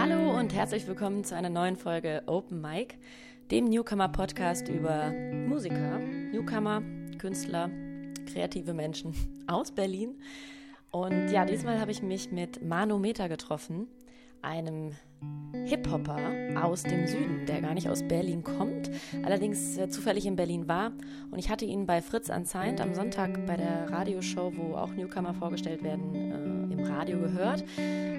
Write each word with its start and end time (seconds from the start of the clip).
Hallo 0.00 0.38
und 0.38 0.54
herzlich 0.54 0.86
willkommen 0.86 1.24
zu 1.24 1.34
einer 1.34 1.50
neuen 1.50 1.74
Folge 1.74 2.22
Open 2.26 2.60
Mic, 2.60 2.94
dem 3.50 3.64
Newcomer-Podcast 3.64 4.68
über 4.68 5.10
Musiker, 5.10 5.98
Newcomer, 5.98 6.84
Künstler, 7.18 7.68
kreative 8.32 8.74
Menschen 8.74 9.12
aus 9.48 9.72
Berlin. 9.72 10.20
Und 10.92 11.30
ja, 11.32 11.44
diesmal 11.44 11.80
habe 11.80 11.90
ich 11.90 12.00
mich 12.00 12.30
mit 12.30 12.62
Manu 12.62 13.00
Meta 13.00 13.26
getroffen, 13.26 13.88
einem 14.42 14.92
Hip-Hopper 15.64 16.62
aus 16.62 16.82
dem 16.82 17.06
Süden, 17.06 17.44
der 17.46 17.60
gar 17.60 17.74
nicht 17.74 17.88
aus 17.88 18.02
Berlin 18.02 18.44
kommt, 18.44 18.90
allerdings 19.24 19.76
äh, 19.76 19.88
zufällig 19.88 20.26
in 20.26 20.36
Berlin 20.36 20.68
war. 20.68 20.92
Und 21.30 21.38
ich 21.38 21.50
hatte 21.50 21.64
ihn 21.64 21.86
bei 21.86 22.00
Fritz 22.00 22.28
Unsigned 22.28 22.80
am 22.80 22.94
Sonntag 22.94 23.44
bei 23.46 23.56
der 23.56 23.90
Radioshow, 23.90 24.52
wo 24.56 24.76
auch 24.76 24.92
Newcomer 24.92 25.34
vorgestellt 25.34 25.82
werden, 25.82 26.14
äh, 26.14 26.72
im 26.72 26.84
Radio 26.84 27.18
gehört. 27.18 27.64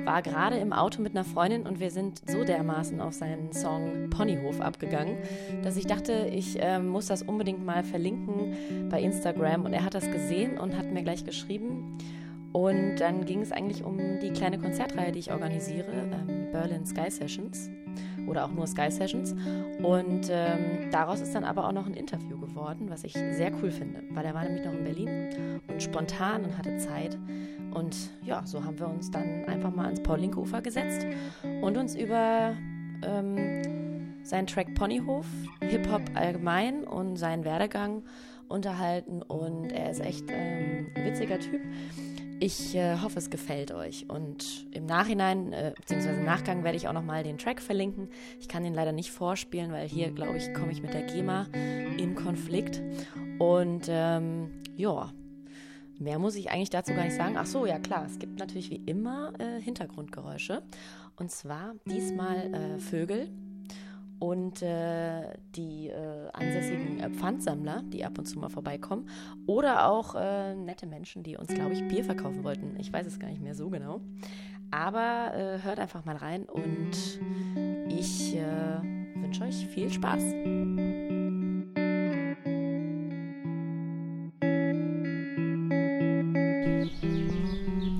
War 0.06 0.22
gerade 0.22 0.58
im 0.58 0.74
Auto 0.74 1.02
mit 1.02 1.16
einer 1.16 1.24
Freundin 1.24 1.64
und 1.64 1.80
wir 1.80 1.92
sind 1.92 2.22
so 2.30 2.44
dermaßen 2.44 3.00
auf 3.00 3.14
seinen 3.14 3.54
Song 3.54 4.10
Ponyhof 4.10 4.60
abgegangen, 4.60 5.18
dass 5.64 5.78
ich 5.78 5.88
dachte, 5.88 6.30
ich 6.32 6.62
äh, 6.62 6.80
muss 6.80 7.08
das 7.08 7.22
unbedingt 7.22 7.66
mal 7.66 7.84
verlinken 7.84 8.90
bei 8.90 9.02
Instagram. 9.02 9.66
Und 9.66 9.74
er 9.74 9.86
hat 9.86 9.94
das 9.94 10.10
gesehen 10.12 10.58
und 10.58 10.78
hat 10.78 10.92
mir 10.92 11.04
gleich 11.04 11.24
geschrieben. 11.24 11.98
Und 12.52 12.96
dann 12.98 13.26
ging 13.26 13.42
es 13.42 13.52
eigentlich 13.52 13.84
um 13.84 14.20
die 14.20 14.32
kleine 14.32 14.58
Konzertreihe, 14.58 15.12
die 15.12 15.20
ich 15.20 15.32
organisiere, 15.32 15.92
ähm, 15.92 16.52
Berlin 16.52 16.86
Sky 16.86 17.10
Sessions 17.12 17.70
oder 18.28 18.46
auch 18.46 18.52
nur 18.52 18.68
Sky 18.68 18.90
Sessions. 18.90 19.36
Und 19.84 20.30
ähm, 20.30 20.90
daraus 20.92 21.22
ist 21.22 21.34
dann 21.36 21.44
aber 21.44 21.68
auch 21.68 21.72
noch 21.72 21.86
ein 21.86 21.94
Interview 21.94 22.40
geworden, 22.40 22.90
was 22.90 23.04
ich 23.04 23.14
sehr 23.14 23.52
cool 23.62 23.72
finde, 23.72 24.04
weil 24.12 24.26
er 24.26 24.34
war 24.34 24.44
nämlich 24.44 24.66
noch 24.66 24.74
in 24.74 24.84
Berlin 24.84 25.62
und 25.68 25.82
spontan 25.82 26.44
und 26.44 26.58
hatte 26.58 26.78
Zeit. 26.78 27.18
Und 27.74 27.96
ja, 28.24 28.42
so 28.46 28.64
haben 28.64 28.80
wir 28.80 28.88
uns 28.88 29.12
dann 29.12 29.46
einfach 29.46 29.74
mal 29.74 29.86
ans 29.86 30.02
Paul-Linke-Ufer 30.02 30.62
gesetzt 30.62 31.06
und 31.62 31.78
uns 31.78 31.96
über 31.96 32.56
ähm, 33.04 33.62
seinen 34.24 34.48
Track 34.48 34.74
Ponyhof, 34.76 35.26
Hip-Hop 35.62 36.02
allgemein 36.16 36.84
und 36.84 37.18
seinen 37.18 37.46
Werdegang 37.46 38.04
unterhalten. 38.48 39.22
Und 39.22 39.72
er 39.72 39.92
ist 39.92 40.02
echt 40.02 40.26
ähm, 40.30 40.88
ein 40.96 41.06
witziger 41.06 41.40
Typ. 41.40 41.62
Ich 42.42 42.74
äh, 42.74 42.98
hoffe, 43.00 43.20
es 43.20 43.30
gefällt 43.30 43.74
euch. 43.74 44.10
Und 44.10 44.66
im 44.72 44.86
Nachhinein, 44.86 45.52
äh, 45.52 45.74
beziehungsweise 45.76 46.20
im 46.20 46.26
Nachgang, 46.26 46.64
werde 46.64 46.78
ich 46.78 46.88
auch 46.88 46.94
nochmal 46.94 47.24
den 47.24 47.38
Track 47.38 47.62
verlinken. 47.62 48.08
Ich 48.40 48.48
kann 48.48 48.64
den 48.64 48.74
leider 48.74 48.94
nicht 48.94 49.12
vorspielen, 49.12 49.74
weil 49.74 49.90
hier, 49.90 50.12
glaube 50.12 50.38
ich, 50.38 50.54
komme 50.54 50.72
ich 50.72 50.82
mit 50.82 50.94
der 50.94 51.04
GEMA 51.04 51.48
in 51.98 52.16
Konflikt. 52.16 52.82
Und 53.40 53.88
ähm, 53.90 54.62
ja, 54.78 55.12
mehr 56.00 56.18
muss 56.18 56.36
ich 56.36 56.50
eigentlich 56.50 56.70
dazu 56.70 56.94
gar 56.94 57.04
nicht 57.04 57.16
sagen. 57.16 57.36
Ach 57.38 57.46
so, 57.46 57.66
ja 57.66 57.78
klar, 57.78 58.06
es 58.06 58.20
gibt 58.20 58.40
natürlich 58.40 58.70
wie 58.70 58.82
immer 58.86 59.34
äh, 59.40 59.62
Hintergrundgeräusche. 59.62 60.64
Und 61.18 61.32
zwar 61.32 61.76
diesmal 61.86 62.54
äh, 62.54 62.80
Vögel 62.80 63.30
und 64.20 64.62
äh, 64.62 65.34
die 65.56 65.88
äh, 65.88 66.30
ansässigen 66.34 67.00
äh, 67.00 67.10
Pfandsammler, 67.10 67.84
die 67.86 68.04
ab 68.06 68.18
und 68.18 68.26
zu 68.26 68.38
mal 68.38 68.50
vorbeikommen, 68.50 69.08
oder 69.48 69.90
auch 69.90 70.16
äh, 70.16 70.56
nette 70.56 70.86
Menschen, 70.86 71.24
die 71.24 71.38
uns, 71.38 71.54
glaube 71.54 71.74
ich, 71.74 71.88
Bier 71.88 72.04
verkaufen 72.04 72.44
wollten. 72.44 72.76
Ich 72.78 72.92
weiß 72.92 73.08
es 73.08 73.20
gar 73.20 73.30
nicht 73.30 73.42
mehr 73.42 73.56
so 73.56 73.70
genau. 73.70 74.02
Aber 74.72 75.34
äh, 75.34 75.64
hört 75.64 75.80
einfach 75.80 76.06
mal 76.06 76.18
rein 76.18 76.44
und 76.44 76.92
ich 77.88 78.36
äh, 78.36 78.82
wünsche 79.16 79.44
euch 79.44 79.68
viel 79.68 79.92
Spaß. 79.92 80.22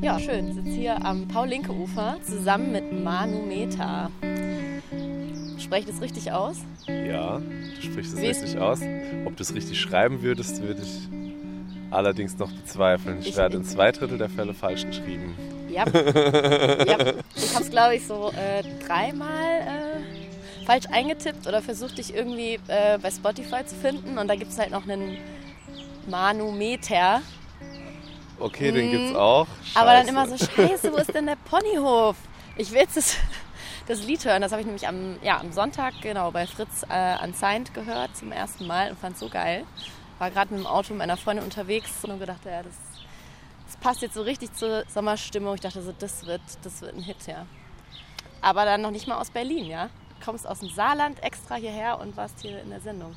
Ja, 0.02 0.20
schön. 0.20 0.48
Ich 0.48 0.56
sitze 0.56 0.70
hier 0.70 1.06
am 1.06 1.28
Paul-Linke-Ufer 1.28 2.18
zusammen 2.24 2.72
mit 2.72 2.92
Manu 2.92 3.46
Meta. 3.46 4.10
Spreche 5.70 5.88
ich 5.88 5.96
das 5.96 6.02
richtig 6.02 6.32
aus? 6.32 6.58
Ja, 6.88 7.38
du 7.38 7.82
sprichst 7.84 8.14
es 8.14 8.20
richtig 8.20 8.58
aus. 8.58 8.80
Ob 9.26 9.38
du 9.38 9.44
es 9.44 9.54
richtig 9.54 9.80
schreiben 9.80 10.24
würdest, 10.24 10.64
würde 10.64 10.82
ich 10.82 11.08
allerdings 11.92 12.40
noch 12.40 12.52
bezweifeln. 12.52 13.20
Ich, 13.20 13.28
ich 13.28 13.38
werde 13.38 13.58
in 13.58 13.64
zwei 13.64 13.92
Drittel 13.92 14.18
der 14.18 14.30
Fälle 14.30 14.56
falsch 14.56 14.88
geschrieben. 14.88 15.38
Ja, 15.70 15.86
ja 15.94 17.14
ich 17.36 17.54
habe 17.54 17.64
es, 17.64 17.70
glaube 17.70 17.96
ich, 17.98 18.08
so 18.08 18.32
äh, 18.32 18.64
dreimal 18.84 19.30
äh, 19.30 20.66
falsch 20.66 20.88
eingetippt 20.92 21.46
oder 21.46 21.62
versucht, 21.62 22.00
dich 22.00 22.16
irgendwie 22.16 22.58
äh, 22.68 22.98
bei 23.00 23.12
Spotify 23.12 23.64
zu 23.64 23.76
finden. 23.76 24.18
Und 24.18 24.28
da 24.28 24.36
gibt 24.36 24.52
es 24.52 24.58
halt 24.58 24.72
noch 24.72 24.90
einen 24.90 25.18
Manometer. 26.08 27.22
Okay, 28.40 28.70
hm. 28.70 28.76
den 28.76 28.90
gibt's 28.90 29.16
auch. 29.16 29.46
Scheiße. 29.66 29.80
Aber 29.80 29.94
dann 29.94 30.08
immer 30.08 30.28
so, 30.28 30.36
scheiße, 30.36 30.92
wo 30.92 30.98
ist 30.98 31.14
denn 31.14 31.28
der 31.28 31.38
Ponyhof? 31.48 32.16
Ich 32.58 32.72
will 32.72 32.80
jetzt 32.80 33.20
das 33.90 34.06
Lied 34.06 34.24
hören. 34.24 34.42
Das 34.42 34.52
habe 34.52 34.62
ich 34.62 34.68
nämlich 34.68 34.88
am, 34.88 35.18
ja, 35.24 35.40
am 35.40 35.52
Sonntag 35.52 35.96
genau 36.02 36.32
bei 36.32 36.46
Fritz 36.46 36.86
äh, 36.90 37.24
Unsigned 37.24 37.74
gehört 37.74 38.16
zum 38.16 38.32
ersten 38.32 38.68
Mal 38.68 38.92
und 38.92 39.00
fand 39.00 39.16
es 39.16 39.20
so 39.20 39.30
geil. 39.30 39.66
War 40.20 40.30
gerade 40.30 40.54
mit 40.54 40.64
dem 40.64 40.68
Auto 40.68 40.94
mit 40.94 41.00
meiner 41.00 41.18
Freundin 41.18 41.44
unterwegs 41.44 41.92
und 42.04 42.20
gedacht, 42.20 42.46
ja, 42.46 42.62
das, 42.62 42.76
das 43.66 43.78
passt 43.78 44.02
jetzt 44.04 44.14
so 44.14 44.22
richtig 44.22 44.54
zur 44.54 44.84
Sommerstimmung. 44.88 45.56
Ich 45.56 45.62
dachte 45.62 45.82
so, 45.82 45.92
das 45.98 46.28
wird, 46.28 46.42
das 46.62 46.82
wird 46.82 46.96
ein 46.96 47.02
Hit, 47.02 47.26
ja. 47.26 47.48
Aber 48.42 48.64
dann 48.64 48.82
noch 48.82 48.92
nicht 48.92 49.08
mal 49.08 49.18
aus 49.18 49.32
Berlin, 49.32 49.66
ja. 49.66 49.90
Du 50.20 50.26
kommst 50.26 50.48
aus 50.48 50.60
dem 50.60 50.70
Saarland 50.70 51.22
extra 51.24 51.56
hierher 51.56 52.00
und 52.00 52.16
warst 52.16 52.42
hier 52.42 52.62
in 52.62 52.70
der 52.70 52.82
Sendung. 52.82 53.16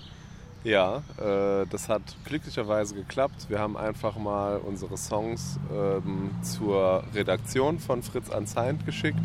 Ja, 0.64 1.02
äh, 1.18 1.66
das 1.66 1.88
hat 1.88 2.02
glücklicherweise 2.24 2.94
geklappt. 2.94 3.50
Wir 3.50 3.58
haben 3.58 3.76
einfach 3.76 4.16
mal 4.16 4.56
unsere 4.58 4.96
Songs 4.96 5.58
ähm, 5.70 6.30
zur 6.42 7.04
Redaktion 7.12 7.78
von 7.78 8.02
Fritz 8.02 8.28
Unsigned 8.28 8.86
geschickt 8.86 9.24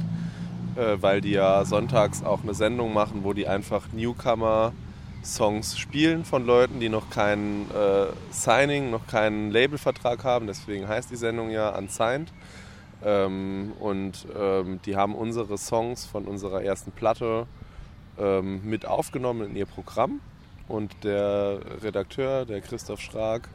äh, 0.78 1.02
weil 1.02 1.22
die 1.22 1.32
ja 1.32 1.66
sonntags 1.66 2.24
auch 2.24 2.44
eine 2.44 2.54
Sendung 2.54 2.94
machen, 2.94 3.24
wo 3.24 3.34
die 3.34 3.48
einfach 3.48 3.88
Newcomer-Songs 3.94 5.78
spielen 5.78 6.24
von 6.24 6.46
Leuten, 6.46 6.80
die 6.80 6.90
noch 6.90 7.10
kein 7.10 7.66
äh, 7.72 8.08
Signing, 8.32 8.92
noch 8.92 9.08
keinen 9.08 9.52
Labelvertrag 9.52 10.24
haben. 10.24 10.48
Deswegen 10.48 10.88
heißt 10.88 11.10
die 11.10 11.16
Sendung 11.16 11.50
ja 11.50 11.70
Unsigned. 11.76 12.32
Ähm, 13.04 13.74
und 13.80 14.28
ähm, 14.38 14.80
die 14.86 14.96
haben 14.96 15.16
unsere 15.16 15.58
Songs 15.58 16.06
von 16.06 16.26
unserer 16.26 16.64
ersten 16.64 16.92
Platte 16.92 17.48
ähm, 18.20 18.62
mit 18.64 18.86
aufgenommen 18.86 19.50
in 19.50 19.56
ihr 19.56 19.66
Programm. 19.66 20.20
Und 20.68 21.04
der 21.04 21.60
Redakteur, 21.82 22.46
der 22.46 22.62
Christoph 22.62 23.00
Schrag, 23.00 23.50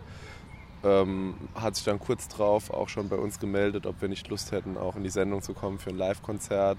ähm, 0.84 1.34
hat 1.54 1.76
sich 1.76 1.84
dann 1.84 1.98
kurz 1.98 2.28
drauf 2.28 2.70
auch 2.70 2.88
schon 2.88 3.08
bei 3.08 3.16
uns 3.16 3.38
gemeldet, 3.38 3.86
ob 3.86 4.00
wir 4.00 4.08
nicht 4.08 4.28
Lust 4.28 4.52
hätten, 4.52 4.76
auch 4.76 4.96
in 4.96 5.04
die 5.04 5.10
Sendung 5.10 5.42
zu 5.42 5.54
kommen 5.54 5.78
für 5.78 5.90
ein 5.90 5.98
Live-Konzert. 5.98 6.78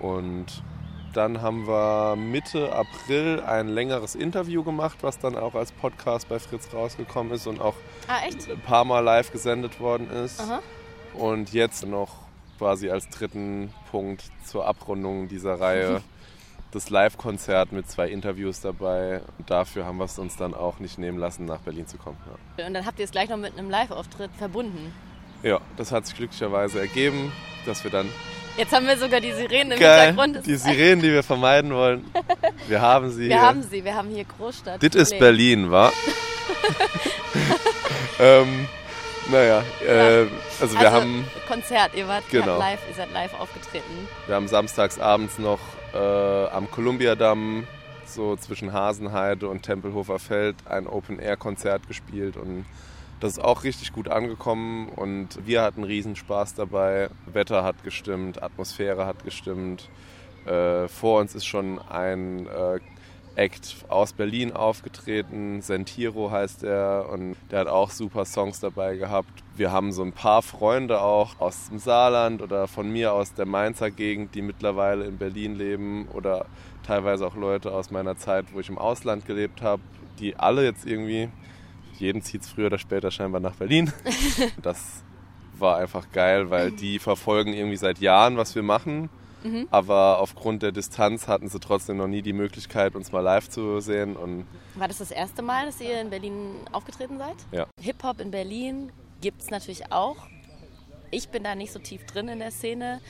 Und 0.00 0.62
dann 1.12 1.42
haben 1.42 1.66
wir 1.66 2.16
Mitte 2.16 2.72
April 2.74 3.40
ein 3.40 3.68
längeres 3.68 4.14
Interview 4.14 4.62
gemacht, 4.64 4.98
was 5.02 5.18
dann 5.18 5.36
auch 5.36 5.54
als 5.54 5.72
Podcast 5.72 6.28
bei 6.28 6.38
Fritz 6.38 6.72
rausgekommen 6.72 7.32
ist 7.32 7.46
und 7.46 7.60
auch 7.60 7.74
ah, 8.08 8.20
ein 8.24 8.60
paar 8.60 8.84
Mal 8.84 9.00
live 9.00 9.30
gesendet 9.30 9.80
worden 9.80 10.10
ist. 10.10 10.40
Aha. 10.40 10.60
Und 11.14 11.52
jetzt 11.52 11.86
noch 11.86 12.22
quasi 12.58 12.90
als 12.90 13.08
dritten 13.08 13.72
Punkt 13.90 14.24
zur 14.44 14.66
Abrundung 14.66 15.28
dieser 15.28 15.60
Reihe 15.60 16.02
das 16.72 16.90
Live-Konzert 16.90 17.70
mit 17.70 17.88
zwei 17.88 18.08
Interviews 18.08 18.60
dabei. 18.60 19.20
Und 19.38 19.50
dafür 19.50 19.84
haben 19.84 19.98
wir 19.98 20.06
es 20.06 20.18
uns 20.18 20.36
dann 20.36 20.54
auch 20.54 20.80
nicht 20.80 20.98
nehmen 20.98 21.18
lassen, 21.18 21.44
nach 21.44 21.60
Berlin 21.60 21.86
zu 21.86 21.98
kommen. 21.98 22.16
Ja. 22.58 22.66
Und 22.66 22.74
dann 22.74 22.86
habt 22.86 22.98
ihr 22.98 23.04
es 23.04 23.10
gleich 23.10 23.28
noch 23.28 23.36
mit 23.36 23.56
einem 23.56 23.70
Live-Auftritt 23.70 24.30
verbunden. 24.36 24.92
Ja, 25.42 25.60
das 25.76 25.92
hat 25.92 26.06
sich 26.06 26.16
glücklicherweise 26.16 26.80
ergeben, 26.80 27.32
dass 27.66 27.84
wir 27.84 27.90
dann 27.90 28.08
Jetzt 28.56 28.72
haben 28.74 28.86
wir 28.86 28.98
sogar 28.98 29.20
die 29.20 29.32
Sirenen 29.32 29.72
im 29.72 29.78
Geil. 29.78 30.08
Hintergrund. 30.08 30.46
Die 30.46 30.56
Sirenen, 30.56 31.00
die 31.00 31.10
wir 31.10 31.22
vermeiden 31.22 31.72
wollen. 31.72 32.04
Wir 32.68 32.82
haben 32.82 33.10
sie 33.10 33.28
Wir 33.28 33.38
hier. 33.38 33.42
haben 33.42 33.62
sie, 33.62 33.82
wir 33.82 33.94
haben 33.94 34.10
hier 34.10 34.24
Großstadt. 34.24 34.82
Das 34.82 34.94
ist 34.94 35.18
Berlin, 35.18 35.70
wa? 35.70 35.90
ähm, 38.20 38.68
naja, 39.30 39.64
äh, 39.84 40.26
also 40.60 40.78
wir 40.78 40.86
also, 40.86 41.00
haben... 41.00 41.24
Konzert, 41.48 41.94
ihr 41.94 42.06
wart 42.06 42.22
genau. 42.30 42.58
live, 42.58 42.78
ihr 42.88 42.94
seid 42.94 43.12
live 43.12 43.34
aufgetreten. 43.40 44.08
Wir 44.26 44.36
haben 44.36 44.48
samstags 44.48 44.98
abends 45.00 45.38
noch 45.38 45.58
äh, 45.94 46.46
am 46.46 46.70
Kolumbiadamm 46.70 47.66
so 48.06 48.36
zwischen 48.36 48.72
Hasenheide 48.72 49.48
und 49.48 49.62
Tempelhofer 49.62 50.18
Feld 50.18 50.56
ein 50.66 50.86
Open-Air-Konzert 50.86 51.88
gespielt 51.88 52.36
und 52.36 52.64
das 53.20 53.34
ist 53.34 53.38
auch 53.38 53.62
richtig 53.62 53.92
gut 53.92 54.08
angekommen 54.08 54.88
und 54.88 55.46
wir 55.46 55.62
hatten 55.62 55.84
Riesenspaß 55.84 56.54
dabei. 56.54 57.08
Wetter 57.26 57.62
hat 57.62 57.84
gestimmt, 57.84 58.42
Atmosphäre 58.42 59.06
hat 59.06 59.24
gestimmt. 59.24 59.88
Äh, 60.44 60.88
vor 60.88 61.20
uns 61.20 61.36
ist 61.36 61.46
schon 61.46 61.78
ein 61.78 62.48
äh, 62.48 62.80
Act 63.36 63.76
aus 63.88 64.12
Berlin 64.12 64.52
aufgetreten. 64.52 65.62
Sentiro 65.62 66.32
heißt 66.32 66.64
er 66.64 67.08
und 67.10 67.36
der 67.50 67.60
hat 67.60 67.68
auch 67.68 67.90
super 67.90 68.24
Songs 68.24 68.58
dabei 68.58 68.96
gehabt. 68.96 69.30
Wir 69.56 69.70
haben 69.70 69.92
so 69.92 70.02
ein 70.02 70.12
paar 70.12 70.42
Freunde 70.42 71.00
auch 71.00 71.38
aus 71.40 71.68
dem 71.68 71.78
Saarland 71.78 72.40
oder 72.40 72.68
von 72.68 72.90
mir 72.90 73.12
aus 73.12 73.34
der 73.34 73.46
Mainzer 73.46 73.90
Gegend, 73.90 74.34
die 74.34 74.42
mittlerweile 74.42 75.04
in 75.04 75.18
Berlin 75.18 75.56
leben 75.56 76.08
oder 76.08 76.46
teilweise 76.86 77.26
auch 77.26 77.36
Leute 77.36 77.72
aus 77.72 77.90
meiner 77.90 78.16
Zeit, 78.16 78.46
wo 78.52 78.60
ich 78.60 78.68
im 78.68 78.78
Ausland 78.78 79.26
gelebt 79.26 79.62
habe, 79.62 79.82
die 80.18 80.36
alle 80.36 80.64
jetzt 80.64 80.86
irgendwie 80.86 81.28
jeden 81.98 82.22
zieht 82.22 82.42
es 82.42 82.48
früher 82.48 82.66
oder 82.66 82.78
später 82.78 83.10
scheinbar 83.10 83.40
nach 83.40 83.56
Berlin. 83.56 83.92
das 84.62 85.02
war 85.58 85.76
einfach 85.76 86.10
geil, 86.12 86.50
weil 86.50 86.70
die 86.72 86.98
verfolgen 86.98 87.52
irgendwie 87.52 87.76
seit 87.76 87.98
Jahren, 87.98 88.36
was 88.36 88.54
wir 88.54 88.62
machen 88.62 89.10
Mhm. 89.44 89.68
Aber 89.70 90.18
aufgrund 90.18 90.62
der 90.62 90.72
Distanz 90.72 91.28
hatten 91.28 91.48
sie 91.48 91.60
trotzdem 91.60 91.96
noch 91.96 92.06
nie 92.06 92.22
die 92.22 92.32
Möglichkeit, 92.32 92.94
uns 92.94 93.12
mal 93.12 93.20
live 93.20 93.48
zu 93.48 93.80
sehen. 93.80 94.16
Und 94.16 94.46
War 94.74 94.88
das 94.88 94.98
das 94.98 95.10
erste 95.10 95.42
Mal, 95.42 95.66
dass 95.66 95.80
ihr 95.80 96.00
in 96.00 96.10
Berlin 96.10 96.54
aufgetreten 96.70 97.18
seid? 97.18 97.36
Ja. 97.50 97.66
Hip-Hop 97.80 98.20
in 98.20 98.30
Berlin 98.30 98.92
gibt 99.22 99.40
es 99.40 99.50
natürlich 99.50 99.90
auch. 99.90 100.16
Ich 101.10 101.30
bin 101.30 101.42
da 101.44 101.54
nicht 101.54 101.72
so 101.72 101.78
tief 101.78 102.04
drin 102.04 102.28
in 102.28 102.40
der 102.40 102.50
Szene. 102.50 103.00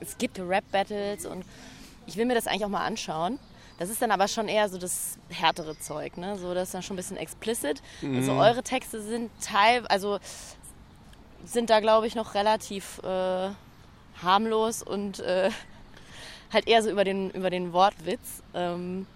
Es 0.00 0.16
gibt 0.16 0.38
Rap-Battles 0.38 1.26
und 1.26 1.44
ich 2.06 2.16
will 2.16 2.24
mir 2.24 2.34
das 2.34 2.46
eigentlich 2.46 2.64
auch 2.64 2.70
mal 2.70 2.86
anschauen. 2.86 3.38
Das 3.78 3.88
ist 3.88 4.00
dann 4.00 4.10
aber 4.10 4.28
schon 4.28 4.48
eher 4.48 4.68
so 4.68 4.78
das 4.78 5.18
härtere 5.30 5.78
Zeug, 5.78 6.16
ne? 6.18 6.36
So, 6.36 6.52
das 6.54 6.68
ist 6.68 6.74
dann 6.74 6.82
schon 6.82 6.94
ein 6.94 6.98
bisschen 6.98 7.16
explicit. 7.16 7.82
Mhm. 8.02 8.16
Also 8.16 8.32
eure 8.32 8.62
Texte 8.62 9.02
sind 9.02 9.30
teil, 9.42 9.86
also 9.86 10.18
sind 11.44 11.70
da 11.70 11.80
glaube 11.80 12.06
ich 12.06 12.14
noch 12.14 12.34
relativ 12.34 12.98
äh, 13.02 13.50
harmlos 14.22 14.82
und 14.82 15.20
äh, 15.20 15.50
halt 16.52 16.68
eher 16.68 16.82
so 16.82 16.90
über 16.90 17.04
den, 17.04 17.30
über 17.30 17.48
den 17.48 17.72
Wortwitz. 17.72 18.42
Ähm, 18.54 19.06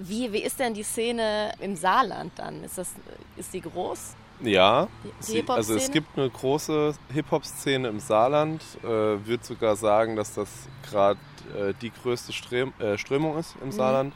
wie, 0.00 0.32
wie 0.32 0.42
ist 0.42 0.58
denn 0.58 0.74
die 0.74 0.82
Szene 0.82 1.52
im 1.60 1.76
Saarland 1.76 2.32
dann? 2.36 2.64
Ist, 2.64 2.78
das, 2.78 2.94
ist 3.36 3.54
die 3.54 3.60
groß? 3.60 4.16
Ja, 4.44 4.88
sie, 5.20 5.44
also 5.48 5.74
es 5.74 5.90
gibt 5.90 6.16
eine 6.18 6.30
große 6.30 6.94
Hip-Hop-Szene 7.12 7.88
im 7.88 8.00
Saarland. 8.00 8.62
Äh, 8.82 8.86
Würde 8.88 9.42
sogar 9.44 9.76
sagen, 9.76 10.16
dass 10.16 10.34
das 10.34 10.48
gerade 10.88 11.18
äh, 11.56 11.72
die 11.80 11.90
größte 11.90 12.32
Ström 12.32 12.72
äh, 12.78 12.96
Strömung 12.98 13.38
ist 13.38 13.56
Mhm. 13.56 13.62
im 13.62 13.72
Saarland. 13.72 14.14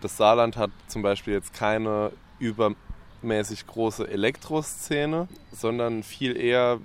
Das 0.00 0.16
Saarland 0.16 0.56
hat 0.56 0.70
zum 0.88 1.02
Beispiel 1.02 1.34
jetzt 1.34 1.54
keine 1.54 2.12
übermäßig 2.38 3.66
große 3.66 4.06
Elektroszene, 4.08 5.28
sondern 5.52 6.02
viel 6.02 6.36
eher 6.36 6.78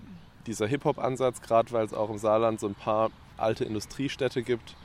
dieser 0.47 0.68
Hip-Hop-Ansatz, 0.68 1.41
gerade 1.41 1.71
weil 1.71 1.86
es 1.86 1.94
auch 1.94 2.09
im 2.09 2.18
Saarland 2.18 2.59
so 2.59 2.68
ein 2.68 2.75
paar 2.75 3.12
alte 3.38 3.65
Industriestädte 3.65 4.41
gibt 4.44 4.75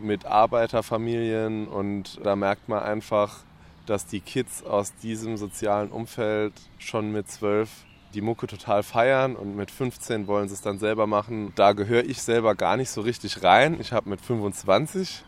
mit 0.00 0.26
Arbeiterfamilien 0.26 1.68
und 1.68 2.20
da 2.24 2.36
merkt 2.36 2.68
man 2.68 2.82
einfach, 2.82 3.38
dass 3.86 4.06
die 4.06 4.20
Kids 4.20 4.64
aus 4.64 4.94
diesem 4.96 5.36
sozialen 5.36 5.90
Umfeld 5.90 6.52
schon 6.78 7.12
mit 7.12 7.30
zwölf 7.30 7.70
die 8.14 8.20
Mucke 8.20 8.46
total 8.46 8.82
feiern 8.82 9.36
und 9.36 9.56
mit 9.56 9.70
15 9.70 10.26
wollen 10.26 10.48
sie 10.48 10.54
es 10.54 10.62
dann 10.62 10.78
selber 10.78 11.06
machen. 11.06 11.52
Da 11.54 11.72
gehöre 11.72 12.04
ich 12.04 12.22
selber 12.22 12.54
gar 12.54 12.76
nicht 12.76 12.90
so 12.90 13.00
richtig 13.02 13.42
rein. 13.42 13.78
Ich 13.80 13.92
habe 13.92 14.08
mit 14.08 14.20
25 14.20 15.24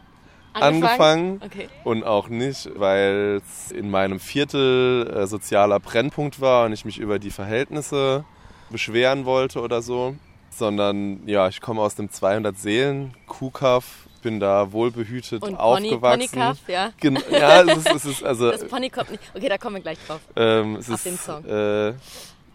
angefangen 0.54 1.40
Okay. 1.44 1.68
und 1.84 2.04
auch 2.04 2.28
nicht, 2.28 2.70
weil 2.74 3.40
es 3.44 3.70
in 3.70 3.90
meinem 3.90 4.18
Viertel 4.20 5.06
äh, 5.14 5.26
sozialer 5.26 5.78
Brennpunkt 5.80 6.40
war 6.40 6.66
und 6.66 6.72
ich 6.72 6.84
mich 6.84 6.98
über 6.98 7.18
die 7.18 7.30
Verhältnisse 7.30 8.24
beschweren 8.70 9.24
wollte 9.24 9.60
oder 9.60 9.82
so, 9.82 10.16
sondern 10.50 11.26
ja, 11.28 11.48
ich 11.48 11.60
komme 11.60 11.80
aus 11.80 11.94
dem 11.94 12.10
200 12.10 12.56
Seelen 12.58 13.14
Kuhkaff, 13.26 14.07
bin 14.20 14.40
da 14.40 14.72
wohlbehütet 14.72 15.42
Und 15.42 15.56
Pony, 15.56 15.92
aufgewachsen. 15.92 16.28
Ponycuff, 16.30 16.68
ja. 16.68 16.92
Gen 17.00 17.18
ja, 17.30 17.62
es 17.62 17.76
ist, 17.78 17.94
es 17.94 18.04
ist 18.04 18.22
also 18.24 18.50
Das 18.50 18.64
Pony 18.66 18.90
kommt 18.90 19.10
nicht. 19.10 19.22
Okay, 19.34 19.48
da 19.48 19.58
kommen 19.58 19.76
wir 19.76 19.82
gleich 19.82 19.98
drauf. 20.06 20.20
ähm, 20.36 20.76
es 20.76 20.88
Auf 20.88 20.96
ist 20.96 21.06
den 21.06 21.18
Song. 21.18 21.44
Äh, 21.44 21.94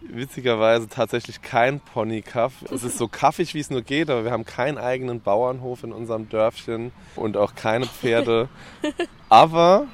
witzigerweise 0.00 0.88
tatsächlich 0.88 1.42
kein 1.42 1.80
Ponykaff. 1.80 2.52
Es 2.70 2.84
ist 2.84 2.98
so 2.98 3.08
kaffig, 3.08 3.54
wie 3.54 3.60
es 3.60 3.70
nur 3.70 3.82
geht, 3.82 4.10
aber 4.10 4.24
wir 4.24 4.30
haben 4.32 4.44
keinen 4.44 4.78
eigenen 4.78 5.20
Bauernhof 5.20 5.82
in 5.82 5.92
unserem 5.92 6.28
Dörfchen 6.28 6.92
und 7.16 7.36
auch 7.36 7.54
keine 7.54 7.86
Pferde. 7.86 8.48
aber 9.28 9.86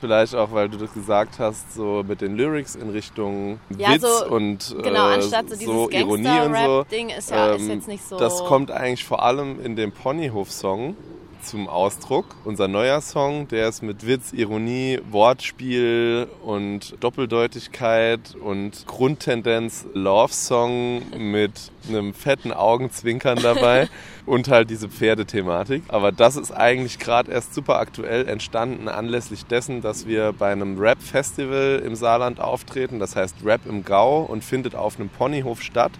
vielleicht 0.00 0.34
auch, 0.34 0.52
weil 0.52 0.68
du 0.68 0.78
das 0.78 0.92
gesagt 0.92 1.38
hast, 1.38 1.74
so 1.74 2.04
mit 2.06 2.20
den 2.20 2.36
Lyrics 2.36 2.74
in 2.74 2.90
Richtung 2.90 3.58
Ja, 3.76 3.92
Witz 3.94 4.02
so- 4.02 4.28
und 4.34 4.76
Genau, 4.82 5.08
äh, 5.10 5.14
anstatt 5.14 5.48
so 5.48 5.54
dieses 5.56 5.66
so 5.66 5.90
Ironie 5.90 6.06
und 6.06 6.16
so. 6.16 6.22
Gangster-Rap-Ding 6.24 7.08
ist 7.10 7.30
ja 7.30 7.52
ist 7.54 7.60
Ähm, 7.62 7.70
jetzt 7.70 7.88
nicht 7.88 8.04
so. 8.08 8.16
Das 8.18 8.44
kommt 8.44 8.70
eigentlich 8.70 9.04
vor 9.04 9.22
allem 9.22 9.60
in 9.64 9.76
dem 9.76 9.92
Ponyhof-Song 9.92 10.96
zum 11.42 11.68
Ausdruck. 11.68 12.36
Unser 12.44 12.68
neuer 12.68 13.00
Song, 13.00 13.48
der 13.48 13.68
ist 13.68 13.82
mit 13.82 14.06
Witz, 14.06 14.32
Ironie, 14.32 15.00
Wortspiel 15.10 16.28
und 16.42 16.94
Doppeldeutigkeit 17.00 18.36
und 18.42 18.86
Grundtendenz 18.86 19.86
Love-Song 19.94 21.02
mit 21.32 21.52
einem 21.88 22.14
fetten 22.14 22.52
Augenzwinkern 22.52 23.38
dabei 23.42 23.88
und 24.26 24.48
halt 24.48 24.70
diese 24.70 24.88
Pferdethematik. 24.88 25.84
Aber 25.88 26.12
das 26.12 26.36
ist 26.36 26.52
eigentlich 26.52 26.98
gerade 26.98 27.30
erst 27.30 27.54
super 27.54 27.78
aktuell 27.78 28.28
entstanden 28.28 28.88
anlässlich 28.88 29.46
dessen, 29.46 29.80
dass 29.80 30.06
wir 30.06 30.32
bei 30.32 30.52
einem 30.52 30.78
Rap-Festival 30.78 31.82
im 31.84 31.94
Saarland 31.94 32.40
auftreten. 32.40 32.98
Das 32.98 33.16
heißt 33.16 33.36
Rap 33.44 33.62
im 33.66 33.84
Gau 33.84 34.22
und 34.22 34.44
findet 34.44 34.74
auf 34.74 34.98
einem 34.98 35.08
Ponyhof 35.08 35.62
statt. 35.62 35.92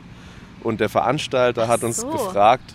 Und 0.62 0.80
der 0.80 0.88
Veranstalter 0.88 1.64
Ach 1.64 1.68
hat 1.68 1.84
uns 1.84 1.98
so. 1.98 2.08
gefragt, 2.08 2.74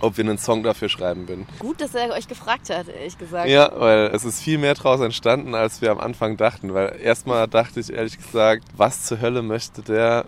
ob 0.00 0.16
wir 0.16 0.24
einen 0.24 0.38
Song 0.38 0.62
dafür 0.62 0.88
schreiben 0.88 1.28
würden. 1.28 1.46
Gut, 1.58 1.80
dass 1.80 1.94
er 1.94 2.12
euch 2.12 2.28
gefragt 2.28 2.70
hat, 2.70 2.88
ehrlich 2.88 3.18
gesagt. 3.18 3.48
Ja, 3.48 3.72
weil 3.76 4.10
es 4.14 4.24
ist 4.24 4.42
viel 4.42 4.58
mehr 4.58 4.74
draus 4.74 5.00
entstanden, 5.00 5.54
als 5.54 5.82
wir 5.82 5.90
am 5.90 6.00
Anfang 6.00 6.36
dachten. 6.36 6.74
Weil 6.74 6.98
erstmal 7.00 7.48
dachte 7.48 7.80
ich 7.80 7.92
ehrlich 7.92 8.16
gesagt, 8.16 8.64
was 8.76 9.04
zur 9.04 9.20
Hölle 9.20 9.42
möchte 9.42 9.82
der 9.82 10.26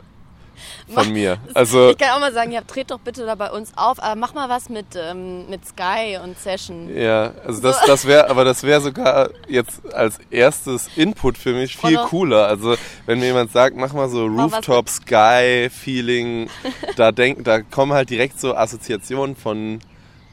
von 0.88 1.12
mir? 1.12 1.38
Also 1.54 1.90
Ich 1.90 1.98
kann 1.98 2.10
auch 2.10 2.20
mal 2.20 2.32
sagen, 2.32 2.52
ja, 2.52 2.60
dreht 2.66 2.90
doch 2.90 3.00
bitte 3.00 3.26
da 3.26 3.34
bei 3.34 3.50
uns 3.50 3.72
auf, 3.76 4.02
aber 4.02 4.14
mach 4.16 4.34
mal 4.34 4.48
was 4.48 4.68
mit, 4.68 4.86
ähm, 4.96 5.48
mit 5.48 5.66
Sky 5.66 6.18
und 6.22 6.38
Session. 6.38 6.94
ja, 6.96 7.32
also 7.46 7.60
das, 7.60 7.80
das 7.86 8.06
wäre, 8.06 8.28
aber 8.30 8.44
das 8.44 8.62
wäre 8.62 8.80
sogar 8.80 9.30
jetzt 9.48 9.80
als 9.94 10.18
erstes 10.30 10.88
Input 10.96 11.38
für 11.38 11.52
mich 11.52 11.76
viel 11.76 11.96
Oder? 11.98 12.06
cooler. 12.06 12.46
Also 12.46 12.76
wenn 13.06 13.18
mir 13.18 13.26
jemand 13.26 13.52
sagt, 13.52 13.76
mach 13.76 13.92
mal 13.92 14.08
so 14.08 14.26
Rooftop 14.26 14.88
Sky 14.88 15.68
Feeling, 15.70 16.48
da 16.96 17.12
denk, 17.12 17.44
da 17.44 17.60
kommen 17.62 17.92
halt 17.92 18.10
direkt 18.10 18.40
so 18.40 18.54
Assoziationen 18.54 19.36
von 19.36 19.80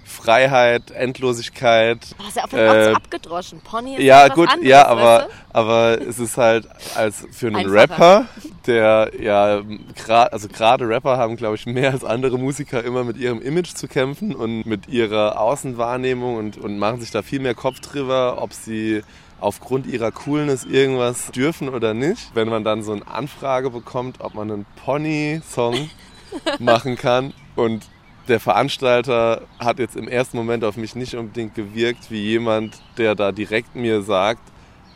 Freiheit, 0.07 0.91
Endlosigkeit, 0.91 1.99
Oh, 2.17 2.27
ist 2.27 2.37
ja 2.37 2.43
auch, 2.45 2.53
Äh, 2.53 2.69
auch 2.69 2.89
so 2.91 2.95
abgedroschen. 2.95 3.59
Pony 3.61 3.95
ist 3.97 4.03
Ja, 4.03 4.27
gut, 4.29 4.47
anderes, 4.49 4.67
ja, 4.69 4.85
aber, 4.87 5.01
weißt 5.19 5.29
aber 5.53 6.01
es 6.01 6.19
ist 6.19 6.37
halt 6.37 6.67
als 6.95 7.27
für 7.31 7.47
einen 7.47 7.57
Einfacher. 7.57 7.81
Rapper, 7.81 8.25
der 8.65 9.11
ja, 9.19 9.61
gra- 10.05 10.27
also 10.29 10.47
gerade 10.47 10.87
Rapper 10.87 11.17
haben, 11.17 11.35
glaube 11.35 11.55
ich, 11.55 11.65
mehr 11.65 11.91
als 11.91 12.03
andere 12.03 12.37
Musiker 12.39 12.83
immer 12.83 13.03
mit 13.03 13.17
ihrem 13.17 13.41
Image 13.41 13.73
zu 13.75 13.87
kämpfen 13.87 14.33
und 14.33 14.65
mit 14.65 14.87
ihrer 14.87 15.39
Außenwahrnehmung 15.39 16.35
und, 16.37 16.57
und 16.57 16.77
machen 16.79 16.99
sich 17.01 17.11
da 17.11 17.21
viel 17.21 17.39
mehr 17.39 17.55
Kopf 17.55 17.79
drüber, 17.81 18.41
ob 18.41 18.53
sie 18.53 19.01
aufgrund 19.39 19.85
ihrer 19.85 20.11
Coolness 20.11 20.63
irgendwas 20.63 21.31
dürfen 21.31 21.69
oder 21.69 21.93
nicht. 21.93 22.31
Wenn 22.33 22.49
man 22.49 22.63
dann 22.63 22.81
so 22.81 22.93
eine 22.93 23.05
Anfrage 23.07 23.69
bekommt, 23.69 24.21
ob 24.21 24.33
man 24.33 24.49
einen 24.51 24.65
Pony-Song 24.83 25.89
machen 26.59 26.95
kann 26.95 27.33
und 27.55 27.85
der 28.27 28.39
Veranstalter 28.39 29.41
hat 29.59 29.79
jetzt 29.79 29.95
im 29.95 30.07
ersten 30.07 30.37
Moment 30.37 30.63
auf 30.63 30.77
mich 30.77 30.95
nicht 30.95 31.15
unbedingt 31.15 31.55
gewirkt 31.55 32.11
wie 32.11 32.21
jemand, 32.21 32.81
der 32.97 33.15
da 33.15 33.31
direkt 33.31 33.75
mir 33.75 34.01
sagt, 34.01 34.41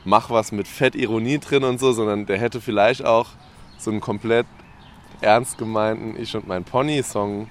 mach 0.03 0.29
was 0.29 0.51
mit 0.51 0.67
Fettironie 0.67 1.39
drin 1.39 1.63
und 1.63 1.79
so, 1.79 1.93
sondern 1.93 2.25
der 2.25 2.37
hätte 2.37 2.61
vielleicht 2.61 3.05
auch 3.05 3.27
so 3.77 3.91
einen 3.91 4.01
komplett 4.01 4.45
ernst 5.21 5.57
gemeinten 5.57 6.19
Ich 6.21 6.35
und 6.35 6.47
mein 6.47 6.63
Pony-Song 6.63 7.49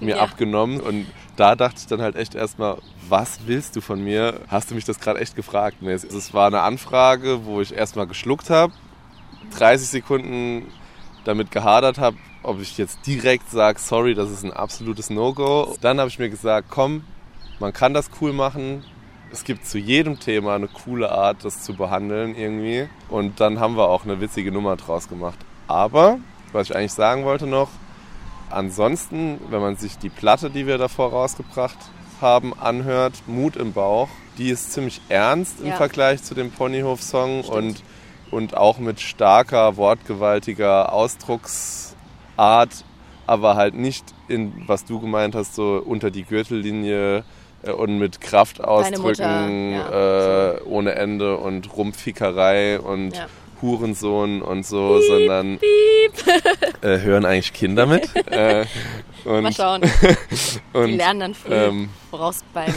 mir 0.00 0.16
Ja. 0.16 0.22
abgenommen. 0.22 0.80
Und 0.80 1.06
da 1.36 1.56
dachte 1.56 1.76
ich 1.78 1.86
dann 1.86 2.00
halt 2.00 2.16
echt 2.16 2.34
erstmal, 2.34 2.78
was 3.08 3.40
willst 3.46 3.76
du 3.76 3.80
von 3.80 4.02
mir? 4.02 4.40
Hast 4.48 4.70
du 4.70 4.74
mich 4.74 4.84
das 4.84 5.00
gerade 5.00 5.20
echt 5.20 5.36
gefragt? 5.36 5.82
Es- 5.82 6.04
Es 6.04 6.32
war 6.34 6.46
eine 6.46 6.60
Anfrage, 6.60 7.44
wo 7.44 7.60
ich 7.60 7.74
erstmal 7.74 8.06
geschluckt 8.06 8.50
habe, 8.50 8.72
30 9.58 9.88
Sekunden 9.88 10.66
damit 11.24 11.50
gehadert 11.50 11.98
habe, 11.98 12.16
ob 12.44 12.60
ich 12.60 12.78
jetzt 12.78 13.06
direkt 13.06 13.50
sage, 13.50 13.78
sorry, 13.78 14.14
das 14.14 14.30
ist 14.30 14.44
ein 14.44 14.52
absolutes 14.52 15.10
No-Go. 15.10 15.76
Dann 15.80 15.98
habe 15.98 16.08
ich 16.08 16.18
mir 16.18 16.30
gesagt, 16.30 16.68
komm, 16.70 17.04
man 17.58 17.72
kann 17.72 17.94
das 17.94 18.10
cool 18.20 18.32
machen. 18.32 18.84
Es 19.32 19.44
gibt 19.44 19.66
zu 19.66 19.78
jedem 19.78 20.20
Thema 20.20 20.54
eine 20.54 20.68
coole 20.68 21.10
Art, 21.10 21.44
das 21.44 21.62
zu 21.62 21.74
behandeln 21.74 22.36
irgendwie. 22.36 22.88
Und 23.08 23.40
dann 23.40 23.58
haben 23.58 23.76
wir 23.76 23.88
auch 23.88 24.04
eine 24.04 24.20
witzige 24.20 24.52
Nummer 24.52 24.76
draus 24.76 25.08
gemacht. 25.08 25.38
Aber, 25.66 26.18
was 26.52 26.70
ich 26.70 26.76
eigentlich 26.76 26.92
sagen 26.92 27.24
wollte 27.24 27.46
noch, 27.46 27.70
ansonsten, 28.50 29.40
wenn 29.50 29.60
man 29.60 29.76
sich 29.76 29.98
die 29.98 30.10
Platte, 30.10 30.50
die 30.50 30.66
wir 30.66 30.78
davor 30.78 31.10
rausgebracht 31.10 31.78
haben, 32.20 32.52
anhört, 32.58 33.14
Mut 33.26 33.56
im 33.56 33.72
Bauch, 33.72 34.08
die 34.38 34.50
ist 34.50 34.72
ziemlich 34.72 35.00
ernst 35.08 35.60
im 35.60 35.68
Ja. 35.68 35.76
Vergleich 35.76 36.22
zu 36.22 36.34
dem 36.34 36.50
Ponyhof-Song 36.50 37.42
und, 37.42 37.82
und 38.30 38.56
auch 38.56 38.78
mit 38.78 39.00
starker, 39.00 39.76
wortgewaltiger 39.76 40.92
Ausdrucksart, 42.36 42.84
aber 43.26 43.56
halt 43.56 43.74
nicht 43.74 44.04
in, 44.28 44.52
was 44.66 44.84
du 44.84 45.00
gemeint 45.00 45.34
hast, 45.34 45.54
so 45.54 45.82
unter 45.84 46.10
die 46.10 46.24
Gürtellinie 46.24 47.24
äh, 47.62 47.70
und 47.70 47.98
mit 47.98 48.20
Kraft 48.20 48.62
ausdrücken 48.62 49.72
ja, 49.72 50.52
äh, 50.52 50.62
ohne 50.64 50.94
Ende 50.94 51.38
und 51.38 51.74
Rumpfickerei 51.76 52.80
und 52.80 53.16
Ja. 53.16 53.26
Hurensohn 53.62 54.42
und 54.42 54.66
so, 54.66 55.00
sondern 55.00 55.58
äh, 56.82 56.98
hören 56.98 57.24
eigentlich 57.24 57.54
Kinder 57.54 57.86
mit. 57.86 58.14
äh, 58.30 58.66
und, 59.24 59.42
Mal 59.42 59.52
schauen. 59.52 59.80
und, 60.74 60.88
Die 60.88 60.96
lernen 60.96 61.20
dann 61.20 61.34
früh, 61.34 61.54
ähm, 61.54 61.88
woraus 62.10 62.44
beim, 62.52 62.74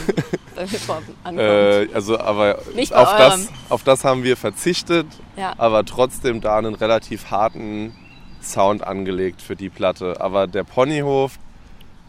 beim 0.54 0.66
Hip-Hop 0.66 1.02
ankommt. 1.24 1.46
äh, 1.46 1.88
also 1.92 2.18
aber 2.18 2.60
Nicht 2.74 2.94
auf 2.94 3.14
das, 3.18 3.48
auf 3.68 3.82
das 3.82 4.04
haben 4.04 4.22
wir 4.22 4.38
verzichtet, 4.38 5.06
ja. 5.36 5.52
aber 5.58 5.84
trotzdem 5.84 6.40
da 6.40 6.56
einen 6.56 6.74
relativ 6.74 7.30
harten 7.30 7.94
Sound 8.42 8.86
angelegt 8.86 9.42
für 9.42 9.56
die 9.56 9.68
Platte. 9.68 10.20
Aber 10.20 10.46
der 10.46 10.64
Ponyhof, 10.64 11.38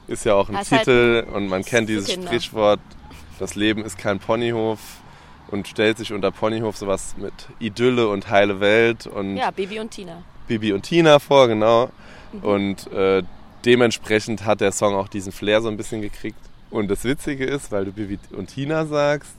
ist 0.10 0.26
ja 0.26 0.34
auch 0.34 0.50
ein 0.50 0.56
ist 0.56 0.70
Titel 0.70 1.24
halt 1.26 1.36
und 1.36 1.48
man 1.48 1.64
kennt 1.64 1.88
dieses 1.88 2.08
Kinder. 2.08 2.28
Sprichwort, 2.28 2.80
das 3.38 3.56
Leben 3.56 3.86
ist 3.86 3.98
kein 3.98 4.20
Ponyhof 4.20 4.80
und 5.52 5.68
stellt 5.68 5.98
sich 5.98 6.12
unter 6.12 6.32
Ponyhof 6.32 6.78
sowas 6.78 7.16
mit 7.18 7.34
Idylle 7.60 8.10
und 8.10 8.30
heile 8.30 8.60
Welt 8.60 9.08
und 9.08 9.38
Ja, 9.38 9.52
Baby 9.52 9.80
und 9.80 9.92
Tina. 9.92 10.24
Bibi 10.48 10.74
und 10.74 10.82
Tina 10.82 11.20
vor, 11.20 11.48
genau. 11.48 11.90
Mhm. 12.34 12.44
Und 12.44 12.92
äh, 12.92 13.24
dementsprechend 13.66 14.46
hat 14.46 14.62
der 14.62 14.72
Song 14.72 14.96
auch 14.96 15.08
diesen 15.08 15.32
Flair 15.32 15.62
so 15.62 15.70
ein 15.70 15.78
bisschen 15.78 16.02
gekriegt. 16.02 16.40
Und 16.72 16.90
das 16.90 17.04
Witzige 17.04 17.46
ist, 17.46 17.72
weil 17.72 17.86
du 17.86 17.92
Bibi 17.92 18.20
und 18.36 18.48
Tina 18.48 18.86
sagst, 18.86 19.36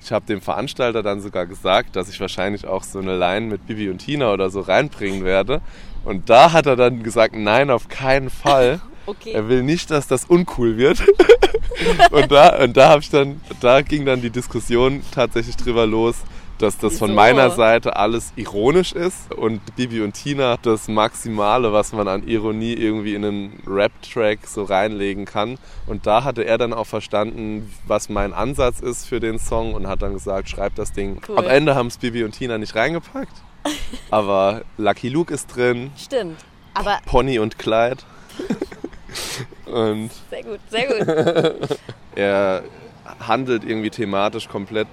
ich 0.00 0.12
habe 0.12 0.24
dem 0.26 0.40
Veranstalter 0.40 1.02
dann 1.02 1.20
sogar 1.20 1.46
gesagt, 1.46 1.96
dass 1.96 2.08
ich 2.08 2.20
wahrscheinlich 2.20 2.66
auch 2.66 2.82
so 2.82 2.98
eine 2.98 3.16
Line 3.16 3.46
mit 3.46 3.66
Bibi 3.66 3.90
und 3.90 3.98
Tina 3.98 4.32
oder 4.32 4.48
so 4.48 4.60
reinbringen 4.60 5.24
werde. 5.24 5.60
Und 6.08 6.30
da 6.30 6.52
hat 6.52 6.64
er 6.64 6.74
dann 6.74 7.02
gesagt, 7.02 7.36
nein, 7.36 7.70
auf 7.70 7.88
keinen 7.88 8.30
Fall. 8.30 8.80
Okay. 9.08 9.32
Er 9.32 9.48
will 9.48 9.62
nicht, 9.62 9.90
dass 9.90 10.06
das 10.06 10.26
uncool 10.26 10.76
wird. 10.76 11.02
und 12.10 12.30
da, 12.30 12.62
und 12.62 12.76
da 12.76 12.90
habe 12.90 13.00
ich 13.00 13.08
dann, 13.08 13.40
da 13.58 13.80
ging 13.80 14.04
dann 14.04 14.20
die 14.20 14.28
Diskussion 14.28 15.00
tatsächlich 15.12 15.56
drüber 15.56 15.86
los, 15.86 16.16
dass 16.58 16.76
das 16.76 16.98
von 16.98 17.08
Wieso? 17.08 17.16
meiner 17.16 17.50
Seite 17.50 17.96
alles 17.96 18.34
ironisch 18.36 18.92
ist 18.92 19.32
und 19.32 19.62
Bibi 19.76 20.02
und 20.02 20.12
Tina 20.12 20.58
das 20.60 20.88
Maximale, 20.88 21.72
was 21.72 21.94
man 21.94 22.06
an 22.06 22.28
Ironie 22.28 22.74
irgendwie 22.74 23.14
in 23.14 23.24
einen 23.24 23.62
Rap-Track 23.66 24.40
so 24.46 24.64
reinlegen 24.64 25.24
kann. 25.24 25.56
Und 25.86 26.06
da 26.06 26.22
hatte 26.22 26.42
er 26.44 26.58
dann 26.58 26.74
auch 26.74 26.86
verstanden, 26.86 27.72
was 27.86 28.10
mein 28.10 28.34
Ansatz 28.34 28.80
ist 28.80 29.06
für 29.06 29.20
den 29.20 29.38
Song 29.38 29.72
und 29.72 29.86
hat 29.86 30.02
dann 30.02 30.12
gesagt, 30.12 30.50
schreib 30.50 30.74
das 30.74 30.92
Ding. 30.92 31.22
Cool. 31.26 31.38
Am 31.38 31.46
Ende 31.46 31.74
haben 31.74 31.86
es 31.86 31.96
Bibi 31.96 32.24
und 32.24 32.32
Tina 32.32 32.58
nicht 32.58 32.74
reingepackt. 32.74 33.42
Aber 34.10 34.62
Lucky 34.76 35.08
Luke 35.08 35.32
ist 35.32 35.54
drin, 35.54 35.90
Stimmt. 35.96 36.38
Aber 36.74 36.98
Pony 37.06 37.38
und 37.38 37.58
Clyde. 37.58 38.02
und 39.66 40.10
sehr 40.30 40.42
gut, 40.42 40.60
sehr 40.70 41.58
gut. 41.60 41.78
er 42.14 42.62
handelt 43.20 43.64
irgendwie 43.64 43.90
thematisch 43.90 44.48
komplett 44.48 44.88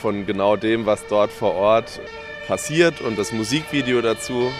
von 0.00 0.26
genau 0.26 0.56
dem, 0.56 0.86
was 0.86 1.06
dort 1.08 1.30
vor 1.30 1.54
Ort 1.54 2.00
passiert. 2.46 3.00
Und 3.00 3.18
das 3.18 3.32
Musikvideo 3.32 4.00
dazu 4.00 4.50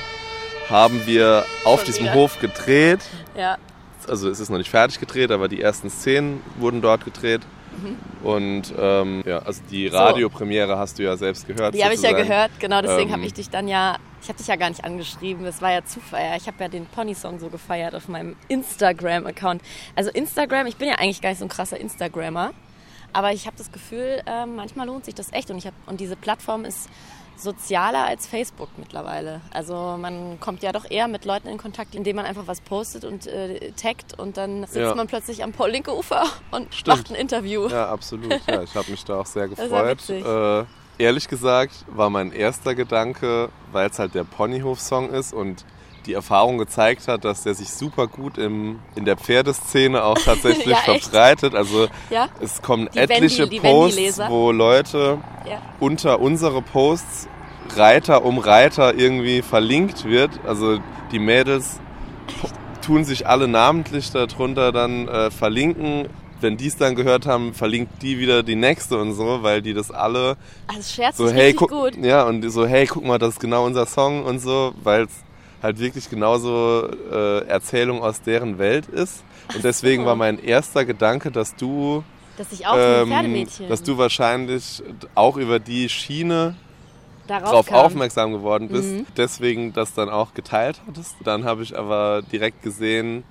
haben 0.68 1.06
wir 1.06 1.44
auf 1.64 1.80
Schon 1.80 1.86
diesem 1.86 2.04
wieder. 2.04 2.14
Hof 2.14 2.40
gedreht. 2.40 3.00
Ja, 3.36 3.56
Also 4.08 4.28
es 4.28 4.40
ist 4.40 4.50
noch 4.50 4.58
nicht 4.58 4.70
fertig 4.70 5.00
gedreht, 5.00 5.30
aber 5.30 5.48
die 5.48 5.60
ersten 5.60 5.90
Szenen 5.90 6.42
wurden 6.58 6.80
dort 6.80 7.04
gedreht. 7.04 7.42
Und 8.22 8.72
ähm, 8.78 9.22
ja, 9.26 9.38
also 9.40 9.62
die 9.70 9.88
Mhm. 9.88 9.94
Radiopremiere 9.96 10.78
hast 10.78 10.98
du 10.98 11.02
ja 11.02 11.16
selbst 11.16 11.46
gehört. 11.46 11.74
die 11.74 11.84
habe 11.84 11.94
ich 11.94 12.02
ja 12.02 12.12
gehört. 12.12 12.50
Genau, 12.60 12.80
deswegen 12.82 13.08
Ähm. 13.10 13.16
habe 13.16 13.26
ich 13.26 13.34
dich 13.34 13.50
dann 13.50 13.68
ja, 13.68 13.96
ich 14.22 14.28
habe 14.28 14.38
dich 14.38 14.46
ja 14.46 14.56
gar 14.56 14.68
nicht 14.70 14.84
angeschrieben. 14.84 15.44
Das 15.44 15.60
war 15.60 15.72
ja 15.72 15.84
Zufall. 15.84 16.22
Ja, 16.22 16.36
Ich 16.36 16.46
habe 16.46 16.56
ja 16.60 16.68
den 16.68 16.86
Pony-Song 16.86 17.38
so 17.38 17.48
gefeiert 17.48 17.94
auf 17.94 18.08
meinem 18.08 18.36
Instagram-Account. 18.48 19.62
Also 19.94 20.10
Instagram, 20.10 20.66
ich 20.66 20.76
bin 20.76 20.88
ja 20.88 20.94
eigentlich 20.94 21.20
gar 21.20 21.30
nicht 21.30 21.38
so 21.38 21.44
ein 21.44 21.48
krasser 21.50 21.78
Instagrammer. 21.78 22.52
Aber 23.12 23.32
ich 23.32 23.46
habe 23.46 23.56
das 23.56 23.70
Gefühl, 23.70 24.22
ähm, 24.26 24.56
manchmal 24.56 24.86
lohnt 24.86 25.04
sich 25.04 25.14
das 25.14 25.32
echt. 25.32 25.50
Und, 25.50 25.58
ich 25.58 25.66
hab, 25.66 25.74
und 25.86 26.00
diese 26.00 26.16
Plattform 26.16 26.64
ist 26.64 26.88
sozialer 27.36 28.04
als 28.06 28.26
Facebook 28.26 28.68
mittlerweile. 28.76 29.40
Also 29.52 29.96
man 30.00 30.38
kommt 30.40 30.62
ja 30.62 30.72
doch 30.72 30.90
eher 30.90 31.08
mit 31.08 31.24
Leuten 31.24 31.48
in 31.48 31.58
Kontakt, 31.58 31.94
indem 31.94 32.16
man 32.16 32.24
einfach 32.26 32.46
was 32.46 32.60
postet 32.60 33.04
und 33.04 33.26
äh, 33.26 33.72
taggt 33.72 34.18
und 34.18 34.36
dann 34.36 34.62
sitzt 34.62 34.76
Ja. 34.76 34.94
man 34.94 35.06
plötzlich 35.06 35.42
am 35.42 35.52
Paul-Linke-Ufer 35.52 36.24
und 36.50 36.72
Stimmt. 36.74 36.96
macht 36.98 37.10
ein 37.10 37.16
Interview. 37.16 37.68
Ja, 37.68 37.88
absolut. 37.88 38.40
Ja, 38.46 38.62
ich 38.62 38.74
habe 38.74 38.90
mich 38.90 39.04
da 39.04 39.20
auch 39.20 39.26
sehr 39.26 39.48
gefreut. 39.48 40.08
Äh, 40.08 40.64
ehrlich 40.98 41.28
gesagt 41.28 41.84
war 41.88 42.08
mein 42.10 42.32
erster 42.32 42.74
Gedanke, 42.74 43.48
weil 43.72 43.90
es 43.90 43.98
halt 43.98 44.14
der 44.14 44.24
Ponyhof-Song 44.24 45.10
ist 45.10 45.32
und 45.32 45.64
die 46.06 46.12
Erfahrung 46.14 46.58
gezeigt 46.58 47.08
hat, 47.08 47.24
dass 47.24 47.42
der 47.42 47.54
sich 47.54 47.70
super 47.70 48.06
gut 48.06 48.38
im, 48.38 48.80
in 48.94 49.04
der 49.04 49.16
Pferdeszene 49.16 50.02
auch 50.02 50.18
tatsächlich 50.18 50.66
Ja, 50.66 50.76
verbreitet. 50.76 51.54
Also 51.54 51.88
Ja? 52.10 52.28
es 52.40 52.60
kommen 52.62 52.88
Die 52.94 52.98
etliche 52.98 53.44
Wendy- 53.44 53.60
Posts, 53.60 54.20
wo 54.28 54.50
Leute 54.52 55.18
Ja. 55.48 55.58
unter 55.80 56.20
unsere 56.20 56.62
Posts 56.62 57.28
Reiter 57.76 58.24
um 58.24 58.38
Reiter 58.38 58.94
irgendwie 58.94 59.40
verlinkt 59.42 60.04
wird. 60.04 60.30
Also 60.46 60.78
die 61.12 61.18
Mädels 61.18 61.80
tun 62.84 63.04
sich 63.04 63.26
alle 63.26 63.48
namentlich 63.48 64.10
darunter 64.12 64.72
dann 64.72 65.08
äh, 65.08 65.30
verlinken. 65.30 66.08
Wenn 66.40 66.58
die 66.58 66.66
es 66.66 66.76
dann 66.76 66.94
gehört 66.94 67.24
haben, 67.26 67.54
verlinkt 67.54 68.02
die 68.02 68.18
wieder 68.18 68.42
die 68.42 68.56
nächste 68.56 68.98
und 69.00 69.14
so, 69.14 69.42
weil 69.42 69.62
die 69.62 69.72
das 69.72 69.90
alle 69.90 70.36
Also 70.66 70.80
es 70.80 70.92
scherzt 70.92 71.16
so, 71.16 71.30
hey, 71.30 71.54
guck, 71.54 71.70
gut. 71.70 71.96
ja, 71.96 72.24
und 72.24 72.46
so, 72.50 72.66
hey, 72.66 72.86
guck 72.86 73.02
mal, 73.04 73.16
das 73.18 73.30
ist 73.34 73.40
genau 73.40 73.64
unser 73.64 73.86
Song 73.86 74.24
und 74.24 74.40
so, 74.40 74.74
weil 74.82 75.04
es 75.04 75.10
halt 75.64 75.80
wirklich 75.80 76.08
genauso 76.08 76.88
äh, 77.10 77.46
Erzählung 77.48 78.02
aus 78.02 78.22
deren 78.22 78.58
Welt 78.58 78.86
ist. 78.86 79.24
Und 79.54 79.64
deswegen 79.64 80.02
so. 80.02 80.08
war 80.08 80.14
mein 80.14 80.38
erster 80.38 80.84
Gedanke, 80.84 81.30
dass 81.32 81.56
du 81.56 82.04
Dass 82.36 82.52
ich 82.52 82.66
auch 82.66 82.74
ein 82.74 83.02
ähm, 83.02 83.08
Pferdemädchen 83.08 83.68
dass 83.68 83.82
du 83.82 83.98
wahrscheinlich 83.98 84.82
auch 85.14 85.36
über 85.36 85.58
die 85.58 85.88
Schiene 85.88 86.54
darauf 87.26 87.72
aufmerksam 87.72 88.32
geworden 88.32 88.68
bist, 88.68 88.90
Mhm. 88.90 89.06
deswegen 89.16 89.72
das 89.72 89.94
dann 89.94 90.10
auch 90.10 90.34
geteilt 90.34 90.82
hattest. 90.86 91.16
Dann 91.24 91.44
habe 91.44 91.62
ich 91.62 91.76
aber 91.76 92.20
direkt 92.30 92.62
gesehen, 92.62 93.24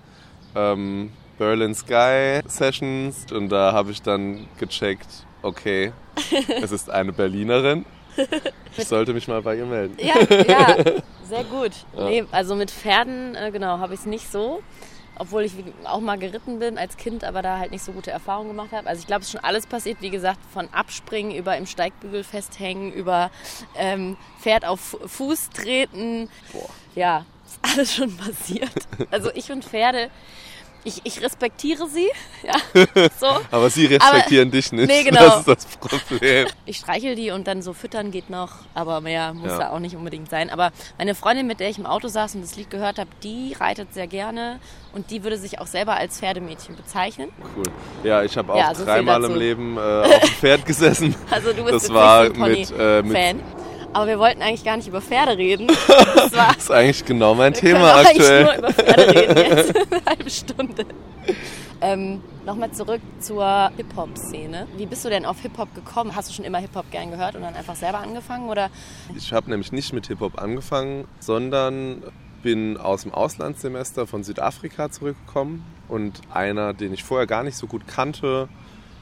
ähm, 0.56 1.12
Berlin 1.38 1.76
Sky 1.76 2.42
Sessions 2.48 3.32
und 3.32 3.50
da 3.50 3.74
habe 3.74 3.92
ich 3.92 4.02
dann 4.02 4.48
gecheckt, 4.60 5.26
okay, 5.44 5.92
es 6.62 6.72
ist 6.72 6.90
eine 6.90 7.14
Berlinerin. 7.14 7.86
Ich 8.78 8.88
sollte 8.88 9.14
mich 9.14 9.28
mal 9.28 9.42
bei 9.44 9.56
ihr 9.56 9.66
melden. 9.66 9.96
Ja, 10.00 10.16
ja, 10.48 10.78
sehr 11.30 11.44
gut. 11.44 11.72
Ja. 11.96 12.06
Nee, 12.06 12.24
also 12.32 12.56
mit 12.56 12.72
Pferden, 12.72 13.36
äh, 13.36 13.52
genau, 13.52 13.78
habe 13.78 13.94
ich 13.94 14.00
es 14.00 14.06
nicht 14.08 14.32
so. 14.32 14.64
Obwohl 15.16 15.44
ich 15.44 15.54
auch 15.84 16.00
mal 16.00 16.18
geritten 16.18 16.58
bin 16.58 16.80
als 16.80 16.98
Kind, 16.98 17.24
aber 17.24 17.44
da 17.44 17.60
halt 17.60 17.70
nicht 17.70 17.84
so 17.84 17.92
gute 17.92 18.10
Erfahrungen 18.10 18.48
gemacht 18.48 18.72
habe. 18.72 18.88
Also 18.90 19.02
ich 19.02 19.06
glaube, 19.06 19.22
es 19.22 19.28
ist 19.28 19.34
schon 19.34 19.44
alles 19.44 19.68
passiert, 19.68 19.98
wie 20.02 20.10
gesagt, 20.10 20.40
von 20.52 20.68
Abspringen 20.74 21.36
über 21.36 21.56
im 21.56 21.68
Steigbügel 21.68 22.24
festhängen, 22.24 22.92
über 22.92 23.30
ähm, 23.76 24.18
Pferd 24.42 24.66
auf 24.66 24.80
Fu- 24.80 25.08
Fuß 25.08 25.52
treten. 25.52 26.30
Boah. 26.52 26.68
Ja, 26.96 27.26
ist 27.46 27.60
alles 27.62 27.94
schon 27.94 28.18
passiert. 28.18 28.72
Also 29.12 29.30
ich 29.36 29.52
und 29.52 29.64
Pferde, 29.64 30.10
ich, 30.84 31.02
ich 31.04 31.22
respektiere 31.22 31.88
sie. 31.88 32.08
Ja, 32.44 32.56
so. 33.20 33.28
Aber 33.52 33.70
sie 33.70 33.86
respektieren 33.86 34.52
dich 34.52 34.74
nicht. 34.74 34.88
Nee, 34.88 35.04
genau. 35.06 35.22
Das 35.22 35.38
ist 35.40 35.48
das 35.48 35.66
Problem. 36.08 36.48
Ich 36.66 36.76
streichel 36.78 37.16
die 37.16 37.32
und 37.32 37.48
dann 37.48 37.62
so 37.62 37.72
füttern 37.72 38.12
geht 38.12 38.30
noch, 38.30 38.52
aber 38.74 39.00
mehr 39.00 39.34
muss 39.34 39.50
Ja. 39.52 39.60
da 39.60 39.70
auch 39.70 39.80
nicht 39.80 39.96
unbedingt 39.96 40.30
sein. 40.30 40.50
Aber 40.50 40.72
meine 40.98 41.16
Freundin, 41.16 41.48
mit 41.48 41.62
der 41.62 41.70
ich 41.70 41.78
im 41.78 41.86
Auto 41.86 42.10
saß 42.10 42.36
und 42.36 42.42
das 42.42 42.58
Lied 42.58 42.70
gehört 42.70 43.00
habe, 43.00 43.10
die 43.24 43.54
reitet 43.58 43.94
sehr 43.94 44.08
gerne 44.08 44.60
und 44.92 45.10
die 45.10 45.24
würde 45.24 45.38
sich 45.38 45.60
auch 45.62 45.68
selber 45.68 45.94
als 45.96 46.20
Pferdemädchen 46.20 46.76
bezeichnen. 46.76 47.30
Cool. 47.56 47.64
Ja, 48.04 48.24
ich 48.24 48.36
habe 48.36 48.52
auch 48.52 48.58
Ja, 48.58 48.76
so 48.76 48.84
dreimal 48.84 49.24
im 49.24 49.36
Leben 49.36 49.78
äh, 49.78 49.80
auf 49.80 50.20
dem 50.20 50.30
Pferd 50.32 50.66
gesessen. 50.66 51.16
Also 51.32 51.54
du 51.54 51.64
bist 51.64 51.76
Das 51.76 51.94
war 51.94 52.24
mit, 52.26 52.36
äh, 52.38 53.02
mit 53.02 53.14
Pony-Fan. 53.14 53.40
Aber 53.94 54.08
wir 54.08 54.20
wollten 54.20 54.42
eigentlich 54.42 54.64
gar 54.64 54.78
nicht 54.78 54.88
über 54.88 55.02
Pferde 55.02 55.38
reden. 55.38 55.68
Das 56.16 56.34
war, 56.34 56.48
Das 56.54 56.64
ist 56.64 56.72
eigentlich 56.72 57.06
genau 57.06 57.36
mein 57.36 57.54
Thema 57.54 57.94
können 57.94 58.08
eigentlich 58.08 58.20
aktuell. 58.22 58.44
nur 58.44 58.56
über 58.58 58.74
Pferde 58.74 59.16
reden 59.16 59.38
jetzt. 59.58 59.76
Eine 59.92 60.06
halbe 60.06 60.30
Stunde. 60.30 60.86
Ähm, 61.82 62.22
Nochmal 62.46 62.72
zurück 62.72 63.00
zur 63.20 63.72
Hip-Hop-Szene. 63.78 64.68
Wie 64.76 64.86
bist 64.86 65.06
du 65.06 65.10
denn 65.10 65.26
auf 65.26 65.40
Hip-Hop 65.42 65.74
gekommen? 65.76 66.14
Hast 66.14 66.30
du 66.30 66.34
schon 66.34 66.44
immer 66.44 66.58
Hip-Hop 66.58 66.92
gern 66.92 67.10
gehört 67.10 67.36
und 67.36 67.42
dann 67.42 67.56
einfach 67.56 67.76
selber 67.76 68.00
angefangen? 68.00 68.50
Oder 68.50 68.70
Ich 69.16 69.32
habe 69.32 69.50
nämlich 69.50 69.72
nicht 69.72 69.94
mit 69.94 70.08
Hip-Hop 70.08 70.42
angefangen, 70.42 71.08
sondern 71.20 72.04
bin 72.42 72.76
aus 72.78 73.04
dem 73.04 73.14
Auslandssemester 73.14 74.08
von 74.08 74.26
Südafrika 74.26 74.92
zurückgekommen 74.92 75.64
und 75.88 76.20
einer, 76.34 76.74
den 76.74 76.94
ich 76.94 77.04
vorher 77.06 77.28
gar 77.28 77.44
nicht 77.44 77.56
so 77.56 77.66
gut 77.68 77.88
kannte, 77.88 78.50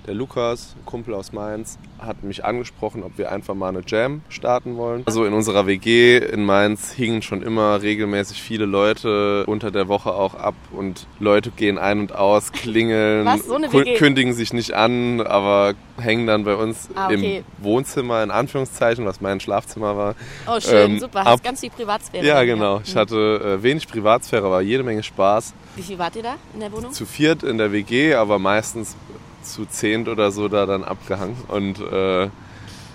der 0.07 0.15
Lukas, 0.15 0.75
Kumpel 0.85 1.13
aus 1.13 1.31
Mainz, 1.31 1.77
hat 1.99 2.23
mich 2.23 2.43
angesprochen, 2.43 3.03
ob 3.03 3.17
wir 3.19 3.31
einfach 3.31 3.53
mal 3.53 3.69
eine 3.69 3.83
Jam 3.85 4.21
starten 4.29 4.75
wollen. 4.75 5.03
Also 5.05 5.25
in 5.25 5.33
unserer 5.33 5.67
WG 5.67 6.17
in 6.17 6.43
Mainz 6.43 6.91
hingen 6.91 7.21
schon 7.21 7.43
immer 7.43 7.81
regelmäßig 7.83 8.41
viele 8.41 8.65
Leute 8.65 9.45
unter 9.45 9.69
der 9.69 9.87
Woche 9.87 10.11
auch 10.13 10.33
ab 10.33 10.55
und 10.71 11.05
Leute 11.19 11.51
gehen 11.51 11.77
ein 11.77 11.99
und 11.99 12.15
aus, 12.15 12.51
klingeln, 12.51 13.25
Was, 13.27 13.45
so 13.45 13.59
kündigen 13.97 14.33
sich 14.33 14.53
nicht 14.53 14.73
an, 14.73 15.21
aber 15.21 15.75
hängen 15.99 16.25
dann 16.25 16.45
bei 16.45 16.55
uns 16.55 16.89
Ah, 16.95 17.05
okay. 17.07 17.43
im 17.59 17.63
Wohnzimmer 17.63 18.23
in 18.23 18.31
Anführungszeichen, 18.31 19.05
was 19.05 19.21
mein 19.21 19.39
Schlafzimmer 19.39 19.95
war. 19.95 20.15
Oh, 20.47 20.59
schön, 20.59 20.93
Ähm, 20.93 20.99
super. 20.99 21.19
ab- 21.19 21.25
Hast 21.27 21.43
ganz 21.43 21.59
viel 21.59 21.69
Privatsphäre. 21.69 22.25
Ja, 22.25 22.43
genau. 22.43 22.81
Ich 22.83 22.95
Mhm. 22.95 22.99
hatte 22.99 23.57
äh, 23.59 23.63
wenig 23.63 23.87
Privatsphäre, 23.87 24.47
aber 24.47 24.61
jede 24.61 24.81
Menge 24.81 25.03
Spaß. 25.03 25.53
Wie 25.75 25.83
viel 25.83 25.99
wart 25.99 26.15
ihr 26.15 26.23
da 26.23 26.35
in 26.55 26.59
der 26.61 26.71
Wohnung? 26.71 26.91
Zu 26.91 27.05
viert 27.05 27.43
in 27.43 27.59
der 27.59 27.71
WG, 27.71 28.15
aber 28.15 28.39
meistens 28.39 28.95
zu 29.43 29.65
zehnt 29.65 30.07
oder 30.07 30.31
so 30.31 30.47
da 30.47 30.65
dann 30.65 30.83
abgehangen. 30.83 31.37
Und 31.47 31.79
äh, 31.79 32.29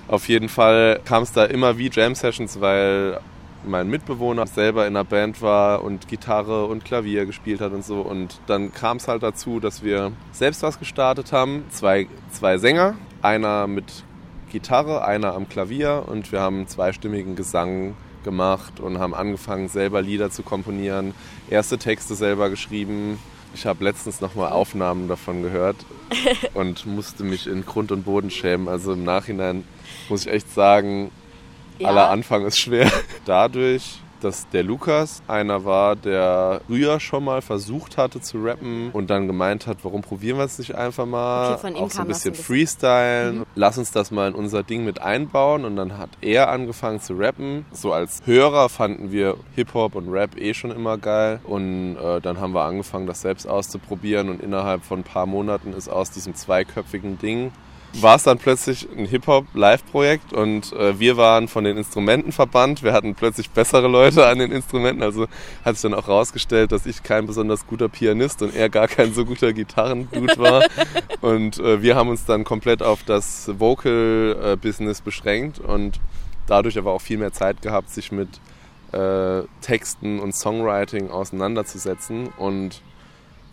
auf 0.08 0.28
jeden 0.28 0.48
Fall 0.48 1.00
kam 1.04 1.22
es 1.22 1.32
da 1.32 1.44
immer 1.44 1.78
wie 1.78 1.90
Jam-Sessions, 1.90 2.60
weil 2.60 3.20
mein 3.64 3.88
Mitbewohner 3.88 4.46
selber 4.46 4.86
in 4.86 4.96
einer 4.96 5.04
Band 5.04 5.42
war 5.42 5.82
und 5.82 6.08
Gitarre 6.08 6.66
und 6.66 6.84
Klavier 6.84 7.26
gespielt 7.26 7.60
hat 7.60 7.72
und 7.72 7.84
so. 7.84 8.00
Und 8.00 8.40
dann 8.46 8.72
kam 8.72 8.98
es 8.98 9.08
halt 9.08 9.22
dazu, 9.22 9.60
dass 9.60 9.82
wir 9.82 10.12
selbst 10.32 10.62
was 10.62 10.78
gestartet 10.78 11.32
haben. 11.32 11.64
Zwei, 11.70 12.06
zwei 12.30 12.58
Sänger, 12.58 12.94
einer 13.22 13.66
mit 13.66 14.04
Gitarre, 14.52 15.04
einer 15.04 15.34
am 15.34 15.48
Klavier 15.48 16.04
und 16.06 16.30
wir 16.30 16.40
haben 16.40 16.68
zweistimmigen 16.68 17.34
Gesang 17.34 17.94
gemacht 18.24 18.80
und 18.80 18.98
haben 18.98 19.14
angefangen, 19.14 19.68
selber 19.68 20.02
Lieder 20.02 20.30
zu 20.30 20.42
komponieren, 20.42 21.14
erste 21.50 21.78
Texte 21.78 22.14
selber 22.14 22.50
geschrieben 22.50 23.18
Ich 23.54 23.66
habe 23.66 23.84
letztens 23.84 24.20
nochmal 24.20 24.52
Aufnahmen 24.52 25.08
davon 25.08 25.42
gehört 25.42 25.76
und 26.54 26.86
musste 26.86 27.24
mich 27.24 27.46
in 27.46 27.64
Grund 27.64 27.92
und 27.92 28.04
Boden 28.04 28.30
schämen. 28.30 28.68
Also 28.68 28.92
im 28.92 29.04
Nachhinein 29.04 29.64
muss 30.08 30.26
ich 30.26 30.32
echt 30.32 30.52
sagen, 30.52 31.10
ja. 31.78 31.88
aller 31.88 32.10
Anfang 32.10 32.44
ist 32.46 32.58
schwer. 32.58 32.90
Dadurch 33.24 34.00
dass 34.20 34.48
der 34.48 34.62
Lukas 34.62 35.22
einer 35.28 35.64
war, 35.64 35.96
der 35.96 36.60
früher 36.66 37.00
schon 37.00 37.24
mal 37.24 37.42
versucht 37.42 37.96
hatte 37.96 38.20
zu 38.20 38.42
rappen 38.42 38.90
und 38.92 39.10
dann 39.10 39.26
gemeint 39.26 39.66
hat, 39.66 39.78
warum 39.82 40.02
probieren 40.02 40.38
wir 40.38 40.44
es 40.44 40.58
nicht 40.58 40.74
einfach 40.74 41.06
mal? 41.06 41.54
Okay, 41.54 41.74
auch 41.74 41.90
so 41.90 42.00
ein 42.00 42.08
bisschen 42.08 42.34
freestylen. 42.34 43.38
Mhm. 43.38 43.44
Lass 43.54 43.78
uns 43.78 43.90
das 43.90 44.10
mal 44.10 44.28
in 44.28 44.34
unser 44.34 44.62
Ding 44.62 44.84
mit 44.84 45.00
einbauen. 45.00 45.64
Und 45.64 45.76
dann 45.76 45.98
hat 45.98 46.10
er 46.20 46.48
angefangen 46.48 47.00
zu 47.00 47.14
rappen. 47.14 47.66
So 47.72 47.92
als 47.92 48.22
Hörer 48.24 48.68
fanden 48.68 49.12
wir 49.12 49.36
Hip-Hop 49.54 49.94
und 49.94 50.08
Rap 50.10 50.36
eh 50.36 50.54
schon 50.54 50.70
immer 50.70 50.98
geil. 50.98 51.40
Und 51.44 51.96
äh, 51.96 52.20
dann 52.20 52.40
haben 52.40 52.52
wir 52.52 52.64
angefangen, 52.64 53.06
das 53.06 53.20
selbst 53.22 53.48
auszuprobieren. 53.48 54.28
Und 54.28 54.42
innerhalb 54.42 54.84
von 54.84 55.00
ein 55.00 55.04
paar 55.04 55.26
Monaten 55.26 55.72
ist 55.72 55.88
aus 55.88 56.10
diesem 56.10 56.34
zweiköpfigen 56.34 57.18
Ding 57.18 57.52
war 57.94 58.16
es 58.16 58.24
dann 58.24 58.38
plötzlich 58.38 58.86
ein 58.96 59.06
Hip-Hop-Live-Projekt 59.06 60.32
und 60.32 60.72
äh, 60.72 60.98
wir 60.98 61.16
waren 61.16 61.48
von 61.48 61.64
den 61.64 61.76
Instrumenten 61.76 62.32
verbannt. 62.32 62.82
Wir 62.82 62.92
hatten 62.92 63.14
plötzlich 63.14 63.50
bessere 63.50 63.88
Leute 63.88 64.26
an 64.26 64.38
den 64.38 64.52
Instrumenten. 64.52 65.02
Also 65.02 65.26
hat 65.64 65.76
sich 65.76 65.82
dann 65.82 65.94
auch 65.94 66.08
rausgestellt, 66.08 66.72
dass 66.72 66.86
ich 66.86 67.02
kein 67.02 67.26
besonders 67.26 67.66
guter 67.66 67.88
Pianist 67.88 68.42
und 68.42 68.54
er 68.54 68.68
gar 68.68 68.88
kein 68.88 69.14
so 69.14 69.24
guter 69.24 69.52
Gitarrendude 69.52 70.36
war. 70.38 70.64
und 71.20 71.58
äh, 71.58 71.82
wir 71.82 71.96
haben 71.96 72.08
uns 72.08 72.24
dann 72.24 72.44
komplett 72.44 72.82
auf 72.82 73.02
das 73.04 73.50
Vocal-Business 73.58 75.00
beschränkt 75.00 75.58
und 75.58 76.00
dadurch 76.46 76.78
aber 76.78 76.92
auch 76.92 77.00
viel 77.00 77.18
mehr 77.18 77.32
Zeit 77.32 77.62
gehabt, 77.62 77.90
sich 77.90 78.12
mit 78.12 78.28
äh, 78.92 79.42
Texten 79.62 80.20
und 80.20 80.34
Songwriting 80.34 81.10
auseinanderzusetzen. 81.10 82.28
Und 82.36 82.82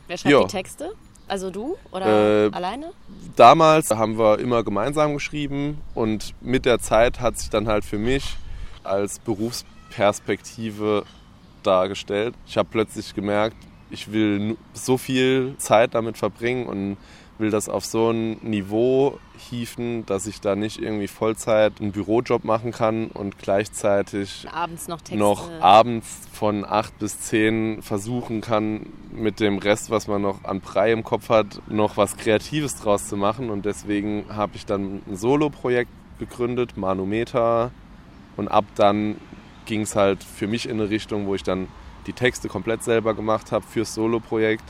Wer 0.07 0.17
schreibt 0.17 0.31
jo. 0.31 0.43
die 0.43 0.51
Texte? 0.51 0.91
Also 1.33 1.49
du 1.49 1.77
oder 1.91 2.45
äh, 2.45 2.51
alleine? 2.51 2.91
Damals 3.35 3.89
haben 3.89 4.19
wir 4.19 4.37
immer 4.37 4.63
gemeinsam 4.63 5.15
geschrieben 5.15 5.81
und 5.95 6.35
mit 6.41 6.63
der 6.63 6.77
Zeit 6.77 7.21
hat 7.21 7.39
sich 7.39 7.49
dann 7.49 7.67
halt 7.67 7.83
für 7.85 7.97
mich 7.97 8.37
als 8.83 9.17
Berufsperspektive 9.17 11.05
dargestellt. 11.63 12.35
Ich 12.45 12.55
habe 12.55 12.69
plötzlich 12.71 13.15
gemerkt, 13.15 13.55
ich 13.89 14.11
will 14.11 14.57
so 14.73 14.99
viel 14.99 15.55
Zeit 15.57 15.95
damit 15.95 16.19
verbringen 16.19 16.67
und 16.67 16.97
will 17.43 17.51
das 17.51 17.67
auf 17.67 17.83
so 17.83 18.09
ein 18.09 18.37
Niveau 18.41 19.19
hieven, 19.37 20.05
dass 20.05 20.27
ich 20.27 20.39
da 20.39 20.55
nicht 20.55 20.81
irgendwie 20.81 21.09
Vollzeit 21.09 21.81
einen 21.81 21.91
Bürojob 21.91 22.45
machen 22.45 22.71
kann 22.71 23.07
und 23.07 23.37
gleichzeitig 23.37 24.47
abends 24.49 24.87
noch, 24.87 25.01
Texte. 25.01 25.17
noch 25.17 25.51
abends 25.59 26.21
von 26.31 26.63
acht 26.63 26.97
bis 26.99 27.19
zehn 27.19 27.81
versuchen 27.81 28.39
kann, 28.39 28.85
mit 29.11 29.41
dem 29.41 29.57
Rest, 29.57 29.89
was 29.89 30.07
man 30.07 30.21
noch 30.21 30.45
an 30.45 30.61
Brei 30.61 30.93
im 30.93 31.03
Kopf 31.03 31.27
hat, 31.27 31.61
noch 31.67 31.97
was 31.97 32.15
Kreatives 32.15 32.75
draus 32.75 33.09
zu 33.09 33.17
machen. 33.17 33.49
Und 33.49 33.65
deswegen 33.65 34.23
habe 34.29 34.53
ich 34.55 34.65
dann 34.65 35.01
ein 35.05 35.17
Solo-Projekt 35.17 35.91
gegründet, 36.19 36.77
Manometer. 36.77 37.71
Und 38.37 38.47
ab 38.47 38.63
dann 38.75 39.17
ging 39.65 39.81
es 39.81 39.97
halt 39.97 40.23
für 40.23 40.47
mich 40.47 40.69
in 40.69 40.79
eine 40.79 40.89
Richtung, 40.89 41.27
wo 41.27 41.35
ich 41.35 41.43
dann 41.43 41.67
die 42.07 42.13
Texte 42.13 42.47
komplett 42.47 42.83
selber 42.83 43.13
gemacht 43.13 43.51
habe 43.51 43.65
fürs 43.67 43.93
Solo-Projekt 43.93 44.63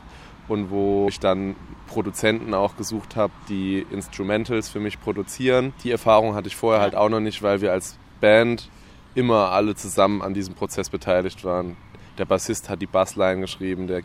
und 0.47 0.69
wo 0.69 1.07
ich 1.09 1.19
dann 1.19 1.55
Produzenten 1.87 2.53
auch 2.53 2.75
gesucht 2.75 3.15
habe, 3.15 3.33
die 3.49 3.85
Instrumentals 3.91 4.69
für 4.69 4.79
mich 4.79 4.99
produzieren. 4.99 5.73
Die 5.83 5.91
Erfahrung 5.91 6.35
hatte 6.35 6.47
ich 6.47 6.55
vorher 6.55 6.81
halt 6.81 6.95
auch 6.95 7.09
noch 7.09 7.19
nicht, 7.19 7.43
weil 7.43 7.61
wir 7.61 7.71
als 7.71 7.97
Band 8.19 8.69
immer 9.15 9.51
alle 9.51 9.75
zusammen 9.75 10.21
an 10.21 10.33
diesem 10.33 10.55
Prozess 10.55 10.89
beteiligt 10.89 11.43
waren. 11.43 11.77
Der 12.17 12.25
Bassist 12.25 12.69
hat 12.69 12.81
die 12.81 12.87
Bassline 12.87 13.41
geschrieben, 13.41 13.87
der 13.87 14.01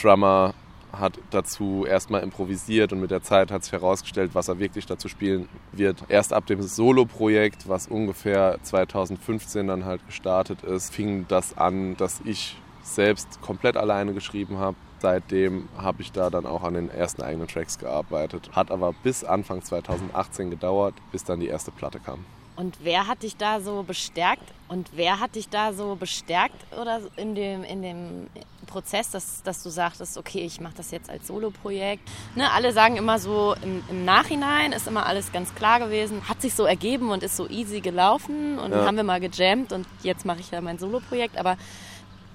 Drummer 0.00 0.54
hat 0.92 1.18
dazu 1.30 1.86
erstmal 1.86 2.22
improvisiert 2.22 2.92
und 2.92 3.00
mit 3.00 3.10
der 3.10 3.22
Zeit 3.22 3.50
hat 3.50 3.64
sich 3.64 3.72
herausgestellt, 3.72 4.32
was 4.34 4.48
er 4.48 4.58
wirklich 4.58 4.84
dazu 4.84 5.08
spielen 5.08 5.48
wird. 5.72 6.04
Erst 6.08 6.32
ab 6.34 6.46
dem 6.46 6.60
Solo-Projekt, 6.60 7.68
was 7.68 7.86
ungefähr 7.86 8.58
2015 8.62 9.66
dann 9.66 9.84
halt 9.86 10.06
gestartet 10.06 10.62
ist, 10.62 10.94
fing 10.94 11.24
das 11.28 11.56
an, 11.56 11.96
dass 11.96 12.20
ich 12.24 12.56
selbst 12.82 13.40
komplett 13.40 13.76
alleine 13.76 14.12
geschrieben 14.12 14.58
habe 14.58 14.76
seitdem 15.02 15.68
habe 15.76 16.00
ich 16.00 16.12
da 16.12 16.30
dann 16.30 16.46
auch 16.46 16.62
an 16.62 16.74
den 16.74 16.88
ersten 16.88 17.20
eigenen 17.20 17.48
Tracks 17.48 17.78
gearbeitet. 17.78 18.50
Hat 18.52 18.70
aber 18.70 18.94
bis 19.02 19.24
Anfang 19.24 19.62
2018 19.62 20.50
gedauert, 20.50 20.94
bis 21.10 21.24
dann 21.24 21.40
die 21.40 21.48
erste 21.48 21.70
Platte 21.70 22.00
kam. 22.00 22.24
Und 22.54 22.78
wer 22.82 23.08
hat 23.08 23.22
dich 23.22 23.36
da 23.36 23.60
so 23.60 23.82
bestärkt? 23.82 24.42
Und 24.68 24.90
wer 24.94 25.20
hat 25.20 25.34
dich 25.34 25.48
da 25.48 25.72
so 25.72 25.96
bestärkt 25.96 26.54
oder 26.80 27.00
in 27.16 27.34
dem, 27.34 27.64
in 27.64 27.82
dem 27.82 28.26
Prozess, 28.66 29.10
dass, 29.10 29.42
dass 29.42 29.62
du 29.62 29.70
sagtest, 29.70 30.16
okay, 30.16 30.40
ich 30.40 30.60
mache 30.60 30.74
das 30.76 30.90
jetzt 30.90 31.10
als 31.10 31.26
Solo-Projekt? 31.26 32.08
Ne, 32.36 32.50
alle 32.52 32.72
sagen 32.72 32.96
immer 32.96 33.18
so, 33.18 33.54
im, 33.62 33.82
im, 33.90 34.04
Nachhinein 34.04 34.72
ist 34.72 34.86
immer 34.86 35.06
alles 35.06 35.32
ganz 35.32 35.54
klar 35.54 35.78
gewesen, 35.80 36.28
hat 36.28 36.40
sich 36.40 36.54
so 36.54 36.64
ergeben 36.64 37.10
und 37.10 37.22
ist 37.22 37.36
so 37.36 37.48
easy 37.48 37.80
gelaufen 37.80 38.58
und 38.58 38.72
ja. 38.72 38.86
haben 38.86 38.96
wir 38.96 39.04
mal 39.04 39.20
gejammt 39.20 39.72
und 39.72 39.86
jetzt 40.02 40.24
mache 40.24 40.40
ich 40.40 40.50
ja 40.50 40.60
mein 40.60 40.78
Solo-Projekt. 40.78 41.38
Aber 41.38 41.56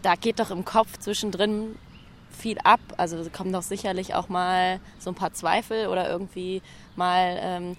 da 0.02 0.16
geht 0.16 0.40
doch 0.40 0.52
im 0.52 0.66
Kopf 0.66 0.98
zwischendrin 0.98 1.76
viel 2.38 2.58
ab. 2.64 2.80
Also 2.98 3.18
kommen 3.36 3.52
doch 3.52 3.64
sicherlich 3.64 4.14
auch 4.16 4.30
mal 4.30 4.80
so 5.00 5.12
ein 5.12 5.16
paar 5.16 5.34
Zweifel 5.34 5.88
oder 5.88 6.10
irgendwie 6.10 6.62
mal 6.96 7.38
ähm, 7.42 7.78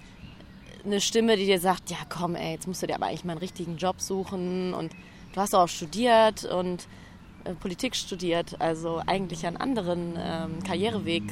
eine 0.85 1.01
Stimme, 1.01 1.35
die 1.37 1.45
dir 1.45 1.59
sagt, 1.59 1.89
ja 1.89 1.97
komm 2.09 2.35
ey, 2.35 2.53
jetzt 2.53 2.67
musst 2.67 2.81
du 2.81 2.87
dir 2.87 2.95
aber 2.95 3.07
eigentlich 3.07 3.25
mal 3.25 3.33
einen 3.33 3.39
richtigen 3.39 3.77
Job 3.77 4.01
suchen 4.01 4.73
und 4.73 4.93
du 5.33 5.41
hast 5.41 5.53
auch 5.55 5.67
studiert 5.67 6.45
und 6.45 6.87
äh, 7.43 7.53
Politik 7.53 7.95
studiert, 7.95 8.59
also 8.59 9.01
eigentlich 9.05 9.45
einen 9.45 9.57
anderen 9.57 10.15
ähm, 10.17 10.63
Karriereweg. 10.63 11.23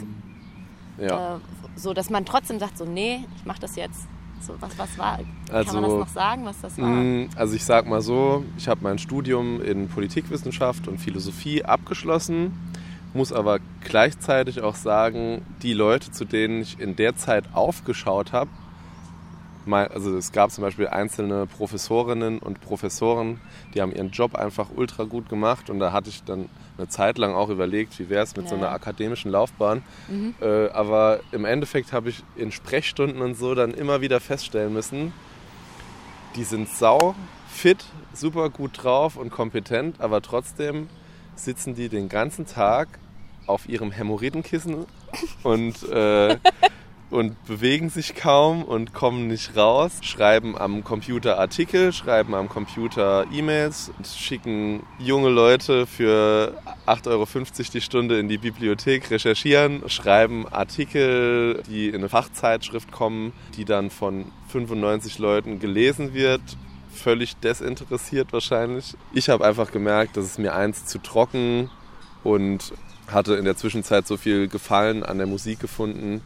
Ja. 1.00 1.36
Äh, 1.36 1.40
so, 1.76 1.94
dass 1.94 2.10
man 2.10 2.26
trotzdem 2.26 2.60
sagt, 2.60 2.78
so 2.78 2.86
nee, 2.86 3.24
ich 3.38 3.46
mache 3.46 3.60
das 3.60 3.76
jetzt. 3.76 4.08
So, 4.40 4.54
was, 4.60 4.78
was 4.78 4.98
war? 4.98 5.20
Also, 5.52 5.72
Kann 5.72 5.82
man 5.82 5.90
das 5.90 6.00
noch 6.00 6.08
sagen, 6.10 6.46
was 6.46 6.62
das 6.62 6.78
war? 6.78 6.88
Mm, 6.88 7.30
also 7.36 7.56
ich 7.56 7.66
sag 7.66 7.88
mal 7.88 8.02
so, 8.02 8.44
ich 8.58 8.68
habe 8.68 8.82
mein 8.84 9.00
Studium 9.00 9.62
in 9.62 9.88
Politikwissenschaft 9.88 10.88
und 10.88 11.00
Philosophie 11.00 11.64
abgeschlossen 11.66 12.54
muss 13.14 13.34
aber 13.34 13.60
gleichzeitig 13.84 14.62
auch 14.62 14.76
sagen, 14.76 15.42
die 15.62 15.74
Leute, 15.74 16.12
zu 16.12 16.26
denen 16.26 16.62
ich 16.62 16.80
in 16.80 16.96
der 16.96 17.16
Zeit 17.16 17.46
aufgeschaut 17.54 18.34
habe, 18.34 18.50
also 19.74 20.16
es 20.16 20.32
gab 20.32 20.52
zum 20.52 20.62
Beispiel 20.62 20.88
einzelne 20.88 21.46
Professorinnen 21.46 22.40
und 22.40 22.62
Professoren, 22.62 23.42
die 23.74 23.82
haben 23.82 23.92
ihren 23.92 24.12
Job 24.12 24.36
einfach 24.36 24.70
ultra 24.74 25.04
gut 25.04 25.30
gemacht 25.30 25.70
und 25.70 25.80
da 25.80 25.92
hatte 25.92 26.10
ich 26.10 26.24
dann 26.24 26.50
eine 26.78 26.88
Zeit 26.88 27.18
lang 27.18 27.34
auch 27.34 27.50
überlegt, 27.50 27.98
wie 28.00 28.10
wäre 28.10 28.24
es 28.24 28.36
mit 28.36 28.46
ja. 28.46 28.52
so 28.52 28.56
einer 28.56 28.72
akademischen 28.72 29.32
Laufbahn. 29.32 29.84
Mhm. 30.08 30.36
Äh, 30.42 30.70
aber 30.70 31.20
im 31.32 31.44
Endeffekt 31.44 31.92
habe 31.92 32.10
ich 32.10 32.24
in 32.36 32.52
Sprechstunden 32.52 33.22
und 33.22 33.36
so 33.36 33.56
dann 33.56 33.74
immer 33.74 34.02
wieder 34.02 34.20
feststellen 34.20 34.74
müssen, 34.74 35.12
die 36.36 36.44
sind 36.44 36.70
sau 36.70 37.16
fit, 37.50 37.84
super 38.14 38.50
gut 38.50 38.84
drauf 38.84 39.18
und 39.18 39.32
kompetent, 39.32 40.00
aber 40.00 40.22
trotzdem 40.22 40.88
sitzen 41.40 41.76
die 41.76 41.90
den 41.90 42.10
ganzen 42.10 42.46
Tag 42.46 42.88
auf 43.48 43.68
ihrem 43.68 43.92
Hämorrhoidenkissen 43.92 44.86
und, 45.44 45.84
äh, 45.90 46.38
und 47.10 47.46
bewegen 47.46 47.90
sich 47.90 48.16
kaum 48.16 48.64
und 48.64 48.94
kommen 48.94 49.28
nicht 49.28 49.56
raus, 49.56 50.00
schreiben 50.02 50.58
am 50.58 50.84
Computer 50.84 51.40
Artikel, 51.40 51.94
schreiben 51.94 52.36
am 52.36 52.50
Computer 52.50 53.26
E-Mails, 53.32 53.92
schicken 54.04 54.84
junge 55.00 55.30
Leute 55.30 55.88
für 55.88 56.62
8,50 56.86 57.08
Euro 57.10 57.26
die 57.74 57.82
Stunde 57.82 58.20
in 58.20 58.28
die 58.28 58.38
Bibliothek, 58.38 59.10
recherchieren, 59.10 59.88
schreiben 59.88 60.48
Artikel, 60.50 61.64
die 61.70 61.88
in 61.88 61.96
eine 61.96 62.10
Fachzeitschrift 62.10 62.92
kommen, 62.92 63.32
die 63.56 63.64
dann 63.64 63.90
von 63.90 64.26
95 64.50 65.20
Leuten 65.20 65.60
gelesen 65.60 66.14
wird 66.14 66.42
völlig 66.98 67.38
desinteressiert 67.38 68.34
wahrscheinlich. 68.34 68.96
Ich 69.14 69.30
habe 69.30 69.46
einfach 69.46 69.72
gemerkt, 69.72 70.18
dass 70.18 70.26
es 70.26 70.38
mir 70.38 70.56
eins 70.56 70.86
zu 70.86 71.00
trocken 71.00 71.70
und 72.24 72.74
hatte 73.08 73.36
in 73.36 73.46
der 73.46 73.56
Zwischenzeit 73.56 74.06
so 74.08 74.18
viel 74.18 74.48
Gefallen 74.48 75.04
an 75.04 75.18
der 75.18 75.28
Musik 75.28 75.60
gefunden, 75.60 76.22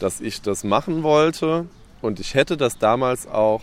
dass 0.00 0.20
ich 0.20 0.42
das 0.42 0.64
machen 0.64 1.02
wollte. 1.02 1.66
Und 2.02 2.20
ich 2.20 2.34
hätte 2.34 2.56
das 2.56 2.78
damals 2.78 3.26
auch 3.26 3.62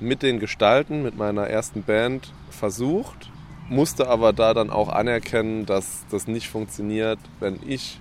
mit 0.00 0.22
den 0.22 0.40
Gestalten, 0.40 1.02
mit 1.02 1.16
meiner 1.16 1.46
ersten 1.46 1.82
Band 1.82 2.32
versucht, 2.50 3.30
musste 3.68 4.08
aber 4.08 4.32
da 4.32 4.52
dann 4.52 4.70
auch 4.70 4.88
anerkennen, 4.88 5.64
dass 5.64 6.04
das 6.10 6.26
nicht 6.26 6.48
funktioniert, 6.48 7.18
wenn 7.40 7.58
ich 7.66 8.00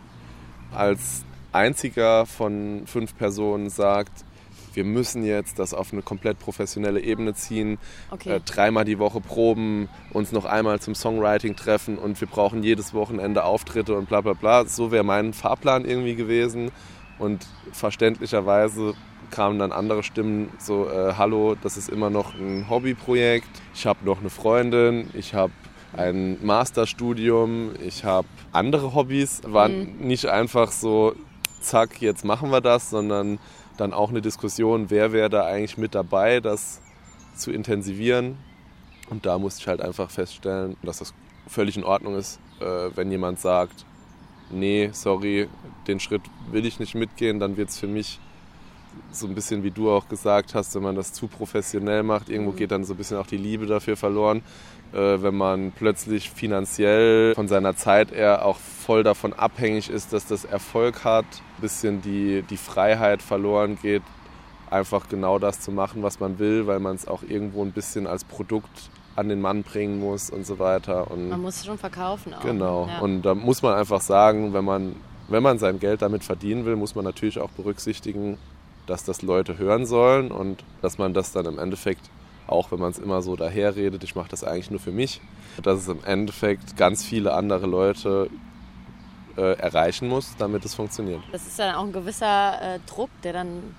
als 0.73 1.23
einziger 1.51 2.25
von 2.25 2.83
fünf 2.85 3.15
Personen 3.15 3.69
sagt, 3.69 4.25
wir 4.73 4.83
müssen 4.83 5.23
jetzt 5.23 5.59
das 5.59 5.73
auf 5.73 5.93
eine 5.93 6.01
komplett 6.01 6.39
professionelle 6.39 6.99
Ebene 7.01 7.33
ziehen, 7.33 7.77
okay. 8.09 8.35
äh, 8.35 8.39
dreimal 8.39 8.85
die 8.85 8.99
Woche 8.99 9.21
proben, 9.21 9.89
uns 10.11 10.31
noch 10.31 10.45
einmal 10.45 10.79
zum 10.79 10.95
Songwriting 10.95 11.55
treffen 11.55 11.97
und 11.97 12.19
wir 12.19 12.27
brauchen 12.27 12.63
jedes 12.63 12.93
Wochenende 12.93 13.43
Auftritte 13.43 13.95
und 13.95 14.07
bla 14.07 14.21
bla 14.21 14.33
bla. 14.33 14.65
So 14.65 14.91
wäre 14.91 15.03
mein 15.03 15.33
Fahrplan 15.33 15.85
irgendwie 15.85 16.15
gewesen. 16.15 16.71
Und 17.19 17.45
verständlicherweise 17.71 18.95
kamen 19.29 19.59
dann 19.59 19.71
andere 19.71 20.01
Stimmen, 20.01 20.49
so, 20.57 20.89
äh, 20.89 21.13
hallo, 21.17 21.55
das 21.61 21.77
ist 21.77 21.87
immer 21.89 22.09
noch 22.09 22.33
ein 22.33 22.67
Hobbyprojekt, 22.69 23.47
ich 23.75 23.85
habe 23.85 23.99
noch 24.03 24.19
eine 24.19 24.31
Freundin, 24.31 25.09
ich 25.13 25.33
habe 25.33 25.53
ein 25.95 26.43
Masterstudium, 26.43 27.71
ich 27.85 28.03
habe 28.05 28.27
andere 28.51 28.93
Hobbys. 28.93 29.41
War 29.45 29.69
mhm. 29.69 29.97
nicht 29.99 30.25
einfach 30.25 30.71
so, 30.71 31.13
zack, 31.61 32.01
jetzt 32.01 32.25
machen 32.25 32.49
wir 32.51 32.61
das, 32.61 32.89
sondern 32.89 33.39
dann 33.81 33.93
auch 33.93 34.09
eine 34.09 34.21
Diskussion, 34.21 34.89
wer 34.89 35.11
wäre 35.11 35.29
da 35.29 35.43
eigentlich 35.45 35.77
mit 35.77 35.95
dabei, 35.95 36.39
das 36.39 36.81
zu 37.35 37.51
intensivieren. 37.51 38.37
Und 39.09 39.25
da 39.25 39.39
musste 39.39 39.61
ich 39.61 39.67
halt 39.67 39.81
einfach 39.81 40.09
feststellen, 40.09 40.77
dass 40.83 40.99
das 40.99 41.13
völlig 41.47 41.75
in 41.75 41.83
Ordnung 41.83 42.15
ist, 42.15 42.39
äh, 42.59 42.65
wenn 42.95 43.11
jemand 43.11 43.39
sagt, 43.39 43.85
nee, 44.51 44.89
sorry, 44.93 45.49
den 45.87 45.99
Schritt 45.99 46.21
will 46.51 46.65
ich 46.65 46.79
nicht 46.79 46.93
mitgehen, 46.93 47.39
dann 47.39 47.57
wird 47.57 47.69
es 47.69 47.79
für 47.79 47.87
mich 47.87 48.19
so 49.11 49.27
ein 49.27 49.35
bisschen 49.35 49.63
wie 49.63 49.71
du 49.71 49.91
auch 49.91 50.07
gesagt 50.07 50.55
hast, 50.55 50.75
wenn 50.75 50.83
man 50.83 50.95
das 50.95 51.13
zu 51.13 51.27
professionell 51.27 52.03
macht, 52.03 52.29
irgendwo 52.29 52.51
mhm. 52.51 52.55
geht 52.55 52.71
dann 52.71 52.83
so 52.83 52.93
ein 52.93 52.97
bisschen 52.97 53.17
auch 53.17 53.27
die 53.27 53.37
Liebe 53.37 53.65
dafür 53.65 53.97
verloren. 53.97 54.41
Äh, 54.93 55.21
wenn 55.21 55.35
man 55.35 55.71
plötzlich 55.71 56.29
finanziell 56.29 57.33
von 57.35 57.47
seiner 57.47 57.75
Zeit 57.75 58.11
eher 58.11 58.45
auch 58.45 58.57
voll 58.57 59.03
davon 59.03 59.33
abhängig 59.33 59.89
ist, 59.89 60.11
dass 60.11 60.25
das 60.25 60.43
Erfolg 60.43 61.03
hat, 61.03 61.25
ein 61.25 61.61
bisschen 61.61 62.01
die, 62.01 62.43
die 62.49 62.57
Freiheit 62.57 63.21
verloren 63.21 63.77
geht, 63.81 64.03
einfach 64.69 65.07
genau 65.09 65.39
das 65.39 65.61
zu 65.61 65.71
machen, 65.71 66.03
was 66.03 66.19
man 66.19 66.39
will, 66.39 66.67
weil 66.67 66.79
man 66.79 66.95
es 66.95 67.07
auch 67.07 67.23
irgendwo 67.23 67.63
ein 67.63 67.71
bisschen 67.71 68.07
als 68.07 68.23
Produkt 68.23 68.89
an 69.15 69.29
den 69.29 69.41
Mann 69.41 69.63
bringen 69.63 69.99
muss 69.99 70.29
und 70.29 70.45
so 70.45 70.59
weiter. 70.59 71.11
Und 71.11 71.29
man 71.29 71.41
muss 71.41 71.57
es 71.57 71.65
schon 71.65 71.77
verkaufen 71.77 72.33
auch. 72.33 72.41
Genau. 72.41 72.87
Ja. 72.87 72.99
Und 72.99 73.21
da 73.23 73.35
muss 73.35 73.61
man 73.61 73.75
einfach 73.75 74.01
sagen, 74.01 74.53
wenn 74.53 74.65
man, 74.65 74.95
wenn 75.27 75.43
man 75.43 75.59
sein 75.59 75.79
Geld 75.79 76.01
damit 76.01 76.23
verdienen 76.23 76.65
will, 76.65 76.75
muss 76.75 76.95
man 76.95 77.05
natürlich 77.05 77.39
auch 77.39 77.49
berücksichtigen, 77.51 78.37
dass 78.87 79.03
das 79.03 79.21
Leute 79.21 79.57
hören 79.57 79.85
sollen 79.85 80.31
und 80.31 80.63
dass 80.81 80.97
man 80.97 81.13
das 81.13 81.31
dann 81.31 81.45
im 81.45 81.59
Endeffekt, 81.59 82.09
auch 82.47 82.71
wenn 82.71 82.79
man 82.79 82.91
es 82.91 82.99
immer 82.99 83.21
so 83.21 83.35
daherredet, 83.35 84.03
ich 84.03 84.15
mache 84.15 84.29
das 84.29 84.43
eigentlich 84.43 84.71
nur 84.71 84.79
für 84.79 84.91
mich, 84.91 85.21
dass 85.63 85.79
es 85.79 85.87
im 85.87 86.03
Endeffekt 86.03 86.77
ganz 86.77 87.03
viele 87.03 87.33
andere 87.33 87.67
Leute 87.67 88.29
äh, 89.37 89.57
erreichen 89.57 90.07
muss, 90.07 90.35
damit 90.37 90.65
es 90.65 90.75
funktioniert. 90.75 91.21
Das 91.31 91.47
ist 91.47 91.57
dann 91.57 91.75
auch 91.75 91.83
ein 91.83 91.93
gewisser 91.93 92.75
äh, 92.75 92.79
Druck, 92.87 93.09
der 93.23 93.33
dann, 93.33 93.75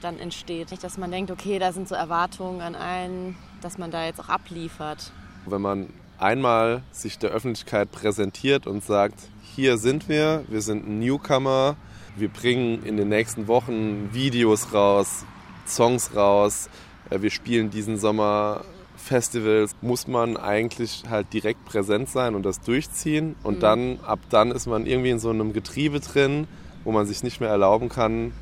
dann 0.00 0.18
entsteht. 0.18 0.70
Nicht, 0.70 0.84
dass 0.84 0.98
man 0.98 1.10
denkt, 1.10 1.30
okay, 1.30 1.58
da 1.58 1.72
sind 1.72 1.88
so 1.88 1.94
Erwartungen 1.94 2.60
an 2.60 2.74
einen, 2.74 3.36
dass 3.60 3.78
man 3.78 3.90
da 3.90 4.04
jetzt 4.04 4.20
auch 4.20 4.28
abliefert. 4.28 5.12
Wenn 5.46 5.62
man 5.62 5.88
einmal 6.18 6.82
sich 6.90 7.18
der 7.18 7.30
Öffentlichkeit 7.30 7.90
präsentiert 7.90 8.66
und 8.66 8.84
sagt, 8.84 9.18
hier 9.42 9.78
sind 9.78 10.08
wir, 10.08 10.44
wir 10.48 10.62
sind 10.62 10.86
ein 10.86 11.00
Newcomer, 11.00 11.76
wir 12.16 12.28
bringen 12.28 12.84
in 12.84 12.96
den 12.96 13.08
nächsten 13.08 13.48
Wochen 13.48 14.10
Videos 14.12 14.72
raus, 14.72 15.24
Songs 15.66 16.14
raus, 16.14 16.68
äh, 17.10 17.20
wir 17.20 17.30
spielen 17.30 17.70
diesen 17.70 17.98
Sommer 17.98 18.62
Festivals, 18.96 19.76
muss 19.82 20.08
man 20.08 20.36
eigentlich 20.36 21.04
halt 21.10 21.32
direkt 21.32 21.64
präsent 21.64 22.08
sein 22.08 22.34
und 22.34 22.44
das 22.44 22.60
durchziehen. 22.60 23.36
Und 23.42 23.56
mhm. 23.56 23.60
dann, 23.60 23.98
ab 24.06 24.20
dann 24.30 24.50
ist 24.50 24.66
man 24.66 24.86
irgendwie 24.86 25.10
in 25.10 25.18
so 25.18 25.30
einem 25.30 25.52
Getriebe 25.52 26.00
drin, 26.00 26.46
wo 26.84 26.92
man 26.92 27.06
sich 27.06 27.22
nicht 27.22 27.40
mehr 27.40 27.50
erlauben 27.50 27.88
kann, 27.88 28.32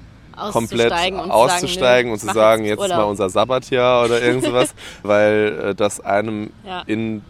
komplett 0.51 0.93
auszusteigen 0.93 2.11
und, 2.11 2.15
und 2.15 2.27
zu 2.27 2.33
sagen, 2.33 2.65
jetzt, 2.65 2.81
jetzt 2.81 2.91
ist 2.91 2.97
mal 2.97 3.05
unser 3.05 3.29
Sabbatjahr 3.29 4.05
oder 4.05 4.23
irgendwas, 4.23 4.75
weil 5.03 5.59
äh, 5.63 5.75
das 5.75 6.01
einem 6.01 6.51
ja. 6.65 6.83
in 6.87 7.23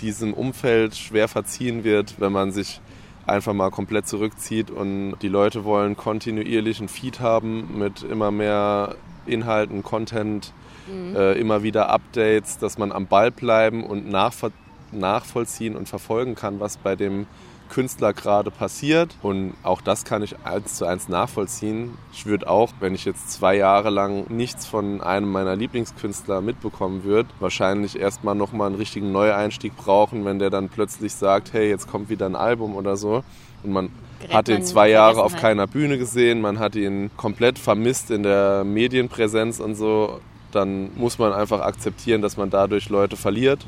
diesem 0.00 0.34
Umfeld 0.34 0.96
schwer 0.96 1.28
verziehen 1.28 1.84
wird, 1.84 2.20
wenn 2.20 2.32
man 2.32 2.50
sich 2.50 2.80
einfach 3.26 3.52
mal 3.52 3.70
komplett 3.70 4.06
zurückzieht 4.06 4.70
und 4.70 5.16
die 5.22 5.28
Leute 5.28 5.64
wollen 5.64 5.96
kontinuierlich 5.96 6.78
einen 6.78 6.88
Feed 6.88 7.20
haben 7.20 7.78
mit 7.78 8.02
immer 8.02 8.30
mehr 8.30 8.96
Inhalten, 9.26 9.82
Content, 9.82 10.52
mhm. 10.88 11.16
äh, 11.16 11.32
immer 11.34 11.62
wieder 11.62 11.90
Updates, 11.90 12.58
dass 12.58 12.78
man 12.78 12.92
am 12.92 13.06
Ball 13.06 13.30
bleiben 13.30 13.84
und 13.84 14.08
nachvollziehen 14.08 15.76
und 15.76 15.88
verfolgen 15.88 16.34
kann, 16.34 16.60
was 16.60 16.76
bei 16.76 16.96
dem 16.96 17.26
Künstler 17.72 18.12
gerade 18.12 18.50
passiert. 18.50 19.16
Und 19.22 19.54
auch 19.62 19.80
das 19.80 20.04
kann 20.04 20.22
ich 20.22 20.36
eins 20.44 20.74
zu 20.74 20.84
eins 20.84 21.08
nachvollziehen. 21.08 21.96
Ich 22.12 22.26
würde 22.26 22.48
auch, 22.48 22.72
wenn 22.80 22.94
ich 22.94 23.04
jetzt 23.04 23.32
zwei 23.32 23.56
Jahre 23.56 23.88
lang 23.90 24.26
nichts 24.28 24.66
von 24.66 25.00
einem 25.00 25.32
meiner 25.32 25.56
Lieblingskünstler 25.56 26.42
mitbekommen 26.42 27.02
würde, 27.02 27.30
wahrscheinlich 27.40 27.98
erstmal 27.98 28.34
nochmal 28.34 28.68
einen 28.68 28.76
richtigen 28.76 29.10
Neueinstieg 29.10 29.76
brauchen, 29.76 30.24
wenn 30.24 30.38
der 30.38 30.50
dann 30.50 30.68
plötzlich 30.68 31.14
sagt, 31.14 31.54
hey, 31.54 31.68
jetzt 31.68 31.90
kommt 31.90 32.10
wieder 32.10 32.26
ein 32.26 32.36
Album 32.36 32.76
oder 32.76 32.96
so. 32.96 33.24
Und 33.62 33.72
man 33.72 33.88
Gerät 34.20 34.34
hat 34.34 34.48
ihn 34.48 34.62
zwei 34.64 34.90
Jahre 34.90 35.22
auf 35.22 35.36
keiner 35.36 35.66
Bühne 35.66 35.98
gesehen, 35.98 36.40
man 36.40 36.58
hat 36.58 36.76
ihn 36.76 37.10
komplett 37.16 37.58
vermisst 37.58 38.10
in 38.10 38.22
der 38.22 38.64
Medienpräsenz 38.64 39.60
und 39.60 39.74
so. 39.74 40.20
Dann 40.52 40.90
muss 40.96 41.18
man 41.18 41.32
einfach 41.32 41.60
akzeptieren, 41.60 42.20
dass 42.20 42.36
man 42.36 42.50
dadurch 42.50 42.90
Leute 42.90 43.16
verliert. 43.16 43.66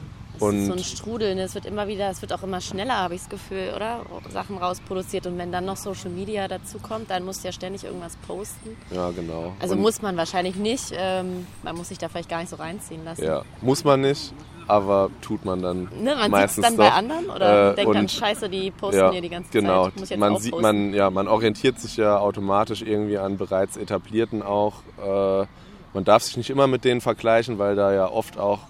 Und 0.48 0.60
ist 0.60 0.66
so 0.66 0.72
ein 0.72 0.84
Strudel. 0.84 1.38
Es 1.38 1.54
wird 1.54 1.66
immer 1.66 1.88
wieder, 1.88 2.10
es 2.10 2.22
wird 2.22 2.32
auch 2.32 2.42
immer 2.42 2.60
schneller, 2.60 2.96
habe 2.96 3.14
ich 3.14 3.22
das 3.22 3.30
Gefühl, 3.30 3.72
oder? 3.74 4.02
Sachen 4.30 4.58
rausproduziert. 4.58 5.26
Und 5.26 5.38
wenn 5.38 5.52
dann 5.52 5.64
noch 5.64 5.76
Social 5.76 6.10
Media 6.10 6.48
dazu 6.48 6.78
kommt, 6.78 7.10
dann 7.10 7.24
musst 7.24 7.42
du 7.42 7.48
ja 7.48 7.52
ständig 7.52 7.84
irgendwas 7.84 8.16
posten. 8.26 8.76
Ja, 8.90 9.10
genau. 9.10 9.52
Also 9.60 9.74
und 9.74 9.80
muss 9.80 10.02
man 10.02 10.16
wahrscheinlich 10.16 10.56
nicht. 10.56 10.92
Ähm, 10.96 11.46
man 11.62 11.76
muss 11.76 11.88
sich 11.88 11.98
da 11.98 12.08
vielleicht 12.08 12.28
gar 12.28 12.38
nicht 12.40 12.50
so 12.50 12.56
reinziehen 12.56 13.04
lassen. 13.04 13.24
Ja, 13.24 13.42
muss 13.60 13.84
man 13.84 14.00
nicht. 14.00 14.32
Aber 14.66 15.10
tut 15.20 15.44
man 15.44 15.60
dann 15.60 15.88
ne, 16.00 16.16
man 16.16 16.30
meistens 16.30 16.64
dann 16.64 16.76
doch. 16.76 16.84
bei 16.84 16.92
anderen 16.92 17.28
oder 17.28 17.72
äh, 17.72 17.74
denkt 17.74 17.94
dann 17.94 18.08
Scheiße, 18.08 18.48
die 18.48 18.70
posten 18.70 18.98
ja, 18.98 19.10
hier 19.10 19.20
die 19.20 19.28
ganze 19.28 19.50
genau. 19.50 19.90
Zeit. 19.90 20.08
Genau, 20.08 20.30
man 20.30 20.40
sieht, 20.40 20.58
man 20.58 20.94
ja, 20.94 21.10
man 21.10 21.28
orientiert 21.28 21.78
sich 21.78 21.98
ja 21.98 22.18
automatisch 22.18 22.80
irgendwie 22.80 23.18
an 23.18 23.36
bereits 23.36 23.76
etablierten 23.76 24.42
auch. 24.42 24.76
Äh, 25.04 25.46
man 25.92 26.04
darf 26.04 26.22
sich 26.22 26.36
nicht 26.36 26.50
immer 26.50 26.66
mit 26.66 26.84
denen 26.84 27.00
vergleichen, 27.00 27.58
weil 27.58 27.76
da 27.76 27.92
ja 27.92 28.10
oft 28.10 28.38
auch 28.38 28.60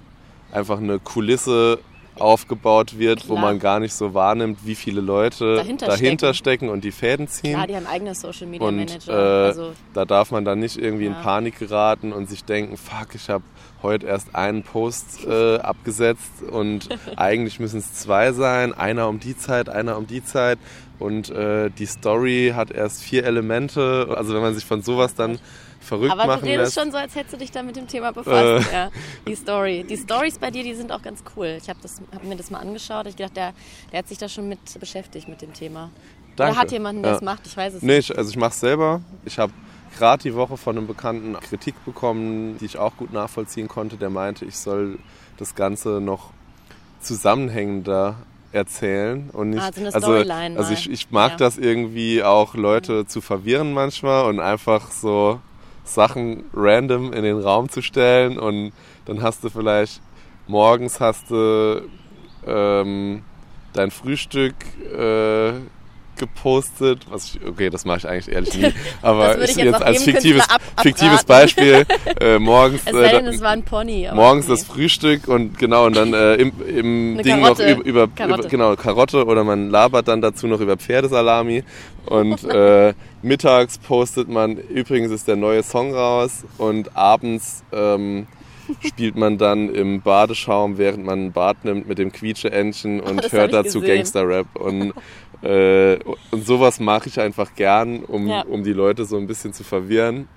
einfach 0.54 0.78
eine 0.78 0.98
Kulisse 0.98 1.78
aufgebaut 2.16 2.98
wird, 2.98 3.24
Klar. 3.24 3.36
wo 3.36 3.40
man 3.40 3.58
gar 3.58 3.80
nicht 3.80 3.92
so 3.92 4.14
wahrnimmt, 4.14 4.60
wie 4.64 4.74
viele 4.74 5.00
Leute 5.00 5.56
dahinter, 5.56 5.86
dahinter 5.86 6.34
stecken. 6.34 6.66
stecken. 6.66 6.68
und 6.68 6.84
die 6.84 6.92
Fäden 6.92 7.28
ziehen. 7.28 7.54
Klar, 7.54 7.66
die 7.66 7.76
haben 7.76 7.86
eigene 7.86 8.14
Social 8.14 8.46
Media 8.46 8.66
und, 8.66 8.76
Manager. 8.76 9.12
Äh, 9.12 9.46
also, 9.46 9.72
da 9.92 10.04
darf 10.04 10.30
man 10.30 10.44
dann 10.44 10.60
nicht 10.60 10.76
irgendwie 10.76 11.06
ja. 11.06 11.10
in 11.10 11.22
Panik 11.22 11.58
geraten 11.58 12.12
und 12.12 12.28
sich 12.28 12.44
denken, 12.44 12.76
fuck, 12.76 13.14
ich 13.14 13.28
habe 13.28 13.44
heute 13.82 14.06
erst 14.06 14.34
einen 14.34 14.62
Post 14.62 15.26
äh, 15.26 15.56
abgesetzt 15.58 16.42
und 16.50 16.88
eigentlich 17.16 17.60
müssen 17.60 17.78
es 17.78 17.92
zwei 17.94 18.32
sein, 18.32 18.72
einer 18.72 19.08
um 19.08 19.20
die 19.20 19.36
Zeit, 19.36 19.68
einer 19.68 19.98
um 19.98 20.06
die 20.06 20.24
Zeit 20.24 20.58
und 20.98 21.30
äh, 21.30 21.70
die 21.70 21.86
Story 21.86 22.52
hat 22.54 22.70
erst 22.70 23.02
vier 23.02 23.24
Elemente. 23.24 24.14
Also 24.16 24.34
wenn 24.34 24.42
man 24.42 24.54
sich 24.54 24.64
von 24.64 24.82
sowas 24.82 25.14
dann 25.14 25.38
verrückt 25.80 26.12
Aber 26.12 26.26
machen 26.26 26.44
du 26.44 26.50
redest 26.50 26.74
schon 26.74 26.90
so, 26.90 26.98
als 26.98 27.14
hättest 27.14 27.34
du 27.34 27.38
dich 27.38 27.50
da 27.50 27.62
mit 27.62 27.76
dem 27.76 27.86
Thema 27.86 28.12
befasst. 28.12 28.68
Äh. 28.68 28.72
Ja, 28.72 28.90
die 29.26 29.34
Story. 29.34 29.84
Die 29.88 29.96
Stories 29.96 30.38
bei 30.38 30.50
dir, 30.50 30.62
die 30.62 30.74
sind 30.74 30.90
auch 30.92 31.02
ganz 31.02 31.22
cool. 31.36 31.58
Ich 31.60 31.68
habe 31.68 31.78
hab 32.12 32.24
mir 32.24 32.36
das 32.36 32.50
mal 32.50 32.58
angeschaut. 32.60 33.06
Ich 33.06 33.16
dachte, 33.16 33.34
der, 33.34 33.54
der 33.92 33.98
hat 33.98 34.08
sich 34.08 34.18
da 34.18 34.28
schon 34.28 34.48
mit 34.48 34.58
beschäftigt 34.80 35.28
mit 35.28 35.42
dem 35.42 35.52
Thema. 35.52 35.90
Danke. 36.36 36.52
Oder 36.52 36.60
hat 36.60 36.72
jemanden, 36.72 37.02
der 37.02 37.12
ja. 37.12 37.16
das 37.18 37.24
macht? 37.24 37.46
Ich 37.46 37.56
weiß 37.56 37.74
es 37.74 37.82
nee, 37.82 37.96
nicht. 37.96 38.10
Nee, 38.10 38.16
also 38.16 38.30
ich 38.30 38.36
mache 38.36 38.50
es 38.50 38.60
selber. 38.60 39.02
Ich 39.24 39.38
habe 39.38 39.52
gerade 39.96 40.22
die 40.22 40.34
Woche 40.34 40.56
von 40.56 40.76
einem 40.76 40.86
Bekannten 40.86 41.34
Kritik 41.40 41.74
bekommen, 41.84 42.58
die 42.58 42.64
ich 42.64 42.78
auch 42.78 42.96
gut 42.96 43.12
nachvollziehen 43.12 43.68
konnte. 43.68 43.96
Der 43.96 44.10
meinte, 44.10 44.44
ich 44.44 44.56
soll 44.56 44.98
das 45.36 45.54
Ganze 45.54 46.00
noch 46.00 46.30
zusammenhängender 47.00 48.16
erzählen 48.54 49.30
und 49.32 49.50
nicht 49.50 49.62
ah, 49.62 49.70
also, 49.92 50.12
also, 50.12 50.32
also 50.32 50.72
ich, 50.72 50.90
ich 50.90 51.10
mag 51.10 51.32
ja. 51.32 51.36
das 51.38 51.58
irgendwie 51.58 52.22
auch 52.22 52.54
Leute 52.54 53.06
zu 53.06 53.20
verwirren 53.20 53.72
manchmal 53.72 54.26
und 54.26 54.40
einfach 54.40 54.90
so 54.90 55.40
Sachen 55.84 56.44
random 56.54 57.12
in 57.12 57.24
den 57.24 57.38
Raum 57.38 57.68
zu 57.68 57.82
stellen 57.82 58.38
und 58.38 58.72
dann 59.06 59.22
hast 59.22 59.44
du 59.44 59.50
vielleicht 59.50 60.00
morgens 60.46 61.00
hast 61.00 61.30
du 61.30 61.82
ähm, 62.46 63.22
dein 63.72 63.90
Frühstück 63.90 64.54
äh, 64.96 65.52
gepostet. 66.16 67.06
Was 67.08 67.34
ich, 67.34 67.46
okay, 67.46 67.70
das 67.70 67.84
mache 67.84 67.98
ich 67.98 68.08
eigentlich 68.08 68.34
ehrlich 68.34 68.54
nie. 68.54 68.72
Aber 69.02 69.40
ich, 69.42 69.56
jetzt, 69.56 69.58
jetzt 69.58 69.82
als 69.82 70.02
fiktives, 70.02 70.46
fiktives 70.82 71.24
Beispiel 71.24 71.86
äh, 72.20 72.38
morgens. 72.38 72.82
Es 72.84 72.92
sei 72.92 73.08
denn, 73.08 73.26
äh, 73.26 73.30
es 73.30 73.40
war 73.40 73.50
ein 73.50 73.62
Pony. 73.62 74.08
Morgens 74.12 74.48
nee. 74.48 74.54
das 74.54 74.64
Frühstück 74.64 75.28
und 75.28 75.58
genau 75.58 75.86
und 75.86 75.96
dann 75.96 76.14
äh, 76.14 76.34
im, 76.34 76.52
im 76.66 77.22
Ding 77.22 77.40
Karotte. 77.40 77.76
noch 77.76 77.84
über, 77.84 78.04
über, 78.04 78.24
über, 78.24 78.48
genau 78.48 78.76
Karotte 78.76 79.24
oder 79.26 79.44
man 79.44 79.70
labert 79.70 80.08
dann 80.08 80.20
dazu 80.20 80.46
noch 80.46 80.60
über 80.60 80.76
Pferdesalami 80.76 81.64
und 82.06 82.44
äh, 82.44 82.94
mittags 83.22 83.78
postet 83.78 84.28
man. 84.28 84.56
Übrigens 84.56 85.10
ist 85.10 85.28
der 85.28 85.36
neue 85.36 85.62
Song 85.62 85.94
raus 85.94 86.44
und 86.58 86.96
abends 86.96 87.64
ähm, 87.72 88.26
spielt 88.80 89.16
man 89.16 89.38
dann 89.38 89.68
im 89.74 90.00
Badeschaum, 90.00 90.78
während 90.78 91.04
man 91.04 91.26
ein 91.26 91.32
Bad 91.32 91.64
nimmt 91.64 91.88
mit 91.88 91.98
dem 91.98 92.12
Quietscheentchen 92.12 93.00
und 93.00 93.24
oh, 93.24 93.32
hört 93.32 93.52
dazu 93.52 93.80
Gangster-Rap. 93.80 94.46
Und, 94.54 94.94
äh, 95.44 95.98
und 96.30 96.46
sowas 96.46 96.80
mache 96.80 97.08
ich 97.08 97.20
einfach 97.20 97.54
gern, 97.54 98.04
um, 98.04 98.26
ja. 98.26 98.42
um 98.42 98.64
die 98.64 98.72
Leute 98.72 99.04
so 99.04 99.16
ein 99.16 99.26
bisschen 99.26 99.52
zu 99.52 99.62
verwirren. 99.62 100.28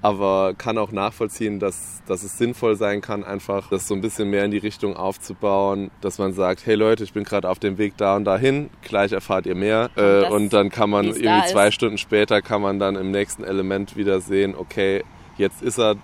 Aber 0.00 0.52
kann 0.52 0.76
auch 0.76 0.92
nachvollziehen, 0.92 1.58
dass, 1.58 2.02
dass 2.06 2.24
es 2.24 2.36
sinnvoll 2.36 2.76
sein 2.76 3.00
kann, 3.00 3.24
einfach 3.24 3.70
das 3.70 3.88
so 3.88 3.94
ein 3.94 4.02
bisschen 4.02 4.28
mehr 4.28 4.44
in 4.44 4.50
die 4.50 4.58
Richtung 4.58 4.96
aufzubauen, 4.96 5.90
dass 6.02 6.18
man 6.18 6.34
sagt, 6.34 6.66
hey 6.66 6.74
Leute, 6.74 7.04
ich 7.04 7.14
bin 7.14 7.24
gerade 7.24 7.48
auf 7.48 7.58
dem 7.58 7.78
Weg 7.78 7.96
da 7.96 8.14
und 8.16 8.24
dahin, 8.24 8.68
gleich 8.82 9.12
erfahrt 9.12 9.46
ihr 9.46 9.54
mehr. 9.54 9.88
Äh, 9.96 10.28
und 10.28 10.52
dann 10.52 10.68
kann 10.68 10.90
man 10.90 11.06
irgendwie 11.06 11.46
zwei 11.50 11.70
Stunden 11.70 11.96
später 11.96 12.42
kann 12.42 12.60
man 12.60 12.78
dann 12.78 12.96
im 12.96 13.12
nächsten 13.12 13.44
Element 13.44 13.96
wieder 13.96 14.20
sehen, 14.20 14.54
okay, 14.54 15.04
jetzt 15.38 15.62
ist 15.62 15.78
er 15.78 15.96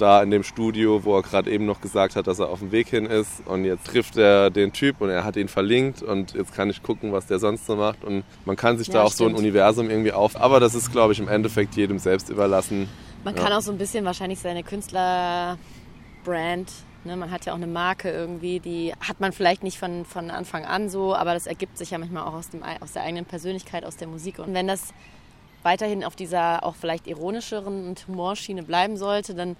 da 0.00 0.22
in 0.22 0.30
dem 0.30 0.42
Studio, 0.42 1.04
wo 1.04 1.16
er 1.16 1.22
gerade 1.22 1.50
eben 1.50 1.66
noch 1.66 1.80
gesagt 1.80 2.16
hat, 2.16 2.26
dass 2.26 2.38
er 2.38 2.48
auf 2.48 2.60
dem 2.60 2.72
Weg 2.72 2.88
hin 2.88 3.06
ist. 3.06 3.46
Und 3.46 3.64
jetzt 3.64 3.86
trifft 3.86 4.16
er 4.16 4.50
den 4.50 4.72
Typ 4.72 5.00
und 5.00 5.10
er 5.10 5.24
hat 5.24 5.36
ihn 5.36 5.48
verlinkt 5.48 6.02
und 6.02 6.34
jetzt 6.34 6.54
kann 6.54 6.70
ich 6.70 6.82
gucken, 6.82 7.12
was 7.12 7.26
der 7.26 7.38
sonst 7.38 7.66
so 7.66 7.76
macht. 7.76 8.04
Und 8.04 8.24
man 8.44 8.56
kann 8.56 8.78
sich 8.78 8.88
ja, 8.88 8.94
da 8.94 9.02
auch 9.04 9.12
stimmt. 9.12 9.30
so 9.30 9.36
ein 9.36 9.38
Universum 9.38 9.90
irgendwie 9.90 10.12
auf. 10.12 10.40
Aber 10.40 10.60
das 10.60 10.74
ist, 10.74 10.90
glaube 10.92 11.12
ich, 11.12 11.20
im 11.20 11.28
Endeffekt 11.28 11.76
jedem 11.76 11.98
selbst 11.98 12.30
überlassen. 12.30 12.88
Man 13.24 13.36
ja. 13.36 13.42
kann 13.42 13.52
auch 13.52 13.62
so 13.62 13.70
ein 13.72 13.78
bisschen 13.78 14.04
wahrscheinlich 14.04 14.38
seine 14.38 14.62
Künstlerbrand 14.62 15.58
Ne, 17.02 17.16
man 17.16 17.30
hat 17.30 17.46
ja 17.46 17.54
auch 17.54 17.56
eine 17.56 17.66
Marke 17.66 18.10
irgendwie, 18.10 18.60
die 18.60 18.92
hat 19.00 19.20
man 19.20 19.32
vielleicht 19.32 19.62
nicht 19.62 19.78
von, 19.78 20.04
von 20.04 20.30
Anfang 20.30 20.66
an 20.66 20.90
so, 20.90 21.14
aber 21.14 21.32
das 21.32 21.46
ergibt 21.46 21.78
sich 21.78 21.92
ja 21.92 21.98
manchmal 21.98 22.24
auch 22.24 22.34
aus, 22.34 22.50
dem, 22.50 22.62
aus 22.62 22.92
der 22.92 23.04
eigenen 23.04 23.24
Persönlichkeit, 23.24 23.86
aus 23.86 23.96
der 23.96 24.06
Musik. 24.06 24.38
Und 24.38 24.52
wenn 24.52 24.68
das 24.68 24.92
weiterhin 25.62 26.04
auf 26.04 26.14
dieser 26.14 26.62
auch 26.62 26.74
vielleicht 26.74 27.06
ironischeren 27.06 27.88
und 27.88 28.06
Humorschiene 28.06 28.62
bleiben 28.62 28.98
sollte, 28.98 29.34
dann 29.34 29.56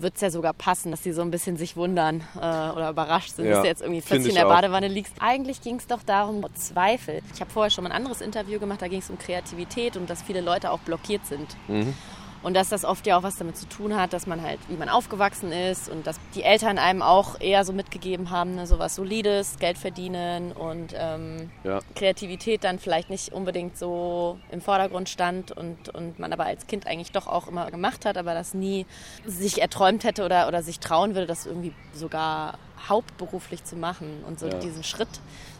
wird 0.00 0.14
es 0.14 0.20
ja 0.20 0.30
sogar 0.30 0.52
passen, 0.52 0.90
dass 0.90 1.02
sie 1.02 1.12
so 1.12 1.22
ein 1.22 1.30
bisschen 1.30 1.56
sich 1.56 1.76
wundern 1.76 2.22
äh, 2.36 2.38
oder 2.38 2.90
überrascht 2.90 3.36
sind, 3.36 3.46
ja, 3.46 3.52
dass 3.52 3.62
du 3.62 3.68
jetzt 3.68 3.82
irgendwie 3.82 4.00
plötzlich 4.00 4.30
in 4.30 4.34
der 4.34 4.46
Badewanne 4.46 4.88
liegst. 4.88 5.14
Eigentlich 5.20 5.60
ging 5.60 5.76
es 5.76 5.86
doch 5.86 6.02
darum, 6.02 6.44
Zweifel. 6.54 7.20
Ich 7.34 7.40
habe 7.40 7.50
vorher 7.50 7.70
schon 7.70 7.84
mal 7.84 7.90
ein 7.90 7.96
anderes 7.96 8.20
Interview 8.20 8.58
gemacht, 8.58 8.82
da 8.82 8.88
ging 8.88 9.00
es 9.00 9.10
um 9.10 9.18
Kreativität 9.18 9.96
und 9.96 10.08
dass 10.10 10.22
viele 10.22 10.40
Leute 10.40 10.70
auch 10.70 10.80
blockiert 10.80 11.26
sind. 11.26 11.56
Mhm. 11.68 11.94
Und 12.42 12.54
dass 12.54 12.68
das 12.68 12.84
oft 12.84 13.06
ja 13.06 13.18
auch 13.18 13.22
was 13.22 13.36
damit 13.36 13.56
zu 13.56 13.68
tun 13.68 13.96
hat, 13.96 14.12
dass 14.12 14.26
man 14.26 14.42
halt, 14.42 14.58
wie 14.68 14.76
man 14.76 14.88
aufgewachsen 14.88 15.52
ist 15.52 15.88
und 15.88 16.06
dass 16.06 16.20
die 16.34 16.42
Eltern 16.42 16.78
einem 16.78 17.02
auch 17.02 17.40
eher 17.40 17.64
so 17.64 17.72
mitgegeben 17.72 18.30
haben, 18.30 18.54
ne, 18.54 18.66
so 18.66 18.78
was 18.78 18.94
Solides, 18.94 19.58
Geld 19.58 19.76
verdienen 19.76 20.52
und 20.52 20.94
ähm, 20.96 21.50
ja. 21.64 21.80
Kreativität 21.94 22.64
dann 22.64 22.78
vielleicht 22.78 23.10
nicht 23.10 23.32
unbedingt 23.32 23.76
so 23.76 24.38
im 24.50 24.60
Vordergrund 24.60 25.08
stand 25.08 25.52
und, 25.52 25.88
und 25.94 26.18
man 26.18 26.32
aber 26.32 26.46
als 26.46 26.66
Kind 26.66 26.86
eigentlich 26.86 27.12
doch 27.12 27.26
auch 27.26 27.48
immer 27.48 27.70
gemacht 27.70 28.04
hat, 28.04 28.16
aber 28.16 28.34
das 28.34 28.54
nie 28.54 28.86
sich 29.26 29.60
erträumt 29.60 30.04
hätte 30.04 30.24
oder, 30.24 30.48
oder 30.48 30.62
sich 30.62 30.78
trauen 30.78 31.14
würde, 31.14 31.26
das 31.26 31.46
irgendwie 31.46 31.72
sogar 31.92 32.58
hauptberuflich 32.88 33.64
zu 33.64 33.76
machen 33.76 34.22
und 34.26 34.38
so 34.38 34.46
ja. 34.46 34.54
diesen 34.54 34.84
Schritt 34.84 35.08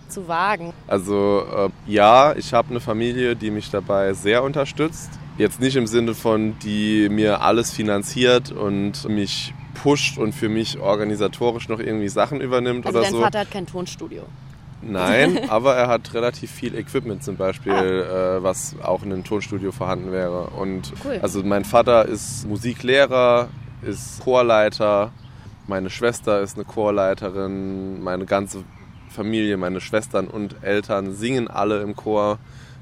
zu 0.08 0.28
wagen. 0.28 0.72
Also 0.86 1.44
äh, 1.54 1.70
ja, 1.86 2.34
ich 2.36 2.54
habe 2.54 2.70
eine 2.70 2.80
Familie, 2.80 3.36
die 3.36 3.50
mich 3.50 3.70
dabei 3.70 4.12
sehr 4.14 4.42
unterstützt 4.42 5.10
Jetzt 5.38 5.60
nicht 5.60 5.76
im 5.76 5.86
Sinne 5.86 6.14
von, 6.14 6.58
die 6.58 7.08
mir 7.08 7.42
alles 7.42 7.70
finanziert 7.70 8.50
und 8.50 9.08
mich 9.08 9.54
pusht 9.82 10.18
und 10.18 10.34
für 10.34 10.48
mich 10.48 10.80
organisatorisch 10.80 11.68
noch 11.68 11.78
irgendwie 11.78 12.08
Sachen 12.08 12.40
übernimmt 12.40 12.84
also 12.86 12.98
oder 12.98 13.04
dein 13.04 13.12
so. 13.12 13.18
Dein 13.18 13.24
Vater 13.24 13.38
hat 13.40 13.50
kein 13.50 13.66
Tonstudio. 13.66 14.24
Nein, 14.82 15.38
aber 15.48 15.76
er 15.76 15.88
hat 15.88 16.12
relativ 16.14 16.50
viel 16.50 16.74
Equipment 16.74 17.22
zum 17.22 17.36
Beispiel, 17.36 17.72
ah. 17.72 18.36
äh, 18.36 18.42
was 18.42 18.74
auch 18.82 19.02
in 19.02 19.12
einem 19.12 19.24
Tonstudio 19.24 19.72
vorhanden 19.72 20.12
wäre. 20.12 20.48
Und 20.48 20.92
cool. 21.04 21.18
also 21.22 21.42
mein 21.42 21.64
Vater 21.64 22.06
ist 22.06 22.46
Musiklehrer, 22.46 23.48
ist 23.82 24.20
Chorleiter, 24.20 25.12
meine 25.68 25.90
Schwester 25.90 26.40
ist 26.40 26.56
eine 26.56 26.64
Chorleiterin, 26.64 28.02
meine 28.02 28.24
ganze 28.24 28.64
Familie, 29.08 29.56
meine 29.56 29.80
Schwestern 29.80 30.26
und 30.26 30.56
Eltern 30.62 31.12
singen 31.12 31.48
alle 31.48 31.80
im 31.82 31.94
Chor. 31.94 32.38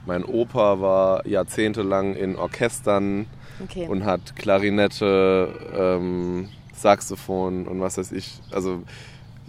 Mein 0.07 0.25
Opa 0.25 0.81
war 0.81 1.27
jahrzehntelang 1.27 2.15
in 2.15 2.37
Orchestern 2.37 3.27
okay. 3.63 3.87
und 3.89 4.05
hat 4.05 4.37
Klarinette, 4.37 5.49
ähm, 5.77 6.49
Saxophon 6.75 7.67
und 7.67 7.81
was 7.81 7.99
weiß 7.99 8.13
ich. 8.13 8.41
Also 8.51 8.83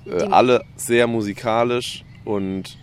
äh, 0.05 0.23
alle 0.23 0.63
sehr 0.75 1.07
musikalisch 1.07 2.03
und 2.25 2.77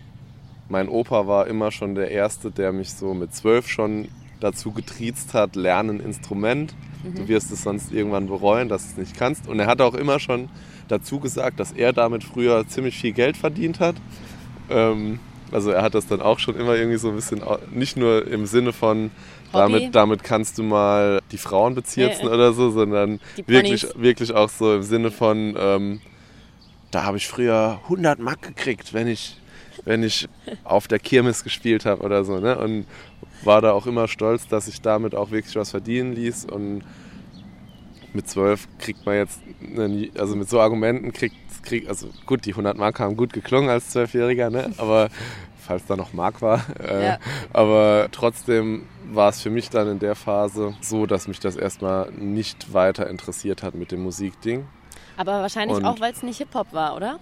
mein 0.69 0.89
Opa 0.89 1.27
war 1.27 1.47
immer 1.47 1.71
schon 1.71 1.95
der 1.95 2.11
Erste, 2.11 2.51
der 2.51 2.73
mich 2.73 2.93
so 2.93 3.13
mit 3.13 3.35
zwölf 3.35 3.69
schon 3.69 4.09
dazu 4.41 4.73
getriezt 4.73 5.35
hat, 5.35 5.57
lernen 5.57 6.01
Instrument. 6.01 6.75
Mhm. 7.03 7.15
Du 7.15 7.29
wirst 7.29 7.51
es 7.53 7.63
sonst 7.63 7.93
irgendwann 7.93 8.29
bereuen, 8.29 8.69
dass 8.69 8.85
du 8.85 8.93
es 8.93 8.97
nicht 9.09 9.17
kannst. 9.17 9.49
Und 9.49 9.61
er 9.61 9.67
hat 9.67 9.81
auch 9.81 9.95
immer 9.95 10.19
schon 10.19 10.49
dazu 10.89 11.21
gesagt, 11.21 11.61
dass 11.61 11.73
er 11.73 11.93
damit 11.93 12.25
früher 12.25 12.67
ziemlich 12.67 12.97
viel 12.97 13.13
Geld 13.13 13.37
verdient 13.37 13.81
hat. 13.81 13.97
Ähm, 14.71 15.19
also 15.53 15.71
er 15.71 15.83
hat 15.83 15.95
das 15.95 16.07
dann 16.07 16.21
auch 16.21 16.39
schon 16.39 16.57
immer 16.57 16.75
irgendwie 16.75 16.99
so 16.99 17.11
ein 17.11 17.17
bisschen, 17.17 17.43
nicht 17.73 17.97
nur 17.97 18.27
im 18.27 18.47
Sinne 18.47 18.73
von, 18.73 19.11
damit, 19.53 19.95
damit 19.95 20.25
kannst 20.25 20.59
du 20.59 20.63
mal 20.63 21.21
die 21.31 21.39
Frauen 21.39 21.75
bezirzen 21.75 22.27
nee, 22.27 22.33
oder 22.33 22.53
so, 22.53 22.71
sondern 22.71 23.21
wirklich, 23.47 23.87
wirklich 23.97 24.33
auch 24.33 24.49
so 24.49 24.75
im 24.75 24.83
Sinne 24.83 25.11
von, 25.11 25.57
ähm, 25.59 26.01
da 26.91 27.05
habe 27.05 27.17
ich 27.17 27.27
früher 27.27 27.81
100 27.85 28.19
Mark 28.19 28.43
gekriegt, 28.43 28.93
wenn 28.93 29.09
ich, 29.09 29.39
wenn 29.85 30.03
ich 30.03 30.29
auf 30.65 30.89
der 30.89 30.99
Kirmes 30.99 31.45
gespielt 31.45 31.87
habe 31.87 32.03
oder 32.03 32.25
so. 32.25 32.39
Ne? 32.39 32.57
Und 32.59 32.87
war 33.43 33.61
da 33.61 33.73
auch 33.73 33.87
immer 33.87 34.09
stolz, 34.09 34.47
dass 34.49 34.69
ich 34.69 34.81
damit 34.81 35.15
auch 35.15 35.31
wirklich 35.31 35.57
was 35.57 35.71
verdienen 35.71 36.15
ließ. 36.15 36.47
Und 36.47 36.83
mit 38.14 38.29
zwölf 38.29 38.68
kriegt 38.79 39.05
man 39.07 39.16
jetzt, 39.16 39.40
also 40.18 40.37
mit 40.37 40.48
so 40.48 40.61
Argumenten 40.61 41.12
kriegt 41.12 41.37
krieg, 41.64 41.88
also 41.88 42.09
gut, 42.27 42.44
die 42.44 42.50
100 42.50 42.77
Mark 42.77 43.00
haben 43.00 43.16
gut 43.16 43.33
geklungen 43.33 43.70
als 43.70 43.90
Zwölfjähriger, 43.90 44.50
ne? 44.50 44.72
aber 44.77 45.09
falls 45.59 45.87
da 45.87 45.96
noch 45.96 46.12
Mark 46.12 46.42
war. 46.42 46.62
Äh, 46.79 47.05
ja. 47.07 47.18
Aber 47.53 48.09
trotzdem 48.12 48.87
war 49.11 49.31
es 49.31 49.40
für 49.40 49.50
mich 49.50 49.70
dann 49.70 49.88
in 49.88 49.98
der 49.98 50.14
Phase 50.14 50.74
so, 50.81 51.07
dass 51.07 51.27
mich 51.27 51.40
das 51.40 51.57
erstmal 51.57 52.12
nicht 52.12 52.72
weiter 52.72 53.09
interessiert 53.09 53.62
hat 53.62 53.74
mit 53.74 53.90
dem 53.90 54.03
Musikding. 54.03 54.66
Aber 55.16 55.40
wahrscheinlich 55.40 55.79
Und 55.79 55.85
auch, 55.85 56.00
weil 56.00 56.12
es 56.12 56.22
nicht 56.22 56.38
Hip-Hop 56.38 56.72
war, 56.72 56.96
oder? 56.96 57.18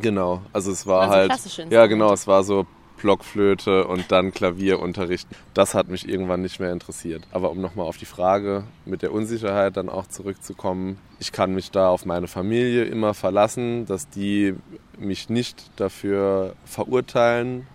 Genau, 0.00 0.42
also 0.52 0.70
es 0.70 0.86
war 0.86 1.08
halt. 1.08 1.32
Ja, 1.70 1.86
genau, 1.86 2.12
es 2.12 2.26
war 2.26 2.44
so 2.44 2.66
Blockflöte 3.00 3.86
und 3.86 4.12
dann 4.12 4.32
Klavierunterricht. 4.32 5.28
Das 5.54 5.74
hat 5.74 5.88
mich 5.88 6.08
irgendwann 6.08 6.42
nicht 6.42 6.60
mehr 6.60 6.72
interessiert. 6.72 7.22
Aber 7.32 7.50
um 7.50 7.60
nochmal 7.60 7.86
auf 7.86 7.96
die 7.96 8.06
Frage 8.06 8.64
mit 8.84 9.02
der 9.02 9.12
Unsicherheit 9.12 9.76
dann 9.76 9.88
auch 9.88 10.06
zurückzukommen, 10.06 10.98
ich 11.18 11.32
kann 11.32 11.54
mich 11.54 11.70
da 11.70 11.88
auf 11.88 12.06
meine 12.06 12.28
Familie 12.28 12.84
immer 12.84 13.14
verlassen, 13.14 13.86
dass 13.86 14.08
die 14.08 14.54
mich 14.98 15.28
nicht 15.28 15.70
dafür 15.76 16.54
verurteilen, 16.64 17.66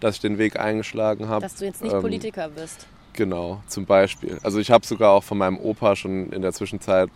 dass 0.00 0.16
ich 0.16 0.20
den 0.20 0.38
Weg 0.38 0.58
eingeschlagen 0.58 1.28
habe. 1.28 1.42
Dass 1.42 1.56
du 1.56 1.64
jetzt 1.64 1.82
nicht 1.82 1.94
ähm, 1.94 2.00
Politiker 2.00 2.48
bist. 2.48 2.86
Genau, 3.14 3.62
zum 3.68 3.86
Beispiel. 3.86 4.38
Also 4.42 4.58
ich 4.58 4.70
habe 4.70 4.84
sogar 4.84 5.12
auch 5.12 5.22
von 5.22 5.38
meinem 5.38 5.58
Opa 5.58 5.96
schon 5.96 6.30
in 6.32 6.42
der 6.42 6.52
Zwischenzeit 6.52 7.10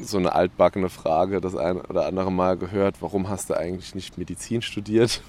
so 0.00 0.18
eine 0.18 0.34
altbackene 0.34 0.88
Frage 0.88 1.40
das 1.40 1.54
ein 1.54 1.80
oder 1.80 2.06
andere 2.06 2.32
Mal 2.32 2.56
gehört, 2.56 3.00
warum 3.00 3.28
hast 3.28 3.50
du 3.50 3.54
eigentlich 3.54 3.94
nicht 3.94 4.18
Medizin 4.18 4.62
studiert? 4.62 5.22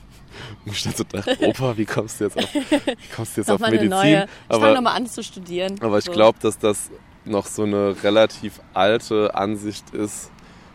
Und 0.65 0.71
ich 0.71 0.83
dann 0.83 0.93
so 0.93 1.03
dachte, 1.03 1.37
Opa, 1.41 1.77
wie 1.77 1.85
kommst 1.85 2.19
du 2.19 2.25
jetzt 2.25 2.37
auf, 2.37 2.53
wie 2.53 3.15
kommst 3.15 3.37
du 3.37 3.41
jetzt 3.41 3.49
auf 3.51 3.59
Medizin? 3.59 3.89
Neue. 3.89 4.27
Ich 4.49 4.57
fange 4.57 4.73
nochmal 4.75 4.97
an 4.97 5.07
zu 5.07 5.23
studieren. 5.23 5.79
Aber 5.81 5.97
ich 5.97 6.05
so. 6.05 6.11
glaube, 6.11 6.39
dass 6.41 6.57
das 6.57 6.91
noch 7.25 7.45
so 7.45 7.63
eine 7.63 7.95
relativ 8.03 8.59
alte 8.73 9.33
Ansicht 9.35 9.91
ist, 9.91 10.29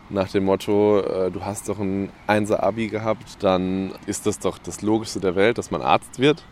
nach 0.09 0.29
dem 0.29 0.45
Motto, 0.45 1.01
äh, 1.01 1.31
du 1.31 1.45
hast 1.45 1.69
doch 1.69 1.79
ein 1.79 2.11
Einser-Abi 2.27 2.87
gehabt, 2.87 3.43
dann 3.43 3.93
ist 4.07 4.25
das 4.25 4.39
doch 4.39 4.57
das 4.57 4.81
Logischste 4.81 5.19
der 5.19 5.35
Welt, 5.35 5.57
dass 5.57 5.71
man 5.71 5.81
Arzt 5.81 6.19
wird. 6.19 6.43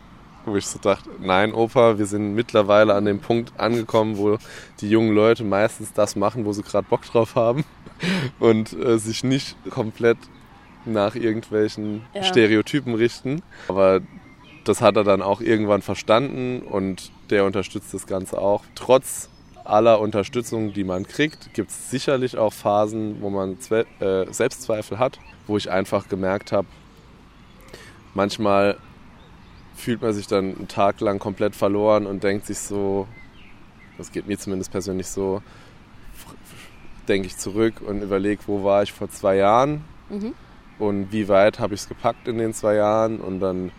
Wo 0.46 0.56
ich 0.56 0.65
so 0.65 0.80
dachte, 0.80 1.10
nein, 1.20 1.54
Opa, 1.54 1.98
wir 1.98 2.06
sind 2.06 2.34
mittlerweile 2.34 2.93
an 2.93 3.04
dem 3.04 3.20
Punkt 3.20 3.60
angekommen, 3.60 4.17
wo 4.17 4.38
die 4.80 4.89
jungen 4.89 5.13
Leute 5.13 5.43
meistens 5.43 5.91
das 5.91 6.15
machen, 6.15 6.46
wo 6.46 6.54
sie 6.54 6.62
gerade 6.62 6.88
Bock 6.88 7.02
drauf 7.04 7.36
haben 7.36 7.65
und 8.39 8.72
äh, 8.74 8.98
sich 8.98 9.24
nicht 9.24 9.58
komplett 9.70 10.17
nach 10.93 11.15
irgendwelchen 11.15 12.04
ja. 12.13 12.23
Stereotypen 12.23 12.95
richten. 12.95 13.41
Aber 13.67 14.02
das 14.67 14.82
hat 14.82 14.97
er 14.97 15.04
dann 15.04 15.21
auch 15.21 15.41
irgendwann 15.41 15.82
verstanden 15.82 16.62
und 16.62 17.12
der 17.30 17.45
unterstützt 17.45 17.93
das 17.93 18.08
Ganze 18.08 18.39
auch. 18.39 18.63
Trotz 18.76 19.30
aller 19.63 20.00
Unterstützung, 20.00 20.73
die 20.73 20.84
man 20.84 21.06
kriegt, 21.06 21.54
gibt 21.54 21.71
es 21.71 21.89
sicherlich 21.89 22.38
auch 22.38 22.54
Phasen, 22.54 23.21
wo 23.21 23.30
man 23.30 23.60
Zwe 23.60 23.86
äh, 24.00 24.32
Selbstzweifel 24.32 25.00
hat, 25.00 25.19
wo 25.45 25.58
ich 25.58 25.69
einfach 25.69 26.08
gemerkt 26.08 26.52
habe, 26.52 26.67
manchmal 28.13 28.78
fühlt 29.76 30.02
man 30.02 30.13
sich 30.13 30.28
dann 30.28 30.56
einen 30.56 30.67
Tag 30.67 31.00
lang 31.02 31.19
komplett 31.19 31.56
verloren 31.56 32.06
und 32.06 32.23
denkt 32.23 32.45
sich 32.45 32.60
so, 32.60 33.08
das 33.97 34.12
geht 34.12 34.28
mir 34.28 34.38
zumindest 34.38 34.71
persönlich 34.71 35.08
so, 35.08 35.41
denke 37.08 37.28
ich 37.28 37.38
zurück 37.38 37.82
und 37.86 38.02
überlege, 38.02 38.41
wo 38.47 38.63
war 38.63 38.84
ich 38.84 38.91
vor 38.91 39.10
zwei 39.10 39.36
Jahren 39.36 39.84
mhm 40.10 40.34
und 40.79 41.11
wie 41.11 41.27
weit 41.27 41.59
habe 41.59 41.73
ich 41.73 41.81
es 41.81 41.89
gepackt 41.89 42.27
in 42.27 42.37
den 42.37 42.53
zwei 42.53 42.75
Jahren 42.75 43.19
und 43.19 43.39
dann 43.39 43.71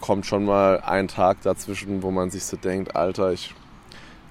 kommt 0.00 0.26
schon 0.26 0.44
mal 0.44 0.80
ein 0.80 1.08
Tag 1.08 1.42
dazwischen, 1.42 2.02
wo 2.02 2.10
man 2.10 2.30
sich 2.30 2.44
so 2.44 2.56
denkt, 2.56 2.94
Alter, 2.94 3.32
ich 3.32 3.54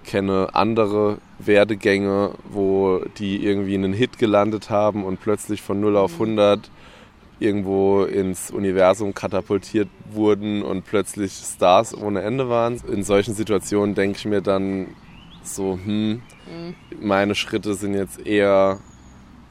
kenne 0.04 0.50
andere 0.54 1.18
Werdegänge, 1.40 2.32
wo 2.50 3.02
die 3.18 3.44
irgendwie 3.44 3.76
einen 3.76 3.94
Hit 3.94 4.20
gelandet 4.20 4.70
haben 4.70 5.04
und 5.04 5.20
plötzlich 5.20 5.62
von 5.62 5.80
0 5.80 5.98
auf 5.98 6.14
100 6.14 6.60
mhm. 6.60 6.64
irgendwo 7.40 8.04
ins 8.04 8.52
Universum 8.52 9.14
katapultiert 9.14 9.90
wurden 10.12 10.62
und 10.62 10.86
plötzlich 10.86 11.32
Stars 11.32 11.96
ohne 11.96 12.22
Ende 12.22 12.50
waren. 12.50 12.80
In 12.92 13.04
solchen 13.04 13.34
Situationen 13.34 13.96
denke 13.96 14.18
ich 14.18 14.26
mir 14.26 14.42
dann 14.42 14.90
so, 15.42 15.74
hm, 15.74 16.22
mhm. 16.46 16.76
meine 17.02 17.36
Schritte 17.36 17.74
sind 17.74 17.96
jetzt 17.96 18.26
eher 18.26 18.80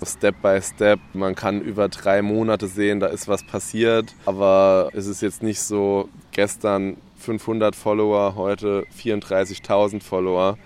Step 0.06 0.40
by 0.42 0.60
Step. 0.62 1.00
Man 1.12 1.34
kann 1.34 1.60
über 1.60 1.88
drei 1.88 2.22
Monate 2.22 2.66
sehen, 2.66 3.00
da 3.00 3.06
ist 3.06 3.28
was 3.28 3.44
passiert. 3.44 4.14
Aber 4.26 4.90
es 4.92 5.06
ist 5.06 5.22
jetzt 5.22 5.42
nicht 5.42 5.60
so, 5.60 6.08
gestern 6.32 6.96
500 7.18 7.76
Follower, 7.76 8.34
heute 8.34 8.86
34.000 8.98 10.02
Follower, 10.02 10.58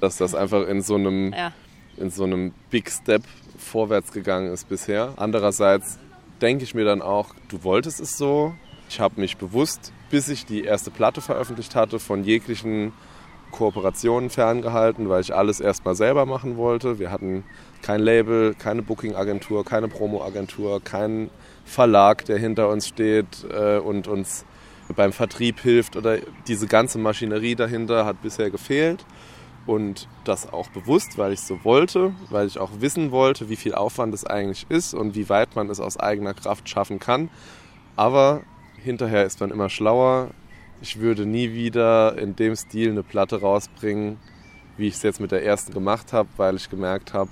dass 0.00 0.16
das 0.16 0.34
einfach 0.34 0.66
in 0.66 0.82
so 0.82 0.96
einem, 0.96 1.32
ja. 1.32 1.52
in 1.96 2.10
so 2.10 2.24
einem 2.24 2.52
Big 2.70 2.90
Step 2.90 3.22
vorwärts 3.56 4.12
gegangen 4.12 4.52
ist 4.52 4.68
bisher. 4.68 5.14
Andererseits 5.16 5.98
denke 6.40 6.64
ich 6.64 6.74
mir 6.74 6.84
dann 6.84 7.02
auch, 7.02 7.34
du 7.48 7.62
wolltest 7.64 8.00
es 8.00 8.16
so. 8.16 8.54
Ich 8.88 8.98
habe 8.98 9.20
mich 9.20 9.36
bewusst, 9.36 9.92
bis 10.10 10.28
ich 10.28 10.46
die 10.46 10.64
erste 10.64 10.90
Platte 10.90 11.20
veröffentlicht 11.20 11.76
hatte, 11.76 12.00
von 12.00 12.24
jeglichen 12.24 12.92
Kooperationen 13.50 14.30
ferngehalten, 14.30 15.08
weil 15.08 15.20
ich 15.20 15.34
alles 15.34 15.60
erstmal 15.60 15.94
selber 15.94 16.26
machen 16.26 16.56
wollte. 16.56 16.98
Wir 16.98 17.10
hatten 17.10 17.44
kein 17.82 18.00
Label, 18.00 18.54
keine 18.54 18.82
Booking-Agentur, 18.82 19.64
keine 19.64 19.88
Promo-Agentur, 19.88 20.82
keinen 20.82 21.30
Verlag, 21.64 22.24
der 22.24 22.38
hinter 22.38 22.68
uns 22.68 22.88
steht 22.88 23.46
äh, 23.50 23.78
und 23.78 24.08
uns 24.08 24.44
beim 24.96 25.12
Vertrieb 25.12 25.60
hilft 25.60 25.96
oder 25.96 26.18
diese 26.48 26.66
ganze 26.66 26.98
Maschinerie 26.98 27.54
dahinter 27.54 28.04
hat 28.04 28.22
bisher 28.22 28.50
gefehlt 28.50 29.04
und 29.66 30.08
das 30.24 30.52
auch 30.52 30.68
bewusst, 30.70 31.16
weil 31.18 31.32
ich 31.32 31.40
so 31.40 31.64
wollte, 31.64 32.12
weil 32.30 32.46
ich 32.46 32.58
auch 32.58 32.70
wissen 32.80 33.10
wollte, 33.10 33.48
wie 33.48 33.56
viel 33.56 33.74
Aufwand 33.74 34.14
es 34.14 34.24
eigentlich 34.24 34.66
ist 34.68 34.94
und 34.94 35.14
wie 35.14 35.28
weit 35.28 35.54
man 35.54 35.70
es 35.70 35.80
aus 35.80 35.98
eigener 35.98 36.34
Kraft 36.34 36.68
schaffen 36.68 36.98
kann. 36.98 37.30
Aber 37.96 38.42
hinterher 38.82 39.24
ist 39.24 39.40
man 39.40 39.50
immer 39.50 39.68
schlauer. 39.68 40.30
Ich 40.82 40.98
würde 40.98 41.26
nie 41.26 41.52
wieder 41.52 42.18
in 42.18 42.34
dem 42.34 42.56
Stil 42.56 42.90
eine 42.90 43.02
Platte 43.02 43.40
rausbringen, 43.40 44.18
wie 44.76 44.88
ich 44.88 44.94
es 44.94 45.02
jetzt 45.02 45.20
mit 45.20 45.30
der 45.30 45.44
ersten 45.44 45.72
gemacht 45.72 46.12
habe, 46.12 46.28
weil 46.36 46.56
ich 46.56 46.70
gemerkt 46.70 47.12
habe, 47.12 47.30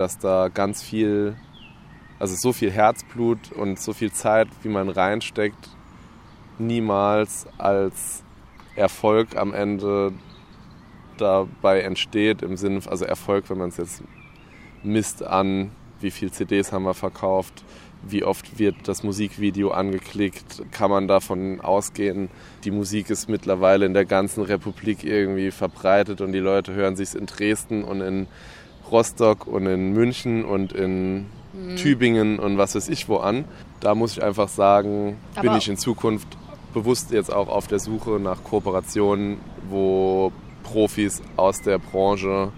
dass 0.00 0.16
da 0.16 0.48
ganz 0.48 0.82
viel, 0.82 1.36
also 2.18 2.34
so 2.34 2.54
viel 2.54 2.70
Herzblut 2.70 3.52
und 3.52 3.78
so 3.78 3.92
viel 3.92 4.10
Zeit, 4.10 4.48
wie 4.62 4.70
man 4.70 4.88
reinsteckt, 4.88 5.68
niemals 6.58 7.46
als 7.58 8.24
Erfolg 8.76 9.36
am 9.36 9.52
Ende 9.52 10.14
dabei 11.18 11.82
entsteht, 11.82 12.40
im 12.40 12.56
Sinne, 12.56 12.80
also 12.88 13.04
Erfolg, 13.04 13.50
wenn 13.50 13.58
man 13.58 13.68
es 13.68 13.76
jetzt 13.76 14.02
misst 14.82 15.22
an, 15.22 15.70
wie 16.00 16.10
viele 16.10 16.30
CDs 16.30 16.72
haben 16.72 16.84
wir 16.84 16.94
verkauft, 16.94 17.62
wie 18.02 18.24
oft 18.24 18.58
wird 18.58 18.76
das 18.84 19.02
Musikvideo 19.02 19.70
angeklickt, 19.70 20.62
kann 20.70 20.90
man 20.90 21.08
davon 21.08 21.60
ausgehen, 21.60 22.30
die 22.64 22.70
Musik 22.70 23.10
ist 23.10 23.28
mittlerweile 23.28 23.84
in 23.84 23.92
der 23.92 24.06
ganzen 24.06 24.44
Republik 24.44 25.04
irgendwie 25.04 25.50
verbreitet 25.50 26.22
und 26.22 26.32
die 26.32 26.38
Leute 26.38 26.72
hören 26.72 26.96
sich 26.96 27.14
in 27.14 27.26
Dresden 27.26 27.84
und 27.84 28.00
in 28.00 28.28
Rostock 28.90 29.46
und 29.46 29.66
in 29.66 29.92
München 29.92 30.44
und 30.44 30.72
in 30.72 31.26
mhm. 31.52 31.76
Tübingen 31.76 32.38
und 32.38 32.58
was 32.58 32.74
weiß 32.74 32.88
ich 32.88 33.08
wo 33.08 33.16
an. 33.16 33.44
Da 33.80 33.94
muss 33.94 34.12
ich 34.12 34.22
einfach 34.22 34.48
sagen, 34.48 35.16
Aber 35.34 35.48
bin 35.48 35.58
ich 35.58 35.68
in 35.68 35.76
Zukunft 35.76 36.28
bewusst 36.74 37.10
jetzt 37.10 37.32
auch 37.32 37.48
auf 37.48 37.66
der 37.66 37.78
Suche 37.78 38.20
nach 38.20 38.44
Kooperationen, 38.44 39.38
wo 39.68 40.32
Profis 40.62 41.22
aus 41.36 41.62
der 41.62 41.78
Branche 41.78 42.52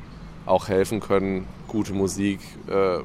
auch 0.45 0.69
helfen 0.69 1.01
können, 1.01 1.47
gute 1.69 1.93
Musik 1.93 2.41
äh, 2.69 2.99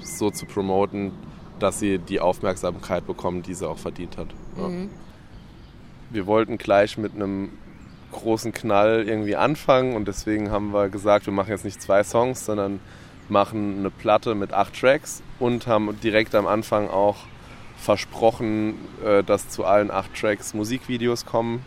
so 0.00 0.30
zu 0.30 0.46
promoten, 0.46 1.12
dass 1.58 1.78
sie 1.78 1.98
die 1.98 2.20
Aufmerksamkeit 2.20 3.06
bekommen, 3.06 3.42
die 3.42 3.54
sie 3.54 3.68
auch 3.68 3.78
verdient 3.78 4.16
hat. 4.16 4.28
Ja. 4.56 4.68
Mhm. 4.68 4.90
Wir 6.10 6.26
wollten 6.26 6.56
gleich 6.56 6.96
mit 6.96 7.14
einem 7.14 7.50
großen 8.12 8.52
Knall 8.52 9.04
irgendwie 9.06 9.36
anfangen 9.36 9.94
und 9.94 10.08
deswegen 10.08 10.50
haben 10.50 10.72
wir 10.72 10.88
gesagt, 10.88 11.26
wir 11.26 11.32
machen 11.32 11.50
jetzt 11.50 11.64
nicht 11.64 11.80
zwei 11.80 12.02
Songs, 12.02 12.44
sondern 12.44 12.80
machen 13.28 13.78
eine 13.78 13.90
Platte 13.90 14.34
mit 14.34 14.52
acht 14.52 14.78
Tracks 14.78 15.22
und 15.38 15.66
haben 15.66 15.98
direkt 16.00 16.34
am 16.34 16.46
Anfang 16.46 16.88
auch 16.88 17.16
versprochen, 17.78 18.74
äh, 19.04 19.22
dass 19.22 19.48
zu 19.48 19.64
allen 19.64 19.90
acht 19.90 20.14
Tracks 20.14 20.54
Musikvideos 20.54 21.26
kommen. 21.26 21.64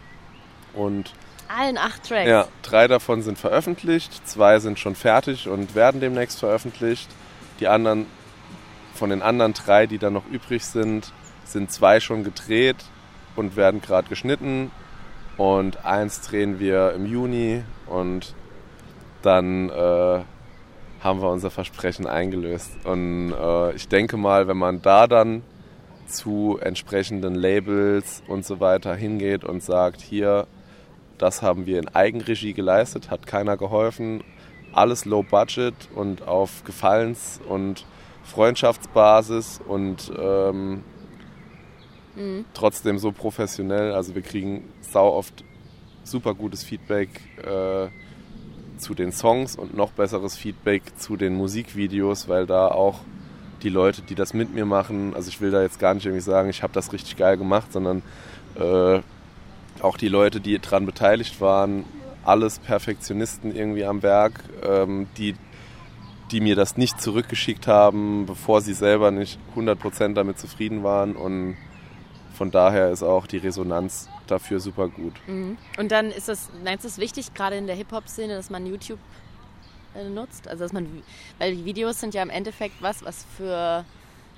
Und 0.73 1.13
allen 1.47 1.77
acht 1.77 2.07
Tracks? 2.07 2.27
Ja, 2.27 2.47
drei 2.63 2.87
davon 2.87 3.21
sind 3.21 3.37
veröffentlicht, 3.37 4.27
zwei 4.27 4.59
sind 4.59 4.79
schon 4.79 4.95
fertig 4.95 5.47
und 5.47 5.75
werden 5.75 6.01
demnächst 6.01 6.39
veröffentlicht. 6.39 7.09
Die 7.59 7.67
anderen, 7.67 8.07
von 8.93 9.09
den 9.09 9.21
anderen 9.21 9.53
drei, 9.53 9.87
die 9.87 9.97
dann 9.97 10.13
noch 10.13 10.27
übrig 10.27 10.65
sind, 10.65 11.11
sind 11.45 11.71
zwei 11.71 11.99
schon 11.99 12.23
gedreht 12.23 12.77
und 13.35 13.55
werden 13.55 13.81
gerade 13.81 14.07
geschnitten. 14.09 14.71
Und 15.41 15.85
eins 15.85 16.21
drehen 16.21 16.59
wir 16.59 16.93
im 16.93 17.07
Juni 17.07 17.63
und 17.87 18.35
dann 19.23 19.69
äh, 19.69 20.19
haben 20.99 21.19
wir 21.19 21.31
unser 21.31 21.49
Versprechen 21.49 22.05
eingelöst. 22.05 22.69
Und 22.83 23.33
äh, 23.33 23.73
ich 23.73 23.87
denke 23.87 24.17
mal, 24.17 24.47
wenn 24.47 24.57
man 24.57 24.83
da 24.83 25.07
dann 25.07 25.41
zu 26.05 26.59
entsprechenden 26.61 27.33
Labels 27.33 28.21
und 28.27 28.45
so 28.45 28.59
weiter 28.59 28.93
hingeht 28.93 29.43
und 29.43 29.63
sagt, 29.63 30.01
hier, 30.01 30.45
das 31.17 31.41
haben 31.41 31.65
wir 31.65 31.79
in 31.79 31.87
Eigenregie 31.87 32.53
geleistet, 32.53 33.09
hat 33.09 33.25
keiner 33.25 33.57
geholfen, 33.57 34.23
alles 34.73 35.05
low 35.05 35.23
budget 35.23 35.73
und 35.95 36.27
auf 36.27 36.63
Gefallens- 36.65 37.41
und 37.49 37.87
Freundschaftsbasis 38.25 39.59
und 39.67 40.11
ähm, 40.21 40.83
trotzdem 42.53 42.97
so 42.97 43.11
professionell. 43.11 43.93
Also 43.93 44.15
wir 44.15 44.21
kriegen 44.21 44.63
sau 44.81 45.13
oft 45.13 45.43
super 46.03 46.33
gutes 46.33 46.63
Feedback 46.63 47.09
äh, 47.37 47.87
zu 48.77 48.93
den 48.93 49.11
Songs 49.11 49.55
und 49.55 49.75
noch 49.75 49.91
besseres 49.91 50.37
Feedback 50.37 50.83
zu 50.97 51.15
den 51.15 51.35
Musikvideos, 51.35 52.27
weil 52.27 52.45
da 52.45 52.67
auch 52.67 52.99
die 53.63 53.69
Leute, 53.69 54.01
die 54.01 54.15
das 54.15 54.33
mit 54.33 54.53
mir 54.53 54.65
machen, 54.65 55.13
also 55.15 55.29
ich 55.29 55.39
will 55.39 55.51
da 55.51 55.61
jetzt 55.61 55.79
gar 55.79 55.93
nicht 55.93 56.05
irgendwie 56.05 56.23
sagen, 56.23 56.49
ich 56.49 56.63
habe 56.63 56.73
das 56.73 56.91
richtig 56.93 57.15
geil 57.15 57.37
gemacht, 57.37 57.71
sondern 57.71 58.01
äh, 58.55 59.01
auch 59.81 59.97
die 59.97 60.07
Leute, 60.07 60.39
die 60.41 60.57
daran 60.59 60.85
beteiligt 60.85 61.39
waren, 61.41 61.85
alles 62.23 62.59
Perfektionisten 62.59 63.55
irgendwie 63.55 63.85
am 63.85 64.03
Werk, 64.03 64.43
ähm, 64.63 65.07
die, 65.17 65.35
die 66.31 66.41
mir 66.41 66.55
das 66.55 66.77
nicht 66.77 66.99
zurückgeschickt 67.01 67.67
haben, 67.67 68.25
bevor 68.25 68.61
sie 68.61 68.73
selber 68.73 69.11
nicht 69.11 69.39
100% 69.55 70.13
damit 70.13 70.39
zufrieden 70.39 70.83
waren 70.83 71.15
und 71.15 71.55
von 72.41 72.49
daher 72.49 72.89
ist 72.89 73.03
auch 73.03 73.27
die 73.27 73.37
Resonanz 73.37 74.09
dafür 74.25 74.59
super 74.59 74.87
gut. 74.87 75.13
Mhm. 75.27 75.59
Und 75.77 75.91
dann 75.91 76.09
ist 76.09 76.27
das, 76.27 76.49
meinst 76.63 76.83
du 76.83 76.87
es 76.87 76.97
wichtig, 76.97 77.35
gerade 77.35 77.55
in 77.55 77.67
der 77.67 77.75
Hip-Hop-Szene, 77.75 78.33
dass 78.33 78.49
man 78.49 78.65
YouTube 78.65 78.97
äh, 79.93 80.09
nutzt? 80.09 80.47
Also 80.47 80.63
dass 80.63 80.73
man, 80.73 81.03
weil 81.37 81.55
die 81.55 81.65
Videos 81.65 81.99
sind 81.99 82.15
ja 82.15 82.23
im 82.23 82.31
Endeffekt 82.31 82.81
was, 82.81 83.05
was 83.05 83.27
für 83.37 83.85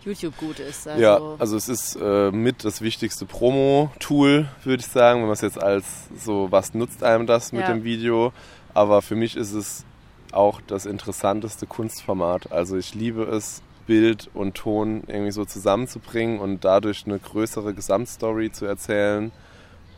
YouTube 0.03 0.37
gut 0.37 0.59
ist. 0.59 0.85
Also 0.85 1.01
ja, 1.01 1.17
also 1.39 1.55
es 1.55 1.69
ist 1.69 1.95
äh, 1.95 2.29
mit 2.31 2.65
das 2.65 2.81
wichtigste 2.81 3.25
Promo-Tool, 3.25 4.49
würde 4.65 4.81
ich 4.81 4.87
sagen, 4.87 5.21
wenn 5.21 5.27
man 5.27 5.35
es 5.35 5.41
jetzt 5.41 5.63
als 5.63 5.85
so, 6.13 6.51
was 6.51 6.73
nutzt 6.73 7.05
einem 7.05 7.25
das 7.25 7.53
mit 7.53 7.61
ja. 7.61 7.71
dem 7.71 7.85
Video. 7.85 8.33
Aber 8.73 9.01
für 9.01 9.15
mich 9.15 9.37
ist 9.37 9.53
es 9.53 9.85
auch 10.33 10.59
das 10.67 10.85
interessanteste 10.85 11.67
Kunstformat. 11.67 12.51
Also 12.51 12.75
ich 12.75 12.95
liebe 12.95 13.23
es, 13.23 13.61
Bild 13.85 14.29
und 14.33 14.55
Ton 14.55 15.03
irgendwie 15.07 15.31
so 15.31 15.45
zusammenzubringen 15.45 16.39
und 16.39 16.63
dadurch 16.63 17.03
eine 17.05 17.19
größere 17.19 17.73
Gesamtstory 17.73 18.51
zu 18.51 18.65
erzählen. 18.65 19.31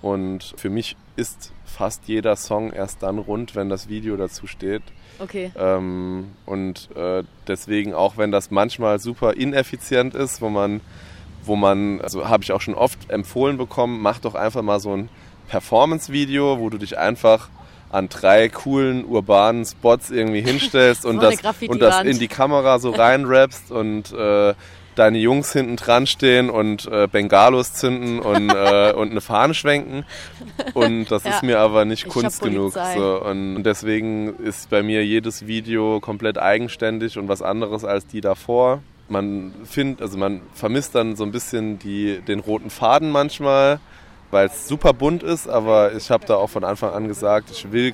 Und 0.01 0.53
für 0.57 0.69
mich 0.69 0.95
ist 1.15 1.51
fast 1.65 2.07
jeder 2.07 2.35
Song 2.35 2.71
erst 2.71 3.03
dann 3.03 3.17
rund, 3.17 3.55
wenn 3.55 3.69
das 3.69 3.89
Video 3.89 4.17
dazu 4.17 4.47
steht. 4.47 4.83
Okay. 5.19 5.51
Ähm, 5.57 6.31
und 6.45 6.89
äh, 6.95 7.23
deswegen, 7.47 7.93
auch 7.93 8.17
wenn 8.17 8.31
das 8.31 8.51
manchmal 8.51 8.99
super 8.99 9.33
ineffizient 9.33 10.13
ist, 10.13 10.41
wo 10.41 10.49
man, 10.49 10.81
wo 11.43 11.55
man, 11.55 12.01
also 12.01 12.27
habe 12.27 12.43
ich 12.43 12.51
auch 12.51 12.61
schon 12.61 12.75
oft 12.75 13.09
empfohlen 13.09 13.57
bekommen, 13.57 14.01
mach 14.01 14.19
doch 14.19 14.35
einfach 14.35 14.61
mal 14.61 14.79
so 14.79 14.95
ein 14.95 15.09
Performance-Video, 15.47 16.59
wo 16.59 16.69
du 16.69 16.77
dich 16.77 16.97
einfach 16.97 17.49
an 17.89 18.09
drei 18.09 18.49
coolen 18.49 19.05
urbanen 19.05 19.65
Spots 19.65 20.11
irgendwie 20.11 20.41
hinstellst 20.41 21.05
und, 21.05 21.21
das, 21.21 21.35
und 21.67 21.81
das 21.81 22.03
in 22.03 22.19
die 22.19 22.27
Kamera 22.27 22.79
so 22.79 22.91
reinrappst 22.91 23.71
und 23.71 24.11
äh, 24.13 24.53
deine 24.95 25.17
Jungs 25.17 25.53
hinten 25.53 25.75
dran 25.75 26.07
stehen 26.07 26.49
und 26.49 26.87
äh, 26.87 27.07
Bengalos 27.11 27.73
zünden 27.73 28.19
und, 28.19 28.49
äh, 28.49 28.93
und 28.97 29.11
eine 29.11 29.21
Fahne 29.21 29.53
schwenken. 29.53 30.05
Und 30.73 31.05
das 31.11 31.23
ja. 31.23 31.31
ist 31.31 31.43
mir 31.43 31.59
aber 31.59 31.85
nicht 31.85 32.07
Kunst 32.07 32.41
genug. 32.41 32.73
So. 32.73 33.21
Und 33.21 33.63
deswegen 33.63 34.35
ist 34.37 34.69
bei 34.69 34.83
mir 34.83 35.05
jedes 35.05 35.47
Video 35.47 35.99
komplett 35.99 36.37
eigenständig 36.37 37.17
und 37.17 37.27
was 37.27 37.41
anderes 37.41 37.83
als 37.85 38.07
die 38.07 38.21
davor. 38.21 38.81
Man 39.07 39.53
findet, 39.65 40.01
also 40.01 40.17
man 40.17 40.41
vermisst 40.53 40.95
dann 40.95 41.15
so 41.15 41.23
ein 41.23 41.31
bisschen 41.31 41.77
die, 41.77 42.21
den 42.21 42.39
roten 42.39 42.71
Faden 42.71 43.11
manchmal, 43.11 43.79
weil 44.31 44.47
es 44.47 44.67
super 44.67 44.93
bunt 44.93 45.23
ist, 45.23 45.47
aber 45.47 45.93
ich 45.93 46.09
habe 46.11 46.25
da 46.25 46.35
auch 46.35 46.49
von 46.49 46.63
Anfang 46.63 46.91
an 46.91 47.07
gesagt, 47.07 47.51
ich 47.51 47.71
will, 47.71 47.93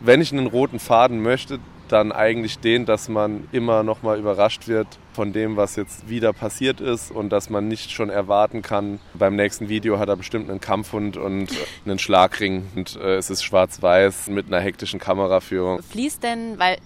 wenn 0.00 0.20
ich 0.20 0.32
einen 0.32 0.46
roten 0.46 0.78
Faden 0.78 1.22
möchte, 1.22 1.58
dann 1.92 2.10
eigentlich 2.10 2.58
den, 2.58 2.86
dass 2.86 3.08
man 3.08 3.48
immer 3.52 3.82
noch 3.82 4.02
mal 4.02 4.18
überrascht 4.18 4.66
wird 4.66 4.86
von 5.12 5.32
dem, 5.32 5.56
was 5.56 5.76
jetzt 5.76 6.08
wieder 6.08 6.32
passiert 6.32 6.80
ist 6.80 7.10
und 7.10 7.30
dass 7.30 7.50
man 7.50 7.68
nicht 7.68 7.90
schon 7.90 8.08
erwarten 8.08 8.62
kann, 8.62 8.98
beim 9.12 9.36
nächsten 9.36 9.68
Video 9.68 9.98
hat 9.98 10.08
er 10.08 10.16
bestimmt 10.16 10.48
einen 10.48 10.60
Kampfhund 10.60 11.18
und 11.18 11.50
einen 11.84 11.98
Schlagring 11.98 12.66
und 12.74 12.96
äh, 12.96 13.16
es 13.16 13.28
ist 13.28 13.44
schwarz-weiß 13.44 14.28
mit 14.28 14.46
einer 14.46 14.60
hektischen 14.60 14.98
Kameraführung. 14.98 15.82
Fließt 15.82 16.22
denn, 16.22 16.58
weil 16.58 16.78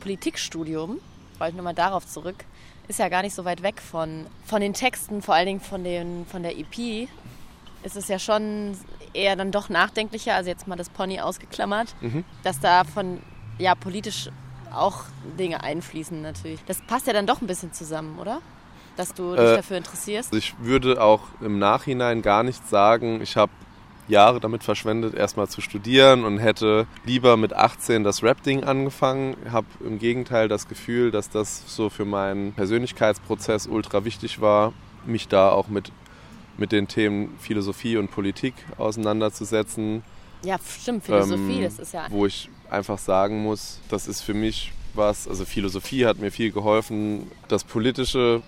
Politikstudium, 0.00 1.00
wollte 1.38 1.52
ich 1.52 1.56
nochmal 1.56 1.74
darauf 1.74 2.06
zurück, 2.06 2.44
ist 2.86 2.98
ja 2.98 3.08
gar 3.08 3.22
nicht 3.22 3.34
so 3.34 3.44
weit 3.44 3.62
weg 3.62 3.80
von, 3.80 4.26
von 4.44 4.60
den 4.60 4.74
Texten, 4.74 5.22
vor 5.22 5.34
allen 5.34 5.46
Dingen 5.46 5.60
von, 5.60 5.84
den, 5.84 6.26
von 6.26 6.42
der 6.42 6.58
EP, 6.58 7.08
ist 7.82 7.96
es 7.96 8.08
ja 8.08 8.18
schon 8.18 8.76
eher 9.12 9.36
dann 9.36 9.50
doch 9.50 9.68
nachdenklicher, 9.68 10.34
also 10.34 10.50
jetzt 10.50 10.68
mal 10.68 10.76
das 10.76 10.90
Pony 10.90 11.20
ausgeklammert, 11.20 11.94
mhm. 12.00 12.24
dass 12.42 12.60
da 12.60 12.84
von 12.84 13.20
ja, 13.58 13.74
politisch 13.74 14.30
auch 14.72 15.04
Dinge 15.38 15.62
einfließen 15.62 16.22
natürlich. 16.22 16.60
Das 16.66 16.80
passt 16.82 17.06
ja 17.06 17.12
dann 17.12 17.26
doch 17.26 17.40
ein 17.40 17.46
bisschen 17.46 17.72
zusammen, 17.72 18.18
oder? 18.18 18.40
Dass 18.96 19.14
du 19.14 19.32
dich 19.32 19.40
äh, 19.40 19.56
dafür 19.56 19.76
interessierst. 19.76 20.34
Ich 20.34 20.54
würde 20.60 21.02
auch 21.02 21.22
im 21.40 21.58
Nachhinein 21.58 22.22
gar 22.22 22.42
nicht 22.42 22.68
sagen, 22.68 23.20
ich 23.20 23.36
habe 23.36 23.52
Jahre 24.10 24.40
damit 24.40 24.64
verschwendet, 24.64 25.14
erstmal 25.14 25.48
zu 25.48 25.60
studieren 25.60 26.24
und 26.24 26.38
hätte 26.38 26.86
lieber 27.04 27.36
mit 27.36 27.52
18 27.52 28.04
das 28.04 28.22
Rap-Ding 28.22 28.64
angefangen. 28.64 29.36
Habe 29.50 29.66
im 29.84 29.98
Gegenteil 29.98 30.48
das 30.48 30.68
Gefühl, 30.68 31.10
dass 31.10 31.30
das 31.30 31.74
so 31.74 31.88
für 31.88 32.04
meinen 32.04 32.52
Persönlichkeitsprozess 32.52 33.66
ultra 33.66 34.04
wichtig 34.04 34.40
war, 34.40 34.72
mich 35.06 35.28
da 35.28 35.50
auch 35.50 35.68
mit, 35.68 35.92
mit 36.60 36.72
den 36.72 36.86
Themen 36.86 37.36
Philosophie 37.40 37.96
und 37.96 38.10
Politik 38.10 38.54
auseinanderzusetzen. 38.78 40.02
Ja, 40.44 40.56
stimmt, 40.64 41.04
Philosophie, 41.04 41.56
ähm, 41.56 41.64
das 41.64 41.78
ist 41.78 41.92
ja. 41.92 42.06
Wo 42.10 42.26
ich 42.26 42.48
einfach 42.70 42.98
sagen 42.98 43.42
muss, 43.42 43.80
das 43.88 44.06
ist 44.06 44.20
für 44.20 44.34
mich 44.34 44.72
was, 44.94 45.28
also 45.28 45.44
Philosophie 45.44 46.06
hat 46.06 46.18
mir 46.18 46.30
viel 46.30 46.52
geholfen. 46.52 47.30
Das 47.48 47.64
Politische 47.64 48.42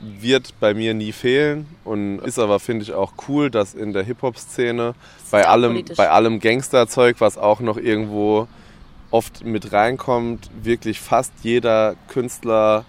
wird 0.00 0.58
bei 0.60 0.74
mir 0.74 0.94
nie 0.94 1.12
fehlen 1.12 1.66
und 1.84 2.18
ist 2.18 2.38
aber, 2.38 2.60
finde 2.60 2.84
ich, 2.84 2.92
auch 2.92 3.14
cool, 3.28 3.50
dass 3.50 3.74
in 3.74 3.92
der 3.92 4.02
Hip-Hop-Szene 4.02 4.94
bei 5.30 5.46
allem, 5.46 5.84
bei 5.96 6.10
allem 6.10 6.38
Gangsterzeug, 6.38 7.16
was 7.20 7.38
auch 7.38 7.60
noch 7.60 7.78
irgendwo 7.78 8.46
oft 9.10 9.44
mit 9.44 9.72
reinkommt, 9.72 10.50
wirklich 10.62 11.00
fast 11.00 11.32
jeder 11.42 11.94
Künstler 12.08 12.84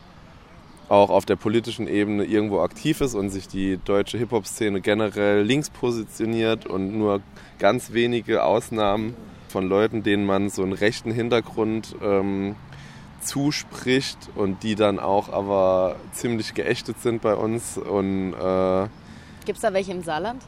auch 0.90 1.10
auf 1.10 1.26
der 1.26 1.36
politischen 1.36 1.88
Ebene 1.88 2.24
irgendwo 2.24 2.62
aktiv 2.62 3.02
ist 3.02 3.14
und 3.14 3.30
sich 3.30 3.48
die 3.48 3.78
deutsche 3.84 4.18
Hip-Hop-Szene 4.18 4.82
generell 4.82 5.44
links 5.44 5.70
positioniert 5.70 6.66
und 6.66 6.98
nur 6.98 7.22
ganz 7.60 7.94
wenige 7.94 8.44
Ausnahmen 8.44 9.16
von 9.50 9.68
Leuten, 9.68 10.04
denen 10.04 10.26
man 10.26 10.50
so 10.50 10.64
einen 10.64 10.74
rechten 10.74 11.12
Hintergrund 11.12 11.96
ähm, 12.02 12.56
zuspricht 13.22 14.18
und 14.36 14.64
die 14.64 14.76
dann 14.76 15.00
auch 15.00 15.30
aber 15.30 15.96
ziemlich 16.14 16.54
geächtet 16.54 17.02
sind 17.02 17.22
bei 17.22 17.36
uns. 17.36 17.78
Und, 17.78 18.34
äh, 18.34 18.88
Gibt 19.46 19.58
es 19.58 19.62
da 19.62 19.74
welche 19.74 19.92
im 19.92 20.04
Saarland? 20.04 20.44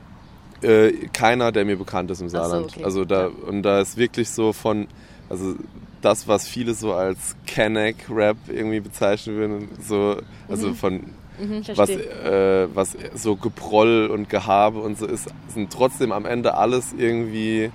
Äh, 0.61 0.91
keiner, 1.13 1.51
der 1.51 1.65
mir 1.65 1.77
bekannt 1.77 2.11
ist 2.11 2.21
im 2.21 2.29
Saarland. 2.29 2.71
So, 2.71 2.77
okay. 2.77 2.83
Also 2.83 3.05
da, 3.05 3.27
und 3.27 3.63
da 3.63 3.81
ist 3.81 3.97
wirklich 3.97 4.29
so 4.29 4.53
von, 4.53 4.87
also 5.29 5.55
das, 6.01 6.27
was 6.27 6.47
viele 6.47 6.73
so 6.73 6.93
als 6.93 7.35
Kenneck-Rap 7.45 8.37
irgendwie 8.47 8.79
bezeichnen 8.79 9.35
würden, 9.35 9.69
so, 9.81 10.17
also 10.47 10.69
mhm. 10.69 10.75
von 10.75 10.93
mhm, 11.39 11.63
was, 11.75 11.89
äh, 11.89 12.67
was 12.73 12.97
so 13.15 13.35
Geproll 13.35 14.09
und 14.11 14.29
Gehabe 14.29 14.79
und 14.79 14.97
so 14.97 15.05
ist, 15.05 15.29
sind 15.53 15.71
trotzdem 15.71 16.11
am 16.11 16.25
Ende 16.25 16.55
alles 16.55 16.93
irgendwie 16.97 17.71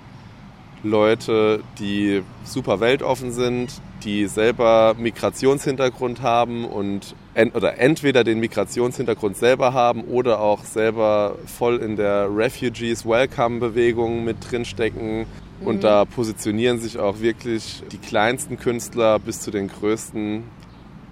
Leute, 0.84 1.62
die 1.78 2.22
super 2.44 2.78
weltoffen 2.78 3.32
sind, 3.32 3.72
die 4.04 4.26
selber 4.26 4.94
Migrationshintergrund 4.98 6.20
haben 6.20 6.66
und 6.66 7.14
ent 7.32 7.54
oder 7.54 7.78
entweder 7.78 8.22
den 8.22 8.38
Migrationshintergrund 8.38 9.36
selber 9.36 9.72
haben 9.72 10.04
oder 10.04 10.40
auch 10.40 10.62
selber 10.62 11.36
voll 11.46 11.78
in 11.78 11.96
der 11.96 12.28
Refugees 12.30 13.06
Welcome 13.06 13.60
Bewegung 13.60 14.24
mit 14.24 14.36
drinstecken. 14.50 15.26
Und 15.60 15.76
mhm. 15.76 15.80
da 15.80 16.04
positionieren 16.04 16.78
sich 16.78 16.98
auch 16.98 17.20
wirklich 17.20 17.82
die 17.92 17.98
kleinsten 17.98 18.58
Künstler 18.58 19.18
bis 19.18 19.40
zu 19.40 19.50
den 19.50 19.68
größten. 19.68 20.42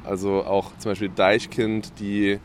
Also 0.05 0.45
auch 0.45 0.73
zum 0.79 0.93
Beispiel 0.93 1.11
Deichkind, 1.11 1.93
die 2.01 2.39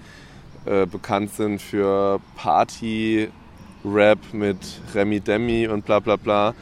äh, 0.65 0.85
bekannt 0.85 1.33
sind 1.33 1.61
für 1.61 2.19
Party-Rap 2.35 4.19
mit 4.33 4.57
Remy 4.93 5.21
Demi 5.21 5.67
und 5.67 5.85
bla 5.85 5.99
bla 5.99 6.17
bla 6.17 6.53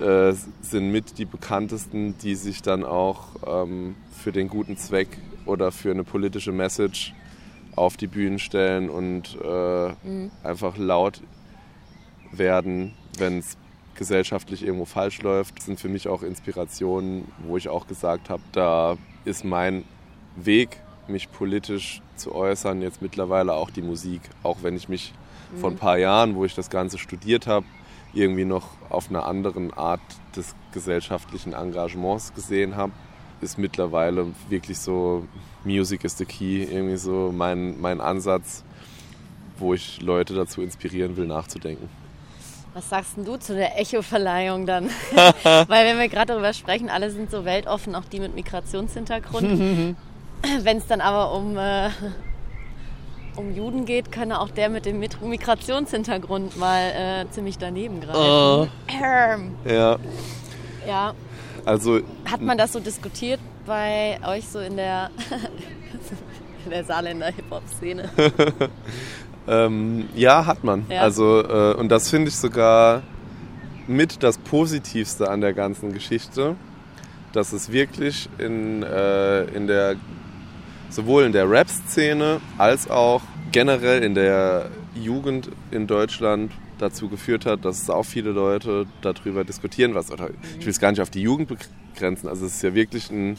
äh, 0.00 0.32
sind 0.62 0.90
mit 0.90 1.18
die 1.18 1.26
bekanntesten, 1.26 2.16
die 2.18 2.34
sich 2.34 2.62
dann 2.62 2.84
auch 2.84 3.28
ähm, 3.46 3.96
für 4.10 4.32
den 4.32 4.48
guten 4.48 4.76
Zweck 4.76 5.08
oder 5.46 5.72
für 5.72 5.90
eine 5.90 6.04
politische 6.04 6.52
Message 6.52 7.14
auf 7.76 7.96
die 7.96 8.06
Bühnen 8.06 8.38
stellen 8.38 8.90
und 8.90 9.38
äh, 9.42 9.88
mhm. 10.02 10.30
einfach 10.42 10.76
laut 10.76 11.20
werden, 12.32 12.94
wenn 13.18 13.38
es 13.38 13.56
gesellschaftlich 14.00 14.64
irgendwo 14.64 14.86
falsch 14.86 15.20
läuft. 15.20 15.58
Das 15.58 15.66
sind 15.66 15.78
für 15.78 15.90
mich 15.90 16.08
auch 16.08 16.22
Inspirationen, 16.22 17.30
wo 17.46 17.58
ich 17.58 17.68
auch 17.68 17.86
gesagt 17.86 18.30
habe, 18.30 18.42
da 18.52 18.96
ist 19.26 19.44
mein 19.44 19.84
Weg, 20.36 20.80
mich 21.06 21.30
politisch 21.30 22.00
zu 22.16 22.34
äußern, 22.34 22.80
jetzt 22.80 23.02
mittlerweile 23.02 23.52
auch 23.52 23.68
die 23.68 23.82
Musik. 23.82 24.22
Auch 24.42 24.62
wenn 24.62 24.74
ich 24.74 24.88
mich 24.88 25.12
mhm. 25.52 25.58
vor 25.58 25.70
ein 25.70 25.76
paar 25.76 25.98
Jahren, 25.98 26.34
wo 26.34 26.46
ich 26.46 26.54
das 26.54 26.70
Ganze 26.70 26.96
studiert 26.96 27.46
habe, 27.46 27.66
irgendwie 28.14 28.46
noch 28.46 28.68
auf 28.88 29.10
einer 29.10 29.26
anderen 29.26 29.70
Art 29.74 30.00
des 30.34 30.54
gesellschaftlichen 30.72 31.52
Engagements 31.52 32.32
gesehen 32.32 32.76
habe, 32.76 32.92
ist 33.42 33.58
mittlerweile 33.58 34.28
wirklich 34.48 34.78
so 34.78 35.26
Music 35.62 36.04
is 36.04 36.16
the 36.16 36.24
Key, 36.24 36.62
irgendwie 36.64 36.96
so 36.96 37.32
mein, 37.36 37.78
mein 37.78 38.00
Ansatz, 38.00 38.64
wo 39.58 39.74
ich 39.74 40.00
Leute 40.00 40.32
dazu 40.34 40.62
inspirieren 40.62 41.18
will, 41.18 41.26
nachzudenken. 41.26 41.99
Was 42.80 42.88
sagst 42.88 43.18
denn 43.18 43.26
du 43.26 43.36
zu 43.36 43.54
der 43.54 43.78
Echo-Verleihung 43.78 44.64
dann? 44.64 44.88
Weil 45.44 45.86
wenn 45.86 45.98
wir 45.98 46.08
gerade 46.08 46.32
darüber 46.32 46.54
sprechen, 46.54 46.88
alle 46.88 47.10
sind 47.10 47.30
so 47.30 47.44
weltoffen, 47.44 47.94
auch 47.94 48.06
die 48.06 48.20
mit 48.20 48.34
Migrationshintergrund. 48.34 49.96
wenn 50.62 50.78
es 50.78 50.86
dann 50.86 51.02
aber 51.02 51.34
um 51.34 51.58
äh, 51.58 51.90
um 53.36 53.54
Juden 53.54 53.84
geht, 53.84 54.10
kann 54.10 54.32
auch 54.32 54.50
der 54.50 54.70
mit 54.70 54.86
dem 54.86 54.98
Migrationshintergrund 54.98 56.56
mal 56.56 57.26
äh, 57.26 57.30
ziemlich 57.30 57.58
daneben 57.58 58.00
greifen. 58.00 58.18
Uh, 58.18 59.68
ja. 59.70 59.98
Ja. 60.88 61.14
Also. 61.66 62.00
Hat 62.24 62.40
man 62.40 62.56
das 62.56 62.72
so 62.72 62.80
diskutiert 62.80 63.40
bei 63.66 64.18
euch 64.26 64.48
so 64.48 64.58
in 64.58 64.78
der, 64.78 65.10
in 66.64 66.70
der 66.70 66.84
Saarländer 66.84 67.26
Hip-Hop-Szene? 67.26 68.08
Ähm, 69.48 70.08
ja, 70.14 70.46
hat 70.46 70.64
man. 70.64 70.86
Ja. 70.88 71.02
Also, 71.02 71.42
äh, 71.42 71.74
und 71.74 71.88
das 71.88 72.10
finde 72.10 72.28
ich 72.28 72.36
sogar 72.36 73.02
mit 73.86 74.22
das 74.22 74.38
Positivste 74.38 75.28
an 75.30 75.40
der 75.40 75.52
ganzen 75.52 75.92
Geschichte, 75.92 76.56
dass 77.32 77.52
es 77.52 77.72
wirklich 77.72 78.28
in, 78.38 78.82
äh, 78.82 79.44
in 79.44 79.66
der 79.66 79.96
sowohl 80.90 81.24
in 81.24 81.32
der 81.32 81.48
Rap-Szene 81.48 82.40
als 82.58 82.90
auch 82.90 83.22
generell 83.52 84.02
in 84.02 84.14
der 84.14 84.70
Jugend 84.94 85.48
in 85.70 85.86
Deutschland 85.86 86.52
dazu 86.78 87.08
geführt 87.08 87.46
hat, 87.46 87.64
dass 87.64 87.88
auch 87.90 88.04
viele 88.04 88.30
Leute 88.30 88.86
darüber 89.02 89.44
diskutieren, 89.44 89.94
was 89.94 90.10
oder 90.10 90.30
ich 90.58 90.64
will 90.64 90.70
es 90.70 90.80
gar 90.80 90.90
nicht 90.90 91.00
auf 91.00 91.10
die 91.10 91.22
Jugend 91.22 91.48
begrenzen. 91.94 92.28
Also 92.28 92.46
es 92.46 92.56
ist 92.56 92.62
ja 92.62 92.74
wirklich 92.74 93.10
ein 93.10 93.30
mhm. 93.30 93.36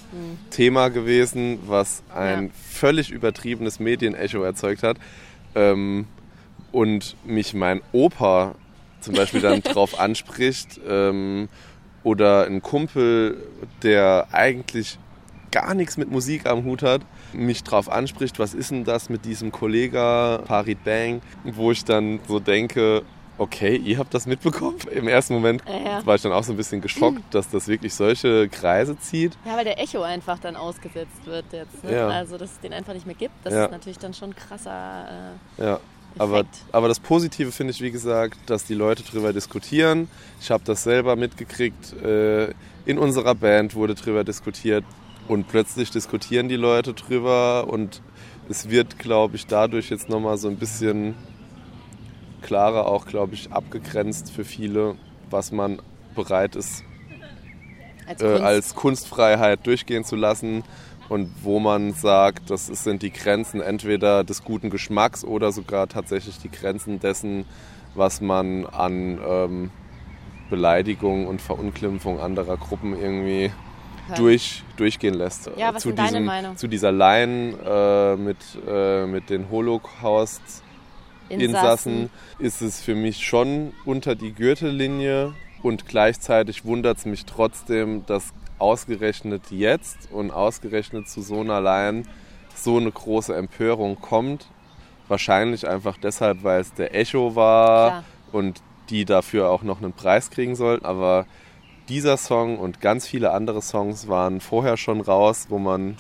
Thema 0.50 0.90
gewesen, 0.90 1.60
was 1.66 2.04
ein 2.14 2.46
ja. 2.46 2.52
völlig 2.54 3.12
übertriebenes 3.12 3.80
Medienecho 3.80 4.44
erzeugt 4.44 4.84
hat. 4.84 4.98
Ähm, 5.56 6.08
und 6.72 7.18
mich 7.26 7.54
mein 7.54 7.82
Opa 7.92 8.56
zum 9.02 9.16
Beispiel 9.16 9.42
dann 9.42 9.62
drauf 9.64 10.00
anspricht 10.00 10.80
ähm, 10.88 11.50
oder 12.04 12.46
ein 12.46 12.62
Kumpel, 12.62 13.38
der 13.84 14.28
eigentlich 14.32 14.98
gar 15.52 15.74
nichts 15.74 15.98
mit 15.98 16.10
Musik 16.10 16.46
am 16.46 16.64
Hut 16.64 16.82
hat, 16.82 17.02
mich 17.34 17.64
drauf 17.64 17.90
anspricht, 17.90 18.40
was 18.40 18.54
ist 18.54 18.72
denn 18.72 18.86
das 18.86 19.10
mit 19.10 19.26
diesem 19.26 19.52
Kollega 19.52 20.44
Farid 20.48 20.84
Bang, 20.84 21.22
wo 21.44 21.72
ich 21.72 21.84
dann 21.84 22.20
so 22.28 22.40
denke, 22.40 23.04
okay, 23.42 23.76
ihr 23.76 23.98
habt 23.98 24.14
das 24.14 24.28
mitbekommen. 24.28 24.78
Im 24.92 25.08
ersten 25.08 25.34
Moment 25.34 25.64
ja. 25.68 26.06
war 26.06 26.16
ich 26.16 26.22
dann 26.22 26.32
auch 26.32 26.44
so 26.44 26.54
ein 26.54 26.58
bisschen 26.58 26.80
geschockt, 26.80 27.22
dass 27.32 27.50
das 27.50 27.68
wirklich 27.68 27.94
solche 27.94 28.48
Kreise 28.50 28.98
zieht. 29.00 29.36
Ja, 29.46 29.58
weil 29.58 29.66
der 29.66 29.80
Echo 29.80 30.04
einfach 30.04 30.38
dann 30.40 30.56
ausgesetzt 30.56 31.26
wird 31.26 31.46
jetzt. 31.52 31.84
Ne? 31.84 31.96
Ja. 31.96 32.08
Also, 32.08 32.38
dass 32.38 32.52
es 32.52 32.60
den 32.60 32.72
einfach 32.72 32.94
nicht 32.94 33.08
mehr 33.08 33.16
gibt. 33.16 33.34
Das 33.44 33.54
ja. 33.54 33.66
ist 33.66 33.72
natürlich 33.72 33.98
dann 33.98 34.14
schon 34.14 34.36
krasser. 34.36 35.34
Äh, 35.58 35.64
ja. 35.64 35.80
Aber, 36.18 36.44
aber 36.74 36.88
das 36.90 37.00
Positive 37.00 37.52
finde 37.52 37.72
ich, 37.72 37.82
wie 37.82 37.90
gesagt, 37.90 38.38
dass 38.46 38.66
die 38.66 38.74
Leute 38.74 39.02
darüber 39.02 39.32
diskutieren. 39.34 40.10
Ich 40.42 40.52
habe 40.52 40.64
das 40.66 40.84
selber 40.84 41.16
mitgekriegt. 41.16 41.94
Äh, 42.04 42.54
in 42.86 43.00
unserer 43.00 43.34
Band 43.34 43.76
wurde 43.76 43.96
darüber 43.96 44.24
diskutiert. 44.24 44.84
Und 45.28 45.48
plötzlich 45.48 45.90
diskutieren 45.90 46.50
die 46.50 46.58
Leute 46.58 46.94
drüber 46.94 47.68
und 47.70 48.02
es 48.50 48.70
wird, 48.70 49.00
glaube 49.00 49.38
ich, 49.38 49.48
dadurch 49.48 49.90
jetzt 49.90 50.10
nochmal 50.10 50.38
so 50.38 50.50
ein 50.50 50.58
bisschen 50.58 51.16
klarer 52.42 52.88
auch, 52.88 53.06
glaube 53.06 53.34
ich, 53.34 53.52
abgegrenzt 53.52 54.32
für 54.32 54.44
viele, 54.44 54.96
was 55.30 55.52
man 55.52 55.82
bereit 56.16 56.56
ist, 56.56 56.84
als, 58.08 58.22
äh, 58.22 58.26
Kunst. 58.26 58.44
als 58.44 58.76
Kunstfreiheit 58.76 59.66
durchgehen 59.66 60.04
zu 60.04 60.16
lassen 60.16 60.64
und 61.10 61.30
wo 61.44 61.60
man 61.60 61.94
sagt, 61.94 62.50
das 62.50 62.68
sind 62.68 63.02
die 63.02 63.12
Grenzen 63.12 63.62
entweder 63.62 64.24
des 64.24 64.44
guten 64.44 64.70
Geschmacks 64.70 65.24
oder 65.24 65.52
sogar 65.52 65.88
tatsächlich 65.88 66.40
die 66.40 66.50
Grenzen 66.50 67.00
dessen, 67.00 67.46
was 67.96 68.22
man 68.22 68.66
an 68.66 69.20
ähm, 69.26 69.72
Beleidigung 70.50 71.28
und 71.28 71.42
Verunglimpfung 71.42 72.20
anderer 72.20 72.58
Gruppen 72.58 73.00
irgendwie 73.00 73.52
durch, 74.16 74.64
durchgehen 74.78 75.14
lässt. 75.14 75.50
Ja, 75.58 75.74
was 75.74 75.84
zu, 75.84 75.90
ist 75.90 75.98
deine 75.98 76.10
diesem, 76.10 76.26
Meinung? 76.26 76.58
zu 76.58 76.68
dieser 76.68 76.92
Line 76.92 77.56
äh, 77.66 78.16
mit, 78.18 78.38
äh, 78.68 79.06
mit 79.06 79.30
den 79.30 79.50
Holocaust-Insassen 81.32 82.10
ist 82.40 82.62
es 82.62 82.82
für 82.82 82.96
mich 82.96 83.26
schon 83.26 83.74
unter 83.86 84.16
die 84.16 84.34
Gürtellinie 84.34 85.34
und 85.64 85.88
gleichzeitig 85.88 86.66
wundert 86.66 86.98
es 86.98 87.06
mich 87.06 87.26
trotzdem, 87.26 88.06
dass 88.06 88.34
ausgerechnet 88.60 89.44
jetzt 89.50 90.12
und 90.12 90.32
ausgerechnet 90.32 91.10
zu 91.10 91.22
so 91.22 91.40
einer 91.40 91.62
Line 91.62 92.04
so 92.56 92.78
eine 92.78 92.92
große 92.92 93.36
Empörung 93.36 94.00
kommt. 94.00 94.48
Wahrscheinlich 95.08 95.68
einfach 95.68 95.98
deshalb, 95.98 96.44
weil 96.44 96.62
es 96.62 96.74
der 96.74 96.96
Echo 96.96 97.36
war 97.36 97.90
Klar. 97.90 98.04
und 98.32 98.62
die 98.90 99.06
dafür 99.06 99.50
auch 99.50 99.64
noch 99.64 99.82
einen 99.82 99.94
Preis 99.94 100.30
kriegen 100.30 100.56
sollten. 100.56 100.86
Aber 100.86 101.26
dieser 101.90 102.18
Song 102.18 102.60
und 102.60 102.82
ganz 102.82 103.08
viele 103.08 103.32
andere 103.32 103.62
Songs 103.62 104.08
waren 104.08 104.40
vorher 104.42 104.78
schon 104.78 105.02
raus, 105.02 105.48
wo 105.50 105.58
man 105.58 105.98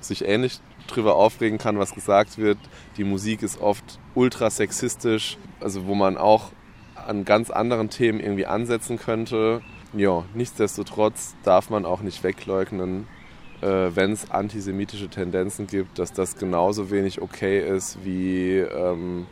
sich 0.00 0.26
ähnlich 0.26 0.60
drüber 0.90 1.16
aufregen 1.16 1.58
kann, 1.58 1.78
was 1.78 1.94
gesagt 1.94 2.38
wird. 2.38 2.58
Die 2.96 3.04
Musik 3.04 3.42
ist 3.42 3.60
oft 3.60 3.98
ultra 4.14 4.50
sexistisch, 4.50 5.38
also 5.60 5.86
wo 5.86 5.94
man 5.94 6.16
auch 6.16 6.52
an 6.94 7.24
ganz 7.24 7.50
anderen 7.50 7.90
Themen 7.90 8.20
irgendwie 8.20 8.46
ansetzen 8.46 8.98
könnte. 8.98 9.62
Ja, 9.92 10.24
nichtsdestotrotz 10.34 11.34
darf 11.42 11.70
man 11.70 11.84
auch 11.84 12.00
nicht 12.02 12.22
wegleugnen, 12.22 13.08
äh, 13.60 13.90
wenn 13.94 14.12
es 14.12 14.30
antisemitische 14.30 15.08
Tendenzen 15.08 15.66
gibt, 15.66 15.98
dass 15.98 16.12
das 16.12 16.36
genauso 16.36 16.90
wenig 16.90 17.20
okay 17.20 17.60
ist 17.60 17.98
wie 18.04 18.58
ähm, 18.58 19.26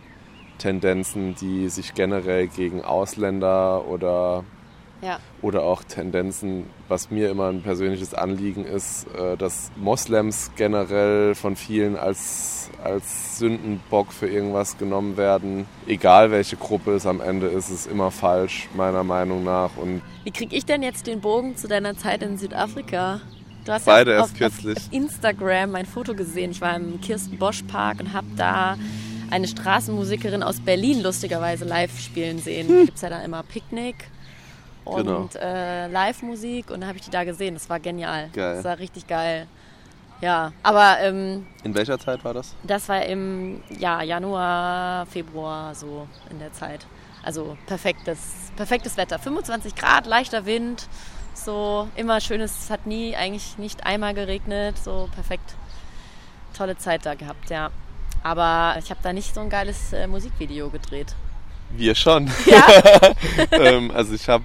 Tendenzen, 0.59 1.35
die 1.37 1.69
sich 1.69 1.95
generell 1.95 2.49
gegen 2.49 2.83
Ausländer 2.83 3.87
oder 3.87 4.45
Ja. 5.01 5.21
oder 5.43 5.63
auch 5.63 5.85
Tendenzen, 5.85 6.65
was 6.89 7.11
mir 7.11 7.31
immer 7.31 7.49
ein 7.49 7.63
persönliches 7.63 8.15
Anliegen 8.15 8.65
ist, 8.65 9.07
äh, 9.15 9.37
dass 9.37 9.71
Moslems 9.77 10.51
generell 10.57 11.35
von 11.35 11.55
vielen 11.55 11.97
als, 11.97 12.71
als 12.83 13.39
Sündenbock 13.39 14.13
für 14.13 14.29
irgendwas 14.29 14.77
genommen 14.77 15.17
werden. 15.17 15.67
Egal 15.87 16.31
welche 16.31 16.57
Gruppe 16.57 16.93
es 16.93 17.07
am 17.07 17.21
Ende 17.21 17.47
ist, 17.47 17.71
ist 17.71 17.87
immer 17.87 18.11
falsch, 18.11 18.69
meiner 18.77 19.05
Meinung 19.05 19.45
nach. 19.45 19.77
Und 19.77 20.03
Wie 20.25 20.33
kriege 20.33 20.57
ich 20.57 20.67
denn 20.67 20.83
jetzt 20.83 21.07
den 21.07 21.21
Bogen 21.21 21.57
zu 21.57 21.69
deiner 21.69 21.97
Zeit 21.97 22.23
in 22.23 22.37
Südafrika? 22.37 23.21
Du 23.65 23.73
hast 23.73 23.85
Beide 23.85 24.13
ja 24.13 24.17
erst 24.19 24.33
auf, 24.33 24.39
kürzlich. 24.39 24.77
auf 24.79 24.93
Instagram 24.93 25.71
mein 25.73 25.87
Foto 25.87 26.15
gesehen. 26.15 26.51
Ich 26.51 26.61
war 26.61 26.75
im 26.75 27.01
Kirsten 27.01 27.37
Bosch 27.39 27.63
Park 27.65 28.01
und 28.01 28.13
habe 28.15 28.27
da 28.37 28.77
eine 29.31 29.47
Straßenmusikerin 29.47 30.43
aus 30.43 30.59
Berlin 30.61 31.03
lustigerweise 31.03 31.65
live 31.67 31.99
spielen 32.01 32.39
sehen. 32.39 32.67
Da 32.69 32.85
gibt 32.85 32.97
es 32.97 33.03
ja 33.03 33.11
dann 33.11 33.23
immer 33.23 33.43
Picknick 33.43 34.11
und 34.89 35.05
Genau. 35.05 35.29
äh, 35.41 35.87
Live-Musik 35.89 36.71
und 36.71 36.81
da 36.81 36.87
habe 36.89 36.99
ich 36.99 37.05
die 37.05 37.11
da 37.11 37.25
gesehen. 37.25 37.55
Das 37.55 37.69
war 37.71 37.81
genial. 37.81 38.31
Geil. 38.33 38.57
Das 38.57 38.65
war 38.65 38.79
richtig 38.79 39.07
geil. 39.07 39.47
Ja, 40.21 40.53
aber 40.65 40.97
ähm, 41.01 41.47
in 41.63 41.75
welcher 41.75 41.97
Zeit 41.99 42.25
war 42.25 42.35
das? 42.35 42.55
das 42.65 42.89
war 42.89 43.05
im 43.05 43.63
ja, 43.79 44.03
Januar, 44.03 45.07
Februar, 45.07 45.75
so 45.77 46.09
in 46.31 46.41
der 46.41 46.53
Zeit. 46.53 46.87
Also 47.23 47.57
perfektes, 47.67 48.51
perfektes 48.57 48.97
Wetter. 48.97 49.19
25 49.21 49.77
Grad, 49.77 50.07
leichter 50.07 50.45
Wind, 50.45 50.89
so 51.35 51.87
immer 51.95 52.21
schönes, 52.21 52.65
es 52.65 52.71
hat 52.71 52.87
nie, 52.87 53.15
eigentlich 53.15 53.59
nicht 53.59 53.87
einmal 53.87 54.13
geregnet, 54.15 54.77
so 54.79 55.09
perfekt. 55.15 55.55
Tolle 56.57 56.77
Zeit 56.77 57.07
da 57.07 57.15
gehabt, 57.15 57.51
ja. 57.51 57.71
Aber 58.25 58.77
ich 58.81 58.91
habe 58.91 58.99
da 59.03 59.13
nicht 59.13 59.33
so 59.33 59.41
ein 59.41 59.51
geiles 59.51 59.93
äh, 59.93 60.09
Musikvideo 60.09 60.71
gedreht. 60.71 61.15
Wir 61.77 61.95
schon. 61.95 62.31
Ja, 62.47 62.67
ähm, 63.53 63.91
also 63.91 64.15
ich 64.15 64.29
habe 64.29 64.45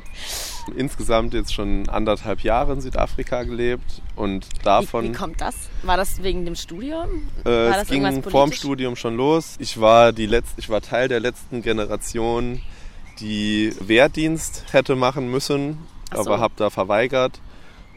insgesamt 0.76 1.34
jetzt 1.34 1.54
schon 1.54 1.90
anderthalb 1.90 2.42
Jahre 2.42 2.74
in 2.74 2.82
Südafrika 2.82 3.44
gelebt 3.44 4.02
und 4.16 4.46
wie, 4.46 4.64
davon... 4.64 5.06
wie 5.06 5.12
kommt 5.12 5.42
das? 5.42 5.56
War 5.84 5.98
das 5.98 6.24
wegen 6.24 6.46
dem 6.46 6.56
Studium? 6.56 7.30
Äh, 7.44 7.50
War 7.50 7.70
es 7.70 7.78
das 7.78 7.88
ging 7.90 8.06
irgendwas 8.06 8.32
vorm? 8.32 8.52
Studium 8.52 8.96
schon 8.96 9.18
los. 9.18 9.56
Ich 9.60 9.80
war, 9.80 10.14
die 10.14 10.26
letzte, 10.26 10.60
ich 10.60 10.70
war 10.70 10.82
Teil 10.82 11.08
der 11.08 11.20
letzten 11.20 11.62
Generation, 11.62 12.62
die 13.20 13.74
Wehrdienst 13.80 14.66
hätte 14.72 14.96
machen 14.96 15.30
müssen, 15.30 15.78
so. 16.12 16.20
aber 16.20 16.40
habe 16.40 16.54
da 16.58 16.70
verweigert 16.70 17.40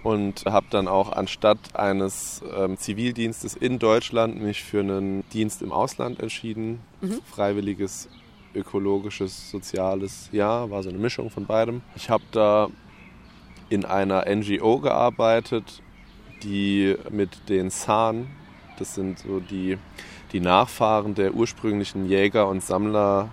und 0.02 0.44
habe 0.46 0.66
dann 0.70 0.88
auch 0.88 1.12
anstatt 1.12 1.58
eines 1.74 2.42
ähm, 2.56 2.78
Zivildienstes 2.78 3.54
in 3.54 3.78
Deutschland 3.78 4.40
mich 4.40 4.62
für 4.62 4.80
einen 4.80 5.28
Dienst 5.30 5.62
im 5.62 5.72
Ausland 5.72 6.20
entschieden. 6.20 6.80
Mhm. 7.00 7.20
Freiwilliges, 7.28 8.08
ökologisches, 8.56 9.50
soziales 9.50 10.30
Jahr, 10.32 10.70
war 10.70 10.82
so 10.82 10.88
eine 10.88 10.98
Mischung 10.98 11.30
von 11.30 11.46
beidem. 11.46 11.82
Ich 11.94 12.10
habe 12.10 12.24
da 12.32 12.68
in 13.68 13.84
einer 13.84 14.24
NGO 14.28 14.78
gearbeitet, 14.78 15.82
die 16.42 16.96
mit 17.10 17.48
den 17.48 17.70
San, 17.70 18.28
das 18.78 18.94
sind 18.94 19.20
so 19.20 19.40
die, 19.40 19.78
die 20.32 20.40
Nachfahren 20.40 21.14
der 21.14 21.34
ursprünglichen 21.34 22.06
Jäger- 22.06 22.48
und 22.48 22.62
Sammler 22.62 23.28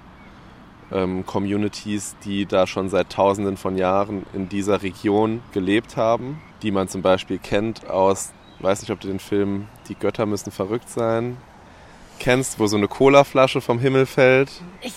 ähm, 0.92 1.26
Communities, 1.26 2.16
die 2.24 2.46
da 2.46 2.68
schon 2.68 2.90
seit 2.90 3.10
tausenden 3.10 3.58
von 3.58 3.78
Jahren 3.78 4.26
in 4.34 4.50
dieser 4.50 4.84
Region 4.84 5.42
gelebt 5.52 5.98
haben, 5.98 6.42
die 6.62 6.72
man 6.72 6.88
zum 6.88 7.02
Beispiel 7.02 7.40
kennt 7.40 7.90
aus, 7.90 8.32
weiß 8.60 8.82
nicht, 8.82 8.92
ob 8.92 9.00
du 9.02 9.08
den 9.08 9.20
Film 9.20 9.68
Die 9.90 9.96
Götter 9.96 10.26
müssen 10.26 10.52
verrückt 10.52 10.90
sein 10.90 11.38
kennst, 12.20 12.60
wo 12.60 12.68
so 12.68 12.78
eine 12.78 12.88
Colaflasche 12.88 13.62
vom 13.62 13.80
Himmel 13.80 14.06
fällt. 14.06 14.50
Ich, 14.82 14.94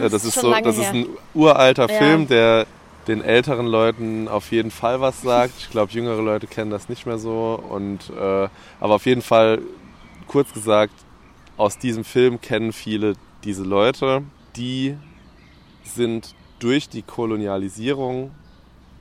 Ja, 0.00 0.08
das 0.08 0.24
ist 0.24 0.34
so, 0.34 0.52
das 0.52 0.76
her. 0.76 0.84
ist 0.84 0.94
ein 0.94 1.06
uralter 1.34 1.90
Ja. 1.90 1.98
Film, 1.98 2.26
der 2.28 2.66
den 3.06 3.22
älteren 3.22 3.66
Leuten 3.66 4.28
auf 4.28 4.50
jeden 4.50 4.70
Fall 4.70 5.00
was 5.00 5.20
sagt. 5.22 5.52
Ich 5.58 5.70
glaube, 5.70 5.92
jüngere 5.92 6.22
Leute 6.22 6.46
kennen 6.46 6.70
das 6.70 6.88
nicht 6.88 7.04
mehr 7.06 7.18
so. 7.18 7.62
Und 7.68 8.10
äh, 8.10 8.48
aber 8.80 8.94
auf 8.94 9.06
jeden 9.06 9.22
Fall, 9.22 9.60
kurz 10.26 10.52
gesagt, 10.52 10.94
aus 11.56 11.78
diesem 11.78 12.04
Film 12.04 12.40
kennen 12.40 12.72
viele 12.72 13.14
diese 13.44 13.62
Leute. 13.62 14.22
Die 14.56 14.96
sind 15.84 16.34
durch 16.60 16.88
die 16.88 17.02
Kolonialisierung 17.02 18.30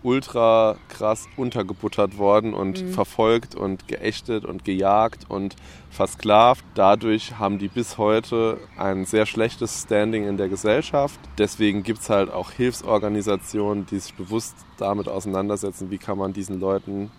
ultra 0.03 0.75
krass 0.89 1.27
untergebuttert 1.37 2.17
worden 2.17 2.53
und 2.53 2.83
Mhm. 2.83 2.87
verfolgt 2.89 3.55
und 3.55 3.87
geächtet 3.87 4.45
und 4.45 4.65
gejagt 4.65 5.25
und 5.29 5.55
versklavt. 5.89 6.63
Dadurch 6.75 7.39
haben 7.39 7.57
die 7.59 7.67
bis 7.69 7.97
heute 7.97 8.59
ein 8.77 9.05
sehr 9.05 9.25
schlechtes 9.25 9.83
Standing 9.83 10.27
in 10.27 10.37
der 10.37 10.49
Gesellschaft. 10.49 11.19
Deswegen 11.37 11.83
gibt 11.83 12.01
es 12.01 12.09
halt 12.09 12.31
auch 12.31 12.51
Hilfsorganisationen, 12.51 13.85
die 13.85 13.99
sich 13.99 14.13
bewusst 14.13 14.55
damit 14.77 15.07
auseinandersetzen, 15.07 15.89
wie 15.91 15.97
kann 15.97 16.17
man 16.17 16.33
diesen 16.33 16.59
Leuten 16.59 17.11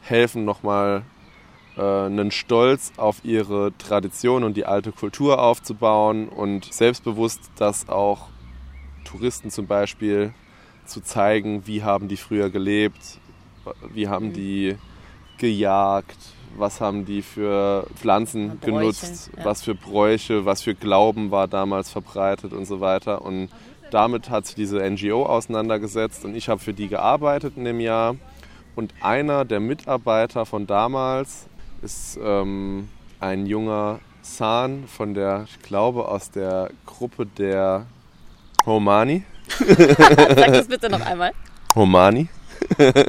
helfen, 0.00 0.44
nochmal 0.44 1.02
äh, 1.76 1.80
einen 1.82 2.30
Stolz 2.30 2.92
auf 2.96 3.24
ihre 3.24 3.72
Tradition 3.78 4.44
und 4.44 4.56
die 4.56 4.66
alte 4.66 4.92
Kultur 4.92 5.42
aufzubauen 5.42 6.28
und 6.28 6.72
selbstbewusst 6.72 7.50
das 7.56 7.88
auch 7.88 8.28
Touristen 9.04 9.50
zum 9.50 9.66
Beispiel 9.66 10.32
zu 10.86 11.02
zeigen, 11.02 11.66
wie 11.66 11.82
haben 11.82 12.08
die 12.08 12.16
früher 12.16 12.50
gelebt, 12.50 13.18
wie 13.92 14.08
haben 14.08 14.28
Mhm. 14.28 14.32
die 14.32 14.76
gejagt, 15.38 16.16
was 16.56 16.80
haben 16.80 17.04
die 17.04 17.22
für 17.22 17.86
Pflanzen 17.96 18.58
Bräuche, 18.58 18.66
genutzt, 18.66 19.30
ja. 19.36 19.44
was 19.44 19.62
für 19.62 19.74
Bräuche, 19.74 20.44
was 20.46 20.62
für 20.62 20.74
Glauben 20.74 21.30
war 21.30 21.48
damals 21.48 21.90
verbreitet 21.90 22.52
und 22.52 22.64
so 22.64 22.80
weiter. 22.80 23.22
Und 23.22 23.50
damit 23.90 24.30
hat 24.30 24.46
sich 24.46 24.54
diese 24.54 24.78
NGO 24.88 25.26
auseinandergesetzt 25.26 26.24
und 26.24 26.34
ich 26.34 26.48
habe 26.48 26.60
für 26.60 26.72
die 26.72 26.88
gearbeitet 26.88 27.54
in 27.56 27.64
dem 27.64 27.80
Jahr. 27.80 28.16
Und 28.74 28.92
einer 29.00 29.44
der 29.44 29.60
Mitarbeiter 29.60 30.44
von 30.46 30.66
damals 30.66 31.46
ist 31.82 32.18
ähm, 32.22 32.88
ein 33.20 33.46
junger 33.46 34.00
San 34.22 34.84
von 34.88 35.14
der, 35.14 35.46
ich 35.48 35.60
glaube, 35.62 36.08
aus 36.08 36.30
der 36.30 36.70
Gruppe 36.84 37.26
der 37.26 37.86
Homani. 38.64 39.22
Sag 39.58 40.52
das 40.52 40.68
bitte 40.68 40.88
noch 40.90 41.00
einmal. 41.00 41.32
Homani. 41.74 42.28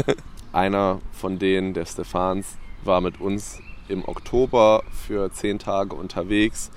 Einer 0.54 1.00
von 1.12 1.40
denen, 1.40 1.74
der 1.74 1.86
Stefans, 1.86 2.58
war 2.84 3.02
mit 3.02 3.20
uns 3.20 3.60
im 3.88 4.08
Oktober 4.08 4.84
für 4.92 5.32
zehn 5.32 5.60
Tage 5.60 5.96
unterwegs 5.96 6.72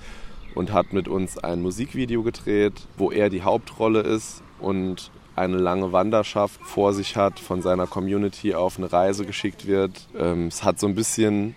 und 0.55 0.73
hat 0.73 0.93
mit 0.93 1.09
uns 1.09 1.39
ein 1.39 1.63
Musikvideo 1.63 2.23
gedreht, 2.23 2.87
wo 2.97 3.11
er 3.11 3.31
die 3.31 3.43
Hauptrolle 3.43 4.01
ist 4.01 4.43
und 4.59 5.11
eine 5.37 5.57
lange 5.57 5.93
Wanderschaft 5.93 6.61
vor 6.63 6.93
sich 6.93 7.17
hat, 7.17 7.41
von 7.41 7.63
seiner 7.63 7.87
Community 7.87 8.55
auf 8.55 8.79
eine 8.79 8.93
Reise 8.93 9.25
geschickt 9.25 9.67
wird. 9.67 10.07
Ähm, 10.19 10.49
es 10.49 10.65
hat 10.65 10.79
so 10.79 10.87
ein 10.87 10.95
bisschen 10.95 11.55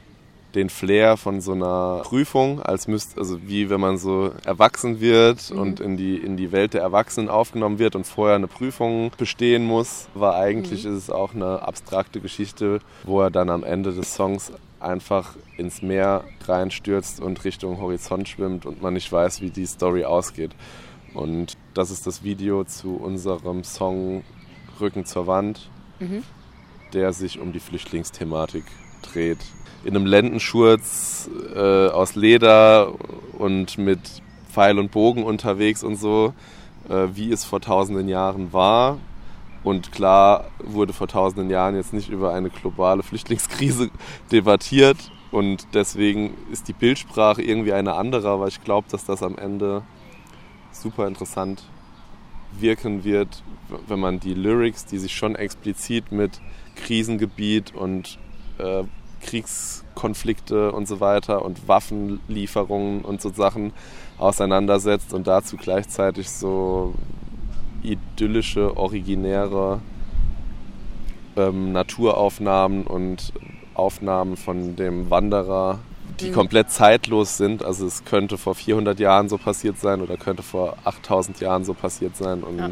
den 0.55 0.69
Flair 0.69 1.17
von 1.17 1.41
so 1.41 1.53
einer 1.53 2.01
Prüfung, 2.03 2.61
als 2.61 2.87
müsst, 2.87 3.17
also 3.17 3.39
wie 3.47 3.69
wenn 3.69 3.81
man 3.81 3.97
so 3.97 4.31
erwachsen 4.45 4.99
wird 4.99 5.49
und 5.51 5.79
in 5.79 5.97
die, 5.97 6.15
in 6.17 6.37
die 6.37 6.51
Welt 6.51 6.73
der 6.73 6.81
Erwachsenen 6.81 7.29
aufgenommen 7.29 7.79
wird 7.79 7.95
und 7.95 8.05
vorher 8.05 8.35
eine 8.35 8.47
Prüfung 8.47 9.11
bestehen 9.17 9.65
muss, 9.65 10.07
war 10.13 10.35
eigentlich 10.35 10.85
ist 10.85 10.93
es 10.95 11.09
auch 11.09 11.33
eine 11.33 11.63
abstrakte 11.63 12.19
Geschichte, 12.19 12.79
wo 13.03 13.21
er 13.21 13.31
dann 13.31 13.49
am 13.49 13.63
Ende 13.63 13.93
des 13.93 14.13
Songs 14.13 14.51
einfach 14.79 15.35
ins 15.57 15.81
Meer 15.81 16.23
reinstürzt 16.45 17.19
und 17.21 17.43
Richtung 17.45 17.79
Horizont 17.79 18.27
schwimmt 18.29 18.65
und 18.65 18.81
man 18.81 18.93
nicht 18.93 19.11
weiß, 19.11 19.41
wie 19.41 19.49
die 19.49 19.65
Story 19.65 20.03
ausgeht. 20.05 20.51
Und 21.13 21.57
das 21.73 21.89
ist 21.89 22.05
das 22.05 22.23
Video 22.23 22.63
zu 22.63 22.95
unserem 22.95 23.63
Song 23.63 24.23
Rücken 24.79 25.05
zur 25.05 25.25
Wand, 25.27 25.69
Mhm. 25.99 26.23
der 26.93 27.13
sich 27.13 27.39
um 27.39 27.53
die 27.53 27.59
Flüchtlingsthematik 27.59 28.65
dreht. 29.03 29.37
In 29.83 29.95
einem 29.95 30.05
Lendenschurz 30.05 31.29
äh, 31.55 31.87
aus 31.87 32.15
Leder 32.15 32.93
und 33.37 33.77
mit 33.77 33.99
Pfeil 34.49 34.79
und 34.79 34.91
Bogen 34.91 35.23
unterwegs 35.23 35.83
und 35.83 35.95
so, 35.95 36.33
äh, 36.89 37.07
wie 37.13 37.31
es 37.31 37.43
vor 37.43 37.59
tausenden 37.59 38.07
Jahren 38.07 38.53
war. 38.53 38.97
Und 39.63 39.91
klar 39.91 40.45
wurde 40.59 40.93
vor 40.93 41.07
tausenden 41.07 41.49
Jahren 41.49 41.75
jetzt 41.75 41.93
nicht 41.93 42.09
über 42.09 42.33
eine 42.33 42.49
globale 42.49 43.03
Flüchtlingskrise 43.03 43.89
debattiert. 44.31 44.97
Und 45.31 45.67
deswegen 45.73 46.35
ist 46.51 46.67
die 46.67 46.73
Bildsprache 46.73 47.41
irgendwie 47.41 47.73
eine 47.73 47.93
andere, 47.93 48.29
aber 48.29 48.47
ich 48.47 48.63
glaube, 48.63 48.87
dass 48.91 49.05
das 49.05 49.23
am 49.23 49.37
Ende 49.37 49.81
super 50.71 51.07
interessant 51.07 51.63
wirken 52.59 53.03
wird, 53.03 53.43
wenn 53.87 53.99
man 53.99 54.19
die 54.19 54.33
Lyrics, 54.33 54.85
die 54.85 54.99
sich 54.99 55.15
schon 55.15 55.35
explizit 55.35 56.11
mit 56.11 56.39
Krisengebiet 56.75 57.73
und 57.73 58.19
äh, 58.59 58.83
Kriegskonflikte 59.23 60.71
und 60.71 60.87
so 60.87 60.99
weiter 60.99 61.43
und 61.43 61.67
Waffenlieferungen 61.67 63.03
und 63.03 63.21
so 63.21 63.29
Sachen 63.29 63.73
auseinandersetzt 64.17 65.13
und 65.13 65.27
dazu 65.27 65.57
gleichzeitig 65.57 66.29
so 66.29 66.93
idyllische, 67.81 68.77
originäre 68.77 69.79
ähm, 71.35 71.71
Naturaufnahmen 71.71 72.85
und 72.85 73.33
Aufnahmen 73.73 74.37
von 74.37 74.75
dem 74.75 75.09
Wanderer, 75.09 75.79
die 76.19 76.29
mhm. 76.29 76.33
komplett 76.33 76.71
zeitlos 76.71 77.37
sind. 77.37 77.63
Also 77.63 77.87
es 77.87 78.05
könnte 78.05 78.37
vor 78.37 78.55
400 78.55 78.99
Jahren 78.99 79.29
so 79.29 79.37
passiert 79.37 79.79
sein 79.79 80.01
oder 80.01 80.17
könnte 80.17 80.43
vor 80.43 80.77
8000 80.83 81.39
Jahren 81.39 81.65
so 81.65 81.73
passiert 81.73 82.15
sein. 82.15 82.43
Ja. 82.57 82.69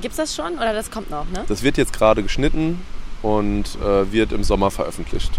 Gibt 0.00 0.12
es 0.12 0.16
das 0.16 0.34
schon 0.34 0.54
oder 0.54 0.72
das 0.72 0.90
kommt 0.90 1.10
noch? 1.10 1.28
Ne? 1.30 1.44
Das 1.48 1.62
wird 1.62 1.76
jetzt 1.76 1.92
gerade 1.92 2.22
geschnitten 2.22 2.80
und 3.22 3.78
äh, 3.80 4.12
wird 4.12 4.32
im 4.32 4.44
Sommer 4.44 4.70
veröffentlicht. 4.70 5.32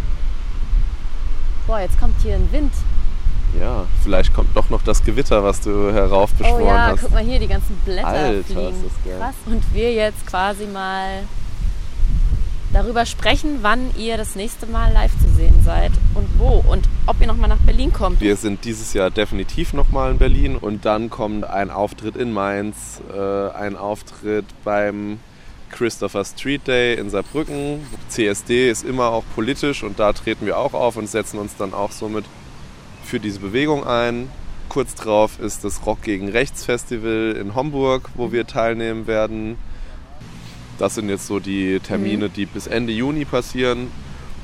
Boah, 1.68 1.80
jetzt 1.80 2.00
kommt 2.00 2.16
hier 2.22 2.36
ein 2.36 2.52
Wind. 2.52 2.74
Ja, 3.60 3.86
vielleicht 4.04 4.34
kommt 4.34 4.56
doch 4.56 4.70
noch 4.70 4.82
das 4.82 5.04
Gewitter, 5.04 5.44
was 5.44 5.62
du 5.62 5.92
heraufbeschworen 5.92 6.56
hast. 6.56 6.64
Oh 6.64 6.68
ja, 6.68 6.88
hast. 6.88 7.02
guck 7.02 7.12
mal 7.12 7.24
hier, 7.24 7.40
die 7.40 7.48
ganzen 7.48 7.76
Blätter 7.86 8.08
Alter, 8.08 8.44
fliegen. 8.44 8.70
Ist 8.70 8.86
das 8.86 9.06
geil. 9.06 9.20
Krass. 9.20 9.36
Und 9.46 9.74
wir 9.74 9.94
jetzt 9.94 10.26
quasi 10.26 10.66
mal 10.66 11.24
darüber 12.74 13.06
sprechen, 13.06 13.60
wann 13.62 13.96
ihr 13.98 14.18
das 14.18 14.36
nächste 14.36 14.66
Mal 14.66 14.92
live 14.92 15.12
zu 15.20 15.30
sehen 15.30 15.62
seid 15.64 15.92
und 16.16 16.28
wo 16.40 16.64
und 16.68 16.90
ob 17.06 17.22
ihr 17.22 17.28
nochmal 17.28 17.48
nach 17.48 17.60
Berlin 17.60 17.94
kommt. 17.94 18.20
Wir 18.20 18.36
sind 18.36 18.66
dieses 18.66 18.94
Jahr 18.94 19.12
definitiv 19.12 19.74
nochmal 19.74 20.12
in 20.12 20.18
Berlin 20.18 20.56
und 20.58 20.84
dann 20.84 21.12
kommt 21.12 21.46
ein 21.46 21.70
Auftritt 21.70 22.16
in 22.16 22.34
Mainz, 22.34 23.02
äh, 23.16 23.50
ein 23.52 23.78
Auftritt 23.78 24.46
beim 24.64 25.20
Christopher 25.74 26.24
Street 26.24 26.68
Day 26.68 26.96
in 26.96 27.10
Saarbrücken. 27.10 27.86
CSD 28.08 28.70
ist 28.70 28.86
immer 28.86 29.10
auch 29.10 29.24
politisch 29.36 29.84
und 29.84 30.00
da 30.00 30.14
treten 30.14 30.46
wir 30.46 30.58
auch 30.58 30.74
auf 30.74 30.96
und 30.96 31.10
setzen 31.10 31.40
uns 31.40 31.56
dann 31.58 31.74
auch 31.74 31.92
somit 31.92 32.26
für 33.04 33.20
diese 33.20 33.40
Bewegung 33.40 33.86
ein. 33.86 34.30
Kurz 34.70 34.96
drauf 34.96 35.40
ist 35.40 35.64
das 35.64 35.86
Rock 35.86 36.04
gegen 36.04 36.30
Rechts 36.30 36.64
Festival 36.66 37.36
in 37.40 37.56
Homburg, 37.56 38.10
wo 38.16 38.32
wir 38.32 38.48
teilnehmen 38.48 39.08
werden. 39.08 39.58
Das 40.78 40.96
sind 40.96 41.10
jetzt 41.10 41.28
so 41.28 41.40
die 41.40 41.80
Termine, 41.80 42.30
mhm. 42.30 42.34
die 42.34 42.46
bis 42.46 42.68
Ende 42.68 42.94
Juni 42.94 43.26
passieren. 43.26 43.92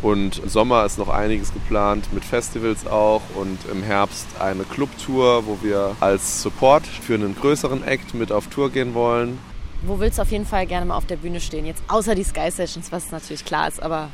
Und 0.02 0.40
im 0.40 0.50
Sommer 0.50 0.86
ist 0.86 0.98
noch 0.98 1.10
einiges 1.10 1.54
geplant 1.54 2.14
mit 2.14 2.24
Festivals 2.24 2.88
auch 2.88 3.22
und 3.36 3.58
im 3.72 3.84
Herbst 3.84 4.28
eine 4.40 4.64
Clubtour, 4.64 5.46
wo 5.46 5.60
wir 5.62 5.96
als 6.00 6.42
Support 6.42 6.88
für 6.88 7.16
einen 7.16 7.36
größeren 7.36 7.84
Act 7.84 8.14
mit 8.14 8.32
auf 8.32 8.48
Tour 8.48 8.72
gehen 8.72 8.94
wollen. 8.94 9.38
Wo 9.82 10.00
willst 10.00 10.18
du 10.18 10.24
auf 10.24 10.32
jeden 10.32 10.46
Fall 10.46 10.66
gerne 10.66 10.86
mal 10.86 10.98
auf 10.98 11.06
der 11.06 11.16
Bühne 11.16 11.40
stehen? 11.40 11.66
Jetzt 11.66 11.84
außer 11.88 12.16
die 12.16 12.24
Sky 12.24 12.52
Sessions, 12.52 12.92
was 12.92 13.12
natürlich 13.12 13.46
klar 13.46 13.68
ist, 13.68 13.82
aber 13.82 14.10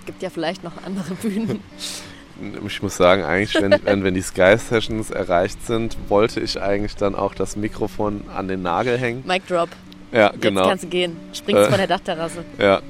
es 0.00 0.06
gibt 0.06 0.22
ja 0.22 0.30
vielleicht 0.30 0.64
noch 0.64 0.72
andere 0.84 1.14
Bühnen. 1.14 1.60
Ich 2.68 2.80
muss 2.82 2.96
sagen, 2.96 3.24
eigentlich, 3.24 3.60
wenn, 3.60 4.04
wenn 4.04 4.14
die 4.14 4.22
Sky 4.22 4.56
Sessions 4.56 5.10
erreicht 5.10 5.66
sind, 5.66 5.96
wollte 6.08 6.38
ich 6.38 6.62
eigentlich 6.62 6.94
dann 6.94 7.16
auch 7.16 7.34
das 7.34 7.56
Mikrofon 7.56 8.22
an 8.32 8.46
den 8.46 8.62
Nagel 8.62 8.96
hängen. 8.96 9.24
Mic 9.26 9.42
Drop. 9.48 9.68
Ja, 10.12 10.32
genau. 10.40 10.60
Jetzt 10.60 10.68
kannst 10.68 10.84
du 10.84 10.88
gehen. 10.88 11.16
Springst 11.32 11.62
äh, 11.64 11.68
von 11.68 11.78
der 11.78 11.88
Dachterrasse. 11.88 12.44
Ja, 12.58 12.80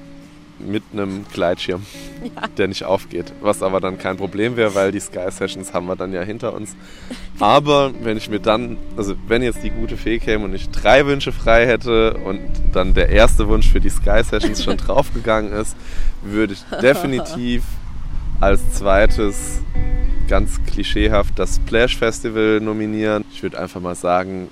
mit 0.58 0.82
einem 0.92 1.24
Gleitschirm, 1.32 1.84
ja. 2.22 2.48
der 2.56 2.68
nicht 2.68 2.84
aufgeht. 2.84 3.32
Was 3.40 3.62
aber 3.62 3.80
dann 3.80 3.98
kein 3.98 4.16
Problem 4.16 4.56
wäre, 4.56 4.74
weil 4.74 4.92
die 4.92 5.00
Sky 5.00 5.30
Sessions 5.30 5.72
haben 5.72 5.86
wir 5.86 5.96
dann 5.96 6.12
ja 6.12 6.22
hinter 6.22 6.54
uns. 6.54 6.76
Aber 7.38 7.92
wenn 8.02 8.16
ich 8.16 8.28
mir 8.28 8.40
dann, 8.40 8.76
also 8.96 9.14
wenn 9.26 9.42
jetzt 9.42 9.62
die 9.62 9.70
gute 9.70 9.96
Fee 9.96 10.18
käme 10.18 10.44
und 10.44 10.54
ich 10.54 10.70
drei 10.70 11.06
Wünsche 11.06 11.32
frei 11.32 11.66
hätte 11.66 12.14
und 12.14 12.40
dann 12.72 12.94
der 12.94 13.08
erste 13.10 13.48
Wunsch 13.48 13.68
für 13.68 13.80
die 13.80 13.90
Sky 13.90 14.22
Sessions 14.22 14.64
schon 14.64 14.76
draufgegangen 14.78 15.52
ist, 15.52 15.76
würde 16.22 16.54
ich 16.54 16.62
definitiv 16.80 17.62
als 18.40 18.74
zweites 18.74 19.62
ganz 20.28 20.62
klischeehaft 20.64 21.38
das 21.38 21.56
Splash 21.56 21.96
Festival 21.96 22.60
nominieren. 22.60 23.24
Ich 23.32 23.42
würde 23.42 23.58
einfach 23.58 23.80
mal 23.80 23.94
sagen, 23.94 24.48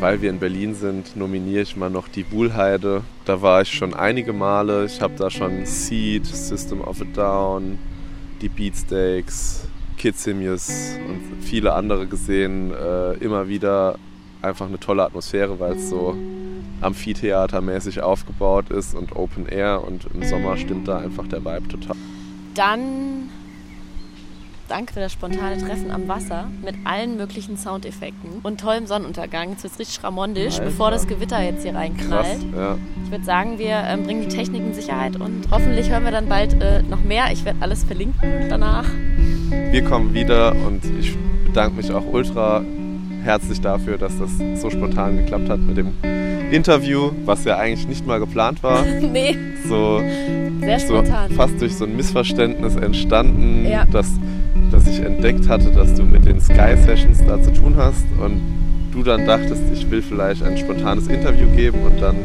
weil 0.00 0.22
wir 0.22 0.30
in 0.30 0.38
Berlin 0.38 0.74
sind, 0.74 1.14
nominiere 1.14 1.62
ich 1.62 1.76
mal 1.76 1.90
noch 1.90 2.08
die 2.08 2.22
Buhlheide. 2.22 3.02
Da 3.26 3.42
war 3.42 3.62
ich 3.62 3.72
schon 3.72 3.94
einige 3.94 4.32
Male. 4.32 4.86
Ich 4.86 5.00
habe 5.00 5.14
da 5.16 5.30
schon 5.30 5.66
Seed, 5.66 6.26
System 6.26 6.80
of 6.80 7.00
a 7.02 7.04
Down, 7.04 7.78
die 8.40 8.48
Beatsteaks, 8.48 9.68
Kidsimius 9.98 10.96
und 11.06 11.42
viele 11.42 11.74
andere 11.74 12.06
gesehen. 12.06 12.72
Äh, 12.72 13.14
immer 13.14 13.48
wieder 13.48 13.98
einfach 14.40 14.66
eine 14.66 14.80
tolle 14.80 15.04
Atmosphäre, 15.04 15.60
weil 15.60 15.74
es 15.74 15.90
so 15.90 16.16
Amphitheatermäßig 16.80 18.00
aufgebaut 18.00 18.70
ist 18.70 18.94
und 18.94 19.14
Open 19.14 19.46
Air 19.46 19.84
und 19.86 20.06
im 20.14 20.22
Sommer 20.22 20.56
stimmt 20.56 20.88
da 20.88 20.98
einfach 20.98 21.26
der 21.26 21.44
Vibe 21.44 21.68
total. 21.68 21.96
Dann 22.54 23.28
Danke 24.70 24.94
für 24.94 25.00
das 25.00 25.12
spontane 25.12 25.58
Treffen 25.58 25.90
am 25.90 26.06
Wasser 26.06 26.48
mit 26.64 26.76
allen 26.84 27.16
möglichen 27.16 27.56
Soundeffekten 27.56 28.38
und 28.44 28.60
tollem 28.60 28.86
Sonnenuntergang. 28.86 29.54
Es 29.56 29.64
wird 29.64 29.76
richtig 29.80 30.04
ramondisch, 30.04 30.54
Alter. 30.54 30.64
bevor 30.66 30.92
das 30.92 31.08
Gewitter 31.08 31.42
jetzt 31.42 31.64
hier 31.64 31.74
reinknallt. 31.74 32.38
Ja. 32.56 32.78
Ich 33.04 33.10
würde 33.10 33.24
sagen, 33.24 33.58
wir 33.58 33.82
ähm, 33.88 34.04
bringen 34.04 34.28
die 34.28 34.28
Technik 34.28 34.62
in 34.62 34.72
Sicherheit 34.72 35.16
und 35.16 35.48
hoffentlich 35.50 35.90
hören 35.90 36.04
wir 36.04 36.12
dann 36.12 36.28
bald 36.28 36.62
äh, 36.62 36.82
noch 36.82 37.00
mehr. 37.00 37.32
Ich 37.32 37.44
werde 37.44 37.58
alles 37.62 37.82
verlinken 37.82 38.48
danach. 38.48 38.84
Wir 39.50 39.82
kommen 39.82 40.14
wieder 40.14 40.54
und 40.54 40.84
ich 41.00 41.16
bedanke 41.44 41.76
mich 41.76 41.90
auch 41.90 42.04
ultra 42.06 42.62
herzlich 43.24 43.60
dafür, 43.60 43.98
dass 43.98 44.18
das 44.18 44.30
so 44.54 44.70
spontan 44.70 45.16
geklappt 45.16 45.48
hat 45.48 45.58
mit 45.58 45.78
dem 45.78 45.94
Interview, 46.52 47.10
was 47.24 47.44
ja 47.44 47.56
eigentlich 47.56 47.88
nicht 47.88 48.06
mal 48.06 48.20
geplant 48.20 48.62
war. 48.62 48.84
nee. 49.00 49.36
So, 49.68 50.00
Sehr 50.60 50.78
spontan. 50.78 51.28
So 51.28 51.34
fast 51.34 51.60
durch 51.60 51.74
so 51.74 51.84
ein 51.84 51.96
Missverständnis 51.96 52.76
entstanden, 52.76 53.66
ja. 53.68 53.84
dass 53.84 54.06
dass 54.90 54.98
ich 54.98 55.04
entdeckt 55.04 55.48
hatte, 55.48 55.70
dass 55.70 55.94
du 55.94 56.02
mit 56.02 56.26
den 56.26 56.40
Sky 56.40 56.76
Sessions 56.84 57.24
da 57.26 57.40
zu 57.40 57.52
tun 57.52 57.76
hast 57.76 58.04
und 58.20 58.40
du 58.92 59.02
dann 59.02 59.24
dachtest, 59.24 59.62
ich 59.72 59.88
will 59.90 60.02
vielleicht 60.02 60.42
ein 60.42 60.58
spontanes 60.58 61.06
Interview 61.06 61.48
geben 61.54 61.82
und 61.82 62.00
dann 62.00 62.16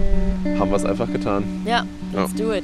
haben 0.59 0.71
wir 0.71 0.77
es 0.77 0.85
einfach 0.85 1.11
getan. 1.11 1.43
Ja, 1.65 1.85
let's 2.13 2.33
ja. 2.37 2.45
do 2.45 2.53
it. 2.53 2.63